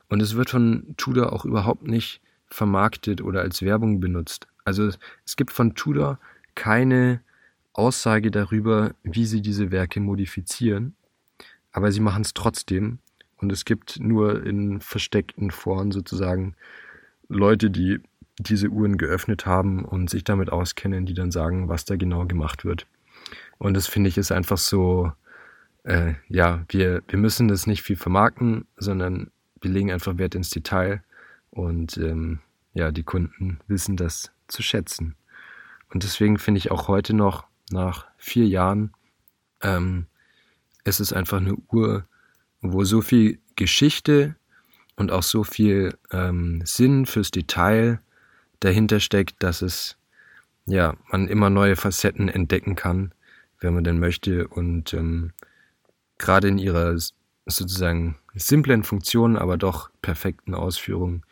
Und 0.08 0.22
es 0.22 0.36
wird 0.36 0.50
von 0.50 0.96
Tudor 0.96 1.34
auch 1.34 1.44
überhaupt 1.44 1.86
nicht 1.86 2.22
vermarktet 2.48 3.22
oder 3.22 3.42
als 3.42 3.62
Werbung 3.62 4.00
benutzt. 4.00 4.48
Also 4.64 4.90
es 5.26 5.36
gibt 5.36 5.52
von 5.52 5.76
Tudor 5.76 6.18
keine 6.56 7.22
Aussage 7.74 8.32
darüber, 8.32 8.94
wie 9.04 9.26
sie 9.26 9.42
diese 9.42 9.72
Werke 9.72 10.00
modifizieren, 10.00 10.96
aber 11.72 11.92
sie 11.92 12.00
machen 12.00 12.22
es 12.22 12.34
trotzdem 12.34 13.00
und 13.38 13.52
es 13.52 13.66
gibt 13.66 14.00
nur 14.00 14.46
in 14.46 14.80
versteckten 14.80 15.52
Foren 15.52 15.92
sozusagen 15.92 16.56
Leute, 17.28 17.70
die 17.70 18.00
diese 18.40 18.70
Uhren 18.70 18.98
geöffnet 18.98 19.46
haben 19.46 19.86
und 19.86 20.10
sich 20.10 20.24
damit 20.24 20.52
auskennen, 20.52 21.06
die 21.06 21.14
dann 21.14 21.32
sagen, 21.32 21.70
was 21.70 21.86
da 21.86 21.96
genau 21.96 22.26
gemacht 22.26 22.66
wird. 22.66 22.88
Und 23.58 23.76
das 23.76 23.88
finde 23.88 24.10
ich 24.10 24.18
ist 24.18 24.32
einfach 24.32 24.58
so, 24.58 25.12
äh, 25.84 26.14
ja, 26.30 26.64
wir, 26.70 27.04
wir 27.08 27.20
müssen 27.20 27.48
das 27.48 27.68
nicht 27.68 27.84
viel 27.84 27.96
vermarkten, 27.96 28.66
sondern 28.78 29.32
wir 29.62 29.72
legen 29.72 29.92
einfach 29.92 30.18
Wert 30.18 30.36
ins 30.36 30.50
Detail 30.50 31.04
und 31.52 31.98
ähm, 31.98 32.40
ja, 32.74 32.92
die 32.92 33.04
Kunden 33.04 33.60
wissen 33.68 33.98
das 33.98 34.32
zu 34.48 34.64
schätzen. 34.64 35.16
Und 35.94 36.04
deswegen 36.04 36.40
finde 36.40 36.58
ich 36.58 36.72
auch 36.72 36.88
heute 36.88 37.14
noch, 37.14 37.46
nach 37.74 38.08
vier 38.18 38.46
Jahren, 38.46 38.94
ähm, 39.62 40.06
es 40.86 41.00
ist 41.00 41.12
einfach 41.12 41.38
eine 41.38 41.56
Uhr, 41.72 42.06
wo 42.62 42.86
so 42.86 43.02
viel 43.02 43.40
Geschichte 43.56 44.36
und 44.96 45.12
auch 45.12 45.24
so 45.24 45.44
viel 45.44 45.98
ähm, 46.12 46.62
Sinn 46.66 47.06
fürs 47.06 47.32
Detail 47.32 48.00
dahinter 48.62 49.00
steckt, 49.00 49.44
dass 49.44 49.62
es 49.62 49.98
ja 50.66 50.96
man 51.12 51.28
immer 51.28 51.50
neue 51.50 51.76
Facetten 51.76 52.30
entdecken 52.30 52.76
kann, 52.76 53.14
wenn 53.60 53.74
man 53.74 53.84
denn 53.84 54.00
möchte 54.00 54.48
und 54.48 54.94
ähm, 54.94 55.34
gerade 56.18 56.48
in 56.48 56.58
ihrer 56.58 56.98
sozusagen 57.46 58.18
simplen 58.34 58.84
Funktion, 58.84 59.38
aber 59.38 59.58
doch 59.58 59.90
perfekten 60.02 60.54
Ausführung 60.56 61.26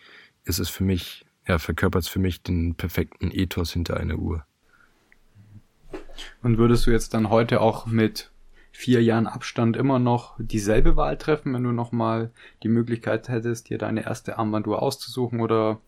ist 0.44 0.60
es 0.60 0.70
für 0.70 0.84
mich 0.84 1.26
ja 1.48 1.60
verkörpert 1.60 2.04
es 2.04 2.10
für 2.10 2.20
mich 2.20 2.42
den 2.42 2.76
perfekten 2.76 3.32
Ethos 3.32 3.72
hinter 3.74 3.98
einer 3.98 4.18
Uhr. 4.18 4.46
Und 6.44 6.58
würdest 6.58 6.86
du 6.88 6.92
jetzt 6.92 7.14
dann 7.14 7.30
heute 7.30 7.62
auch 7.62 7.86
mit 7.86 8.32
vier 8.72 9.04
Jahren 9.04 9.28
Abstand 9.28 9.78
immer 9.78 10.00
noch 10.00 10.36
dieselbe 10.40 10.96
Wahl 10.96 11.18
treffen, 11.18 11.54
wenn 11.54 11.64
du 11.64 11.72
nochmal 11.72 12.32
die 12.64 12.70
Möglichkeit 12.70 13.30
hättest, 13.30 13.70
dir 13.70 13.78
deine 13.78 14.06
erste 14.06 14.38
Armbanduhr 14.38 14.82
auszusuchen? 14.82 15.40
Oder 15.40 15.80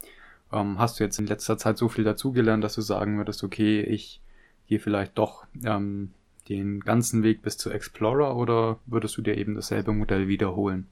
ähm, 0.51 0.79
hast 0.79 0.99
du 0.99 1.03
jetzt 1.03 1.19
in 1.19 1.27
letzter 1.27 1.57
Zeit 1.57 1.77
so 1.77 1.89
viel 1.89 2.03
dazugelernt, 2.03 2.63
dass 2.63 2.75
du 2.75 2.81
sagen 2.81 3.17
würdest, 3.17 3.43
okay, 3.43 3.81
ich 3.81 4.21
gehe 4.67 4.79
vielleicht 4.79 5.17
doch 5.17 5.45
ähm, 5.63 6.11
den 6.49 6.81
ganzen 6.81 7.23
Weg 7.23 7.41
bis 7.41 7.57
zu 7.57 7.69
Explorer 7.69 8.35
oder 8.35 8.79
würdest 8.85 9.17
du 9.17 9.21
dir 9.21 9.37
eben 9.37 9.55
dasselbe 9.55 9.93
Modell 9.93 10.27
wiederholen? 10.27 10.87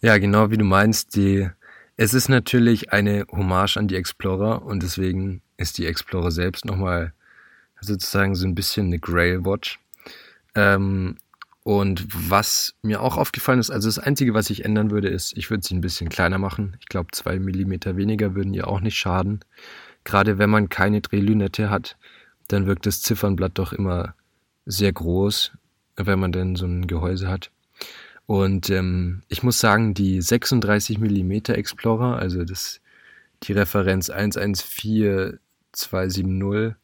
Ja, 0.00 0.18
genau 0.18 0.50
wie 0.50 0.58
du 0.58 0.64
meinst, 0.64 1.16
die, 1.16 1.48
es 1.96 2.14
ist 2.14 2.28
natürlich 2.28 2.92
eine 2.92 3.26
Hommage 3.30 3.76
an 3.76 3.88
die 3.88 3.96
Explorer 3.96 4.62
und 4.64 4.82
deswegen 4.82 5.42
ist 5.56 5.78
die 5.78 5.86
Explorer 5.86 6.30
selbst 6.30 6.64
nochmal 6.64 7.12
sozusagen 7.86 8.34
so 8.34 8.46
ein 8.46 8.54
bisschen 8.54 8.86
eine 8.86 8.98
Grail 8.98 9.44
Watch. 9.44 9.78
Ähm, 10.54 11.16
und 11.62 12.06
was 12.30 12.74
mir 12.82 13.02
auch 13.02 13.16
aufgefallen 13.16 13.58
ist, 13.58 13.70
also 13.70 13.88
das 13.88 13.98
Einzige, 13.98 14.34
was 14.34 14.50
ich 14.50 14.64
ändern 14.64 14.92
würde, 14.92 15.08
ist, 15.08 15.36
ich 15.36 15.50
würde 15.50 15.66
sie 15.66 15.74
ein 15.74 15.80
bisschen 15.80 16.08
kleiner 16.08 16.38
machen. 16.38 16.76
Ich 16.80 16.86
glaube, 16.86 17.08
zwei 17.12 17.40
Millimeter 17.40 17.96
weniger 17.96 18.36
würden 18.36 18.54
ihr 18.54 18.68
auch 18.68 18.80
nicht 18.80 18.96
schaden. 18.96 19.40
Gerade 20.04 20.38
wenn 20.38 20.50
man 20.50 20.68
keine 20.68 21.00
Drehlünette 21.00 21.68
hat, 21.68 21.96
dann 22.46 22.66
wirkt 22.66 22.86
das 22.86 23.02
Ziffernblatt 23.02 23.58
doch 23.58 23.72
immer 23.72 24.14
sehr 24.64 24.92
groß, 24.92 25.52
wenn 25.96 26.20
man 26.20 26.30
denn 26.30 26.54
so 26.54 26.66
ein 26.66 26.86
Gehäuse 26.86 27.28
hat. 27.28 27.50
Und 28.26 28.70
ähm, 28.70 29.22
ich 29.28 29.42
muss 29.42 29.58
sagen, 29.58 29.94
die 29.94 30.20
36 30.20 30.98
Millimeter 30.98 31.56
Explorer, 31.56 32.16
also 32.16 32.44
das 32.44 32.80
die 33.42 33.52
Referenz 33.52 34.08
114270, 34.08 36.76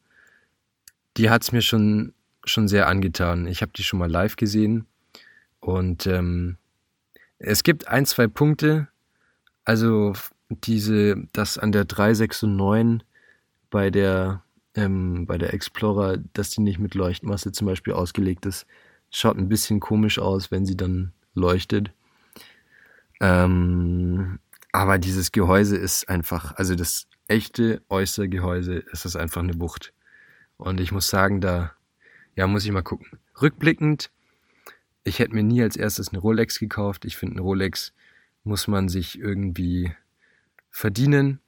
die 1.16 1.30
hat 1.30 1.42
es 1.42 1.52
mir 1.52 1.62
schon, 1.62 2.14
schon 2.44 2.68
sehr 2.68 2.88
angetan. 2.88 3.46
Ich 3.46 3.62
habe 3.62 3.72
die 3.74 3.82
schon 3.82 3.98
mal 3.98 4.10
live 4.10 4.36
gesehen 4.36 4.86
und 5.60 6.06
ähm, 6.06 6.56
es 7.38 7.62
gibt 7.62 7.88
ein, 7.88 8.06
zwei 8.06 8.28
Punkte, 8.28 8.88
also 9.64 10.14
diese, 10.48 11.16
das 11.32 11.58
an 11.58 11.72
der 11.72 11.84
369 11.84 13.06
bei 13.70 13.90
der, 13.90 14.42
ähm, 14.74 15.26
bei 15.26 15.38
der 15.38 15.54
Explorer, 15.54 16.18
dass 16.34 16.50
die 16.50 16.60
nicht 16.60 16.78
mit 16.78 16.94
Leuchtmasse 16.94 17.52
zum 17.52 17.66
Beispiel 17.66 17.94
ausgelegt 17.94 18.46
ist, 18.46 18.66
schaut 19.10 19.36
ein 19.36 19.48
bisschen 19.48 19.80
komisch 19.80 20.18
aus, 20.18 20.50
wenn 20.50 20.66
sie 20.66 20.76
dann 20.76 21.12
leuchtet. 21.34 21.90
Ähm, 23.20 24.38
aber 24.72 24.98
dieses 24.98 25.32
Gehäuse 25.32 25.76
ist 25.76 26.08
einfach, 26.08 26.56
also 26.56 26.74
das 26.74 27.06
echte 27.28 27.82
Äußergehäuse 27.88 28.74
ist 28.74 29.04
das 29.04 29.16
einfach 29.16 29.42
eine 29.42 29.58
Wucht. 29.60 29.92
Und 30.62 30.80
ich 30.80 30.92
muss 30.92 31.08
sagen, 31.08 31.40
da, 31.40 31.72
ja, 32.36 32.46
muss 32.46 32.64
ich 32.64 32.70
mal 32.70 32.82
gucken. 32.82 33.18
Rückblickend, 33.40 34.10
ich 35.02 35.18
hätte 35.18 35.34
mir 35.34 35.42
nie 35.42 35.60
als 35.60 35.76
erstes 35.76 36.10
eine 36.10 36.18
Rolex 36.18 36.60
gekauft. 36.60 37.04
Ich 37.04 37.16
finde, 37.16 37.34
eine 37.34 37.42
Rolex 37.42 37.92
muss 38.44 38.68
man 38.68 38.88
sich 38.88 39.18
irgendwie 39.18 39.92
verdienen. 40.70 41.40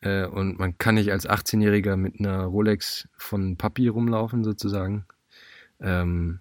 Äh, 0.00 0.26
und 0.26 0.60
man 0.60 0.78
kann 0.78 0.94
nicht 0.94 1.10
als 1.10 1.28
18-Jähriger 1.28 1.96
mit 1.96 2.20
einer 2.20 2.44
Rolex 2.44 3.08
von 3.16 3.56
Papi 3.56 3.88
rumlaufen, 3.88 4.44
sozusagen. 4.44 5.06
Ähm, 5.80 6.38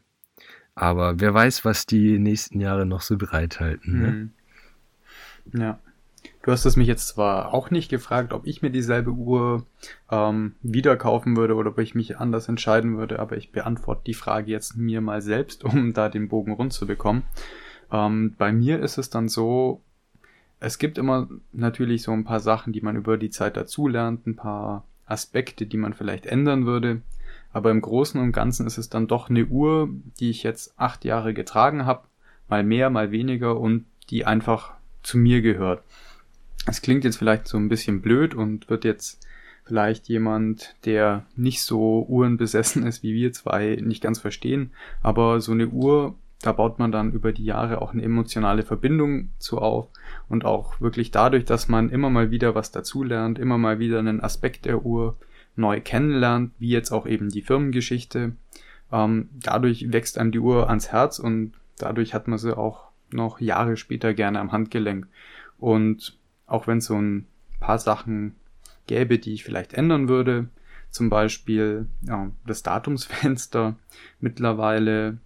aber 0.75 1.19
wer 1.19 1.33
weiß, 1.33 1.65
was 1.65 1.87
die 1.87 2.19
nächsten 2.19 2.59
Jahre 2.59 2.85
noch 2.85 3.01
so 3.01 3.17
bereithalten. 3.17 3.99
Ne? 3.99 4.11
Mhm. 5.51 5.59
Ja. 5.59 5.79
Du 6.43 6.51
hast 6.51 6.65
es 6.65 6.75
mich 6.75 6.87
jetzt 6.87 7.07
zwar 7.07 7.53
auch 7.53 7.69
nicht 7.69 7.89
gefragt, 7.89 8.33
ob 8.33 8.47
ich 8.47 8.63
mir 8.63 8.71
dieselbe 8.71 9.11
Uhr 9.11 9.65
ähm, 10.09 10.55
wieder 10.63 10.97
kaufen 10.97 11.37
würde 11.37 11.53
oder 11.53 11.69
ob 11.69 11.79
ich 11.79 11.93
mich 11.93 12.17
anders 12.17 12.49
entscheiden 12.49 12.97
würde, 12.97 13.19
aber 13.19 13.37
ich 13.37 13.51
beantworte 13.51 14.01
die 14.07 14.15
Frage 14.15 14.49
jetzt 14.49 14.75
mir 14.75 15.01
mal 15.01 15.21
selbst, 15.21 15.63
um 15.65 15.93
da 15.93 16.09
den 16.09 16.29
Bogen 16.29 16.53
rund 16.53 16.73
zu 16.73 16.87
bekommen. 16.87 17.23
Ähm, 17.91 18.33
bei 18.37 18.51
mir 18.51 18.79
ist 18.79 18.97
es 18.97 19.11
dann 19.11 19.29
so, 19.29 19.81
es 20.59 20.79
gibt 20.79 20.97
immer 20.97 21.29
natürlich 21.51 22.01
so 22.01 22.11
ein 22.11 22.23
paar 22.23 22.39
Sachen, 22.39 22.73
die 22.73 22.81
man 22.81 22.95
über 22.95 23.17
die 23.17 23.29
Zeit 23.29 23.55
dazulernt, 23.55 24.25
ein 24.25 24.35
paar 24.35 24.85
Aspekte, 25.05 25.67
die 25.67 25.77
man 25.77 25.93
vielleicht 25.93 26.25
ändern 26.25 26.65
würde. 26.65 27.01
Aber 27.53 27.69
im 27.69 27.81
Großen 27.81 28.19
und 28.19 28.31
Ganzen 28.31 28.65
ist 28.65 28.77
es 28.77 28.89
dann 28.89 29.07
doch 29.07 29.29
eine 29.29 29.45
Uhr, 29.45 29.89
die 30.19 30.29
ich 30.29 30.41
jetzt 30.41 30.73
acht 30.77 31.05
Jahre 31.05 31.33
getragen 31.33 31.85
habe, 31.85 32.07
mal 32.47 32.63
mehr, 32.63 32.89
mal 32.89 33.11
weniger 33.11 33.59
und 33.59 33.85
die 34.09 34.25
einfach 34.25 34.73
zu 35.03 35.17
mir 35.17 35.41
gehört. 35.41 35.83
Es 36.67 36.81
klingt 36.81 37.03
jetzt 37.03 37.17
vielleicht 37.17 37.47
so 37.47 37.57
ein 37.57 37.69
bisschen 37.69 38.01
blöd 38.01 38.35
und 38.35 38.69
wird 38.69 38.85
jetzt 38.85 39.25
vielleicht 39.63 40.07
jemand, 40.07 40.75
der 40.85 41.25
nicht 41.35 41.63
so 41.63 42.05
uhrenbesessen 42.07 42.85
ist 42.85 43.03
wie 43.03 43.13
wir 43.13 43.33
zwei, 43.33 43.77
nicht 43.81 44.01
ganz 44.01 44.19
verstehen. 44.19 44.71
Aber 45.01 45.41
so 45.41 45.51
eine 45.51 45.67
Uhr 45.67 46.15
da 46.41 46.51
baut 46.51 46.79
man 46.79 46.91
dann 46.91 47.11
über 47.11 47.31
die 47.31 47.45
Jahre 47.45 47.81
auch 47.81 47.93
eine 47.93 48.01
emotionale 48.01 48.63
Verbindung 48.63 49.29
zu 49.37 49.59
auf 49.59 49.87
und 50.27 50.43
auch 50.43 50.81
wirklich 50.81 51.11
dadurch, 51.11 51.45
dass 51.45 51.67
man 51.67 51.89
immer 51.89 52.09
mal 52.09 52.31
wieder 52.31 52.55
was 52.55 52.71
dazulernt, 52.71 53.37
immer 53.37 53.57
mal 53.57 53.79
wieder 53.79 53.99
einen 53.99 54.21
Aspekt 54.21 54.65
der 54.65 54.83
Uhr 54.83 55.17
neu 55.55 55.81
kennenlernt, 55.81 56.51
wie 56.57 56.69
jetzt 56.69 56.91
auch 56.91 57.05
eben 57.05 57.29
die 57.29 57.43
Firmengeschichte. 57.43 58.35
Ähm, 58.91 59.29
dadurch 59.33 59.91
wächst 59.91 60.17
einem 60.17 60.31
die 60.31 60.39
Uhr 60.39 60.67
ans 60.69 60.91
Herz 60.91 61.19
und 61.19 61.53
dadurch 61.77 62.13
hat 62.13 62.27
man 62.27 62.39
sie 62.39 62.57
auch 62.57 62.85
noch 63.11 63.39
Jahre 63.39 63.77
später 63.77 64.13
gerne 64.13 64.39
am 64.39 64.51
Handgelenk. 64.51 65.07
Und 65.59 66.17
auch 66.51 66.67
wenn 66.67 66.79
es 66.79 66.85
so 66.85 66.99
ein 66.99 67.25
paar 67.59 67.79
Sachen 67.79 68.35
gäbe, 68.87 69.19
die 69.19 69.33
ich 69.33 69.43
vielleicht 69.43 69.73
ändern 69.73 70.09
würde, 70.09 70.49
zum 70.89 71.09
Beispiel 71.09 71.87
ja, 72.01 72.31
das 72.45 72.63
Datumsfenster 72.63 73.77
mittlerweile 74.19 75.17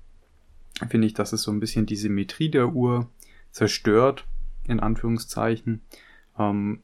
finde 0.89 1.07
ich, 1.07 1.13
dass 1.13 1.33
es 1.33 1.41
so 1.41 1.51
ein 1.51 1.59
bisschen 1.59 1.85
die 1.85 1.95
Symmetrie 1.95 2.49
der 2.49 2.73
Uhr 2.73 3.09
zerstört, 3.51 4.25
in 4.67 4.79
Anführungszeichen. 4.79 5.81
Ähm, 6.37 6.81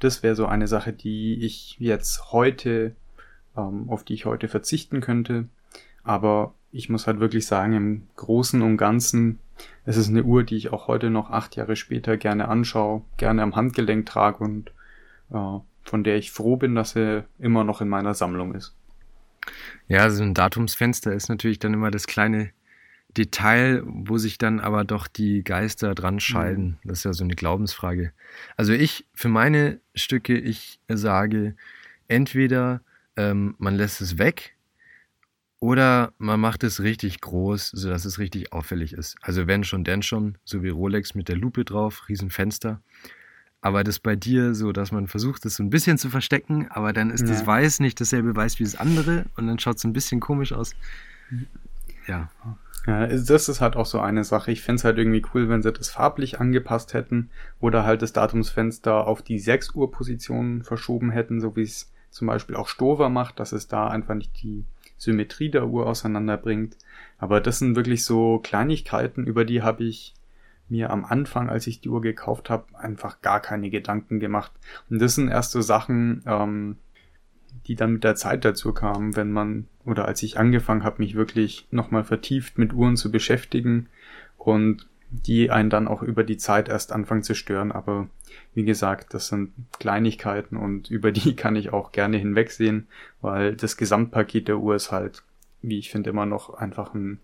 das 0.00 0.22
wäre 0.22 0.34
so 0.34 0.46
eine 0.46 0.66
Sache, 0.66 0.92
die 0.92 1.44
ich 1.44 1.76
jetzt 1.78 2.32
heute, 2.32 2.96
ähm, 3.56 3.88
auf 3.88 4.04
die 4.04 4.14
ich 4.14 4.24
heute 4.24 4.48
verzichten 4.48 5.00
könnte. 5.00 5.48
Aber 6.02 6.54
ich 6.74 6.88
muss 6.88 7.06
halt 7.06 7.20
wirklich 7.20 7.46
sagen, 7.46 7.72
im 7.72 8.02
Großen 8.16 8.60
und 8.60 8.76
Ganzen, 8.76 9.38
es 9.84 9.96
ist 9.96 10.08
eine 10.08 10.24
Uhr, 10.24 10.42
die 10.42 10.56
ich 10.56 10.72
auch 10.72 10.88
heute 10.88 11.08
noch 11.08 11.30
acht 11.30 11.54
Jahre 11.54 11.76
später 11.76 12.16
gerne 12.16 12.48
anschaue, 12.48 13.02
gerne 13.16 13.42
am 13.42 13.54
Handgelenk 13.54 14.06
trage 14.06 14.42
und 14.42 14.72
äh, 15.30 15.58
von 15.84 16.02
der 16.02 16.16
ich 16.16 16.32
froh 16.32 16.56
bin, 16.56 16.74
dass 16.74 16.90
sie 16.90 17.24
immer 17.38 17.62
noch 17.62 17.80
in 17.80 17.88
meiner 17.88 18.14
Sammlung 18.14 18.54
ist. 18.54 18.74
Ja, 19.86 20.10
so 20.10 20.24
ein 20.24 20.34
Datumsfenster 20.34 21.12
ist 21.12 21.28
natürlich 21.28 21.60
dann 21.60 21.74
immer 21.74 21.92
das 21.92 22.08
kleine 22.08 22.50
Detail, 23.16 23.82
wo 23.84 24.18
sich 24.18 24.38
dann 24.38 24.58
aber 24.58 24.82
doch 24.82 25.06
die 25.06 25.44
Geister 25.44 25.94
dran 25.94 26.18
scheiden. 26.18 26.64
Mhm. 26.82 26.88
Das 26.88 26.98
ist 26.98 27.04
ja 27.04 27.12
so 27.12 27.22
eine 27.22 27.36
Glaubensfrage. 27.36 28.12
Also 28.56 28.72
ich, 28.72 29.06
für 29.14 29.28
meine 29.28 29.80
Stücke, 29.94 30.36
ich 30.36 30.80
sage, 30.88 31.54
entweder 32.08 32.80
ähm, 33.16 33.54
man 33.58 33.76
lässt 33.76 34.00
es 34.00 34.18
weg 34.18 34.53
oder 35.64 36.12
man 36.18 36.40
macht 36.40 36.62
es 36.62 36.82
richtig 36.82 37.22
groß, 37.22 37.70
sodass 37.70 38.04
es 38.04 38.18
richtig 38.18 38.52
auffällig 38.52 38.92
ist. 38.92 39.16
Also 39.22 39.46
wenn 39.46 39.64
schon, 39.64 39.82
denn 39.82 40.02
schon, 40.02 40.36
so 40.44 40.62
wie 40.62 40.68
Rolex 40.68 41.14
mit 41.14 41.30
der 41.30 41.36
Lupe 41.36 41.64
drauf, 41.64 42.06
Riesenfenster. 42.06 42.82
Aber 43.62 43.82
das 43.82 43.98
bei 43.98 44.14
dir 44.14 44.54
so, 44.54 44.72
dass 44.72 44.92
man 44.92 45.06
versucht, 45.06 45.46
das 45.46 45.54
so 45.54 45.62
ein 45.62 45.70
bisschen 45.70 45.96
zu 45.96 46.10
verstecken, 46.10 46.68
aber 46.68 46.92
dann 46.92 47.08
ist 47.08 47.22
ja. 47.22 47.28
das 47.28 47.46
Weiß 47.46 47.80
nicht 47.80 47.98
dasselbe 47.98 48.36
Weiß 48.36 48.58
wie 48.58 48.64
das 48.64 48.76
andere 48.76 49.24
und 49.38 49.46
dann 49.46 49.58
schaut 49.58 49.78
es 49.78 49.84
ein 49.84 49.94
bisschen 49.94 50.20
komisch 50.20 50.52
aus. 50.52 50.72
Ja. 52.06 52.28
Ja, 52.86 53.06
das 53.06 53.48
ist 53.48 53.62
halt 53.62 53.76
auch 53.76 53.86
so 53.86 54.00
eine 54.00 54.22
Sache. 54.22 54.52
Ich 54.52 54.60
fände 54.60 54.80
es 54.80 54.84
halt 54.84 54.98
irgendwie 54.98 55.24
cool, 55.32 55.48
wenn 55.48 55.62
sie 55.62 55.72
das 55.72 55.88
farblich 55.88 56.40
angepasst 56.40 56.92
hätten 56.92 57.30
oder 57.58 57.84
halt 57.84 58.02
das 58.02 58.12
Datumsfenster 58.12 59.06
auf 59.06 59.22
die 59.22 59.38
6 59.38 59.74
Uhr 59.74 59.90
Position 59.90 60.62
verschoben 60.62 61.10
hätten, 61.10 61.40
so 61.40 61.56
wie 61.56 61.62
es 61.62 61.90
zum 62.10 62.26
Beispiel 62.26 62.54
auch 62.54 62.68
Stover 62.68 63.08
macht, 63.08 63.40
dass 63.40 63.52
es 63.52 63.66
da 63.66 63.88
einfach 63.88 64.14
nicht 64.14 64.42
die 64.42 64.66
Symmetrie 65.04 65.50
der 65.50 65.68
Uhr 65.68 65.86
auseinanderbringt. 65.86 66.76
Aber 67.18 67.40
das 67.40 67.58
sind 67.58 67.76
wirklich 67.76 68.04
so 68.04 68.40
Kleinigkeiten, 68.40 69.26
über 69.26 69.44
die 69.44 69.62
habe 69.62 69.84
ich 69.84 70.14
mir 70.68 70.90
am 70.90 71.04
Anfang, 71.04 71.48
als 71.48 71.66
ich 71.66 71.80
die 71.80 71.88
Uhr 71.88 72.00
gekauft 72.00 72.50
habe, 72.50 72.78
einfach 72.78 73.20
gar 73.20 73.40
keine 73.40 73.70
Gedanken 73.70 74.18
gemacht. 74.18 74.52
Und 74.90 75.00
das 75.00 75.14
sind 75.14 75.28
erst 75.28 75.52
so 75.52 75.60
Sachen, 75.60 76.22
ähm, 76.26 76.76
die 77.66 77.76
dann 77.76 77.92
mit 77.94 78.04
der 78.04 78.14
Zeit 78.14 78.44
dazu 78.44 78.72
kamen, 78.72 79.16
wenn 79.16 79.30
man, 79.30 79.68
oder 79.84 80.06
als 80.06 80.22
ich 80.22 80.38
angefangen 80.38 80.84
habe, 80.84 81.02
mich 81.02 81.14
wirklich 81.14 81.66
nochmal 81.70 82.04
vertieft 82.04 82.58
mit 82.58 82.72
Uhren 82.72 82.96
zu 82.96 83.10
beschäftigen 83.10 83.88
und 84.36 84.86
die 85.10 85.50
einen 85.50 85.70
dann 85.70 85.86
auch 85.86 86.02
über 86.02 86.24
die 86.24 86.36
Zeit 86.36 86.68
erst 86.68 86.92
anfangen 86.92 87.22
zu 87.22 87.34
stören. 87.34 87.72
Aber 87.72 88.08
wie 88.54 88.64
gesagt, 88.64 89.14
das 89.14 89.28
sind 89.28 89.52
Kleinigkeiten 89.78 90.56
und 90.56 90.90
über 90.90 91.12
die 91.12 91.36
kann 91.36 91.56
ich 91.56 91.72
auch 91.72 91.92
gerne 91.92 92.16
hinwegsehen, 92.16 92.88
weil 93.20 93.56
das 93.56 93.76
Gesamtpaket 93.76 94.48
der 94.48 94.58
Uhr 94.58 94.74
ist 94.74 94.92
halt, 94.92 95.22
wie 95.62 95.78
ich 95.78 95.90
finde, 95.90 96.10
immer 96.10 96.26
noch 96.26 96.54
einfach 96.54 96.94
ein 96.94 97.20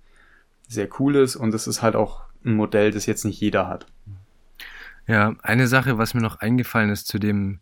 sehr 0.68 0.88
cooles 0.88 1.36
und 1.36 1.54
es 1.54 1.66
ist 1.66 1.82
halt 1.82 1.96
auch 1.96 2.22
ein 2.44 2.54
Modell, 2.54 2.90
das 2.90 3.06
jetzt 3.06 3.24
nicht 3.24 3.40
jeder 3.40 3.68
hat. 3.68 3.86
Ja, 5.06 5.34
eine 5.42 5.66
Sache, 5.66 5.98
was 5.98 6.14
mir 6.14 6.20
noch 6.20 6.38
eingefallen 6.40 6.90
ist 6.90 7.08
zu 7.08 7.18
dem, 7.18 7.61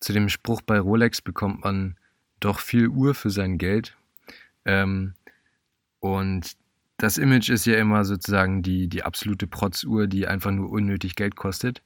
zu 0.00 0.12
dem 0.12 0.28
Spruch 0.28 0.62
bei 0.62 0.78
Rolex 0.78 1.22
bekommt 1.22 1.62
man 1.62 1.96
doch 2.40 2.58
viel 2.58 2.88
Uhr 2.88 3.14
für 3.14 3.30
sein 3.30 3.58
Geld. 3.58 3.96
Ähm, 4.64 5.14
und 6.00 6.56
das 6.96 7.18
Image 7.18 7.50
ist 7.50 7.66
ja 7.66 7.76
immer 7.76 8.04
sozusagen 8.04 8.62
die, 8.62 8.88
die 8.88 9.02
absolute 9.02 9.46
Protzuhr, 9.46 10.06
die 10.06 10.26
einfach 10.26 10.50
nur 10.50 10.70
unnötig 10.70 11.14
Geld 11.14 11.36
kostet. 11.36 11.82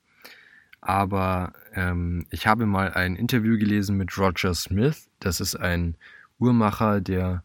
Aber 0.84 1.52
ähm, 1.74 2.26
ich 2.30 2.46
habe 2.46 2.66
mal 2.66 2.92
ein 2.92 3.16
Interview 3.16 3.58
gelesen 3.58 3.96
mit 3.96 4.16
Roger 4.18 4.54
Smith. 4.54 5.08
Das 5.18 5.40
ist 5.40 5.56
ein 5.56 5.96
Uhrmacher, 6.38 7.00
der 7.00 7.42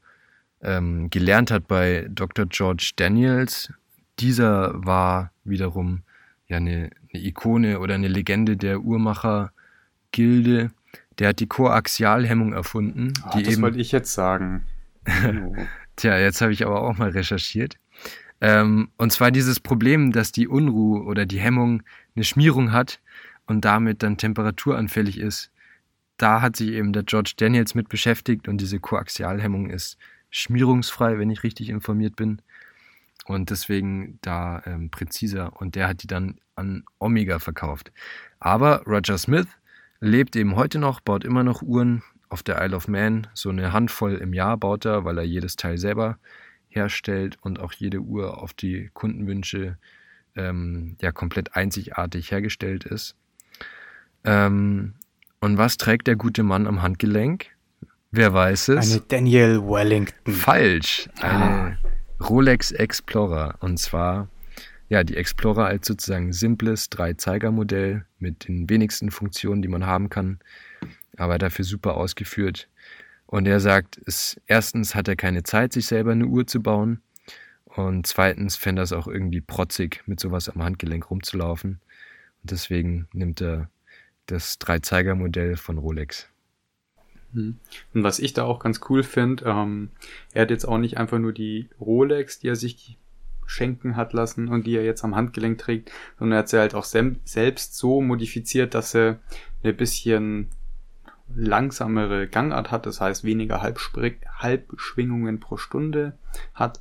ähm, 0.62 1.10
gelernt 1.10 1.50
hat 1.50 1.68
bei 1.68 2.08
Dr. 2.10 2.46
George 2.48 2.92
Daniels. 2.98 3.72
Dieser 4.20 4.74
war 4.86 5.32
wiederum 5.46 6.04
ja 6.48 6.58
eine, 6.58 6.90
eine 7.14 7.24
Ikone 7.24 7.80
oder 7.80 7.96
eine 7.96 8.10
Legende 8.10 8.58
der 8.58 8.82
Uhrmacher-Gilde 8.82 10.72
der 11.20 11.30
hat 11.30 11.40
die 11.40 11.48
Koaxialhemmung 11.48 12.54
erfunden. 12.54 13.14
Ach, 13.24 13.32
die 13.32 13.44
das 13.44 13.54
eben, 13.54 13.62
wollte 13.62 13.80
ich 13.80 13.92
jetzt 13.92 14.14
sagen. 14.14 14.64
Tja, 15.96 16.18
jetzt 16.18 16.42
habe 16.42 16.54
ich 16.54 16.66
aber 16.66 16.82
auch 16.82 16.98
mal 16.98 17.10
recherchiert. 17.10 17.76
Ähm, 18.42 18.90
und 18.98 19.12
zwar 19.12 19.32
dieses 19.32 19.60
Problem, 19.60 20.14
dass 20.14 20.32
die 20.32 20.48
Unruhe 20.48 21.04
oder 21.04 21.26
die 21.26 21.40
Hemmung 21.40 21.84
eine 22.16 22.24
Schmierung 22.24 22.72
hat 22.72 23.02
und 23.50 23.66
damit 23.66 24.04
dann 24.04 24.18
temperaturanfällig 24.18 25.18
ist. 25.18 25.52
Da 26.18 26.41
hat 26.41 26.56
sich 26.56 26.70
eben 26.70 26.93
der 26.93 27.04
George 27.04 27.34
Daniels 27.38 27.76
mit 27.76 27.89
beschäftigt 27.89 28.47
und 28.47 28.62
diese 28.62 28.80
Koaxialhemmung 28.80 29.70
ist 29.70 29.97
schmierungsfrei, 30.30 31.18
wenn 31.18 31.30
ich 31.30 31.43
richtig 31.43 31.70
informiert 31.70 32.16
bin. 32.16 32.41
Und 33.26 33.50
deswegen 33.50 34.20
da 34.22 34.62
ähm, 34.66 34.89
präziser. 34.89 35.60
Und 35.60 35.76
der 35.76 35.88
hat 35.88 36.04
die 36.04 36.08
dann 36.08 36.39
an 36.56 36.84
Omega 37.00 37.39
verkauft. 37.39 37.91
Aber 38.39 38.84
Roger 38.86 39.18
Smith 39.18 39.47
lebt 40.00 40.36
eben 40.36 40.56
heute 40.56 40.80
noch, 40.80 41.00
baut 41.00 41.24
immer 41.24 41.43
noch 41.43 41.62
Uhren 41.62 42.04
auf 42.30 42.43
der 42.43 42.64
Isle 42.64 42.76
of 42.76 42.88
Man. 42.88 43.28
So 43.34 43.50
eine 43.50 43.74
Handvoll 43.74 44.16
im 44.16 44.34
Jahr 44.34 44.58
baut 44.58 44.86
er, 44.86 45.06
weil 45.06 45.18
er 45.18 45.24
jedes 45.24 45.56
Teil 45.56 45.78
selber 45.78 46.18
herstellt 46.68 47.38
und 47.41 47.60
auch 47.60 47.74
jede 47.74 48.00
Uhr 48.00 48.41
auf 48.41 48.54
die 48.54 48.89
Kundenwünsche 48.93 49.78
ähm, 50.36 50.97
ja 51.02 51.12
komplett 51.12 51.56
einzigartig 51.56 52.32
hergestellt 52.32 52.84
ist. 52.84 53.16
Ähm, 54.24 54.93
und 55.41 55.57
was 55.57 55.78
trägt 55.78 56.07
der 56.07 56.15
gute 56.15 56.43
Mann 56.43 56.67
am 56.67 56.82
Handgelenk? 56.82 57.47
Wer 58.11 58.34
weiß 58.34 58.70
es? 58.70 58.91
Eine 58.91 59.01
Daniel 59.01 59.61
Wellington. 59.61 60.34
Falsch. 60.34 61.09
Eine 61.22 61.78
ah. 61.80 62.24
Rolex 62.24 62.72
Explorer. 62.72 63.55
Und 63.59 63.78
zwar, 63.78 64.28
ja, 64.89 65.03
die 65.03 65.15
Explorer 65.15 65.65
als 65.65 65.88
sozusagen 65.88 66.34
simples 66.34 66.89
Drei-Zeiger-Modell 66.89 68.05
mit 68.17 68.47
den 68.47 68.70
wenigsten 68.70 69.11
Funktionen, 69.11 69.61
die 69.61 69.67
man 69.67 69.86
haben 69.86 70.09
kann, 70.09 70.39
aber 71.17 71.38
dafür 71.38 71.65
super 71.65 71.95
ausgeführt. 71.95 72.67
Und 73.28 73.47
er 73.47 73.59
sagt, 73.59 74.01
es, 74.07 74.41
erstens 74.47 74.95
hat 74.95 75.07
er 75.07 75.15
keine 75.15 75.43
Zeit, 75.43 75.74
sich 75.74 75.86
selber 75.86 76.11
eine 76.11 76.26
Uhr 76.26 76.47
zu 76.47 76.61
bauen. 76.63 77.01
Und 77.65 78.07
zweitens 78.07 78.55
fände 78.55 78.82
er 78.82 78.84
es 78.84 78.93
auch 78.93 79.07
irgendwie 79.07 79.41
protzig, 79.41 80.01
mit 80.07 80.20
sowas 80.20 80.49
am 80.49 80.63
Handgelenk 80.63 81.11
rumzulaufen. 81.11 81.80
Und 82.41 82.51
deswegen 82.51 83.07
nimmt 83.13 83.39
er 83.39 83.70
das 84.32 84.60
Dreizeiger-Modell 84.60 85.58
von 85.58 85.78
Rolex. 85.78 86.28
Mhm. 87.34 87.58
Und 87.94 88.04
was 88.04 88.20
ich 88.20 88.34
da 88.34 88.44
auch 88.44 88.60
ganz 88.60 88.82
cool 88.90 89.04
finde, 89.04 89.46
ähm, 89.46 89.90
er 90.34 90.44
hat 90.44 90.52
jetzt 90.52 90.66
auch 90.66 90.78
nicht 90.78 90.98
einfach 90.98 91.20
nur 91.20 91.34
die 91.34 91.70
Rolex, 91.80 92.40
die 92.40 92.48
er 92.48 92.56
sich 92.56 92.98
schenken 93.46 93.96
hat 93.96 94.14
lassen 94.14 94.48
und 94.48 94.68
die 94.68 94.76
er 94.76 94.86
jetzt 94.86 95.04
am 95.04 95.16
Handgelenk 95.16 95.58
trägt, 95.58 95.92
sondern 96.18 96.38
er 96.38 96.40
hat 96.40 96.50
sie 96.50 96.60
halt 96.60 96.76
auch 96.76 96.84
selbst 96.84 97.76
so 97.76 98.02
modifiziert, 98.02 98.76
dass 98.76 98.94
er 98.94 99.20
ein 99.64 99.76
bisschen 99.76 100.50
langsamere 101.36 102.28
Gangart 102.28 102.72
hat, 102.72 102.86
das 102.86 103.02
heißt 103.02 103.24
weniger 103.24 103.62
Halbschwingungen 103.62 105.40
pro 105.40 105.58
Stunde 105.58 106.18
hat. 106.54 106.80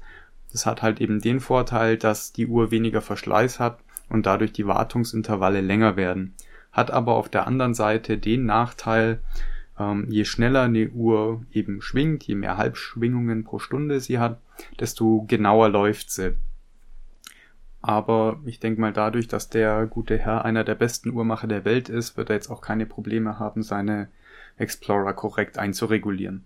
Das 0.52 0.66
hat 0.66 0.82
halt 0.82 1.00
eben 1.00 1.20
den 1.20 1.40
Vorteil, 1.40 1.98
dass 1.98 2.32
die 2.32 2.46
Uhr 2.46 2.70
weniger 2.70 3.02
Verschleiß 3.02 3.60
hat 3.60 3.80
und 4.08 4.26
dadurch 4.26 4.52
die 4.52 4.66
Wartungsintervalle 4.66 5.60
länger 5.60 5.96
werden. 5.96 6.34
Hat 6.72 6.90
aber 6.90 7.14
auf 7.14 7.28
der 7.28 7.46
anderen 7.46 7.74
Seite 7.74 8.18
den 8.18 8.46
Nachteil, 8.46 9.20
ähm, 9.78 10.06
je 10.08 10.24
schneller 10.24 10.62
eine 10.62 10.88
Uhr 10.90 11.44
eben 11.52 11.80
schwingt, 11.80 12.24
je 12.24 12.34
mehr 12.34 12.56
Halbschwingungen 12.56 13.44
pro 13.44 13.58
Stunde 13.58 14.00
sie 14.00 14.18
hat, 14.18 14.40
desto 14.80 15.24
genauer 15.28 15.68
läuft 15.68 16.10
sie. 16.10 16.36
Aber 17.80 18.40
ich 18.44 18.58
denke 18.58 18.80
mal, 18.80 18.92
dadurch, 18.92 19.28
dass 19.28 19.48
der 19.48 19.86
gute 19.86 20.18
Herr 20.18 20.44
einer 20.44 20.64
der 20.64 20.74
besten 20.74 21.10
Uhrmacher 21.10 21.46
der 21.46 21.64
Welt 21.64 21.88
ist, 21.88 22.16
wird 22.16 22.30
er 22.30 22.36
jetzt 22.36 22.50
auch 22.50 22.60
keine 22.60 22.86
Probleme 22.86 23.38
haben, 23.38 23.62
seine 23.62 24.08
Explorer 24.56 25.12
korrekt 25.14 25.58
einzuregulieren. 25.58 26.44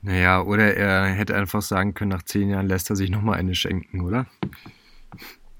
Naja, 0.00 0.42
oder 0.42 0.74
er 0.74 1.06
hätte 1.06 1.36
einfach 1.36 1.62
sagen 1.62 1.94
können, 1.94 2.10
nach 2.10 2.22
zehn 2.22 2.50
Jahren 2.50 2.66
lässt 2.66 2.90
er 2.90 2.96
sich 2.96 3.10
nochmal 3.10 3.38
eine 3.38 3.54
schenken, 3.54 4.00
oder? 4.00 4.26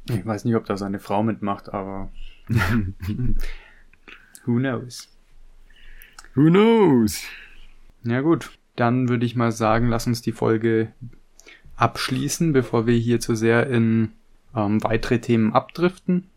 Ich 0.08 0.26
weiß 0.26 0.44
nicht, 0.44 0.56
ob 0.56 0.64
da 0.64 0.76
seine 0.76 0.98
Frau 0.98 1.22
mitmacht, 1.22 1.72
aber 1.72 2.10
who 4.44 4.58
knows? 4.58 5.08
Who 6.34 6.48
knows? 6.48 7.22
Ja 8.04 8.20
gut, 8.20 8.50
dann 8.76 9.08
würde 9.08 9.26
ich 9.26 9.36
mal 9.36 9.52
sagen, 9.52 9.88
lass 9.88 10.06
uns 10.06 10.22
die 10.22 10.32
Folge 10.32 10.92
abschließen, 11.76 12.52
bevor 12.52 12.86
wir 12.86 12.96
hier 12.96 13.20
zu 13.20 13.34
sehr 13.34 13.68
in 13.68 14.12
ähm, 14.54 14.82
weitere 14.82 15.20
Themen 15.20 15.52
abdriften. 15.52 16.28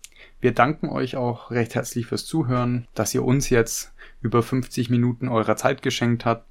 Wir 0.42 0.54
danken 0.54 0.90
euch 0.90 1.16
auch 1.16 1.52
recht 1.52 1.76
herzlich 1.76 2.06
fürs 2.06 2.26
Zuhören, 2.26 2.88
dass 2.94 3.14
ihr 3.14 3.24
uns 3.24 3.50
jetzt 3.50 3.94
über 4.22 4.44
50 4.44 4.90
Minuten 4.90 5.28
eurer 5.28 5.56
Zeit 5.56 5.82
geschenkt 5.82 6.26
habt. 6.26 6.48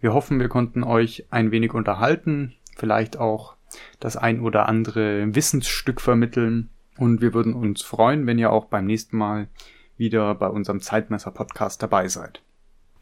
Wir 0.00 0.12
hoffen, 0.12 0.40
wir 0.40 0.48
konnten 0.48 0.82
euch 0.82 1.26
ein 1.30 1.50
wenig 1.50 1.72
unterhalten, 1.74 2.54
vielleicht 2.76 3.16
auch 3.18 3.56
das 4.00 4.16
ein 4.16 4.40
oder 4.40 4.68
andere 4.68 5.34
Wissensstück 5.34 6.00
vermitteln. 6.00 6.70
Und 6.98 7.20
wir 7.20 7.32
würden 7.32 7.54
uns 7.54 7.82
freuen, 7.82 8.26
wenn 8.26 8.38
ihr 8.38 8.52
auch 8.52 8.66
beim 8.66 8.84
nächsten 8.84 9.16
Mal 9.16 9.48
wieder 9.96 10.34
bei 10.34 10.48
unserem 10.48 10.80
Zeitmesser-Podcast 10.80 11.82
dabei 11.82 12.08
seid. 12.08 12.42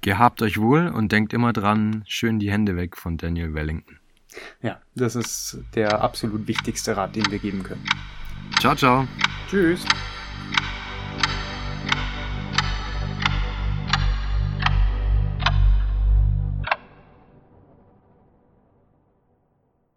Gehabt 0.03 0.43
euch 0.43 0.61
wohl 0.61 0.89
und 0.89 1.11
denkt 1.13 1.33
immer 1.33 1.53
dran, 1.53 2.05
schön 2.07 2.39
die 2.39 2.51
Hände 2.51 2.77
weg 2.77 2.97
von 2.97 3.17
Daniel 3.17 3.55
Wellington. 3.55 3.99
Ja, 4.63 4.81
das 4.95 5.17
ist 5.17 5.59
der 5.75 6.03
absolut 6.03 6.47
wichtigste 6.47 6.97
Rat, 6.97 7.17
den 7.17 7.31
wir 7.31 7.39
geben 7.39 7.63
können. 7.63 7.85
Ciao, 8.61 8.75
ciao. 8.75 9.09
Tschüss. 9.49 9.85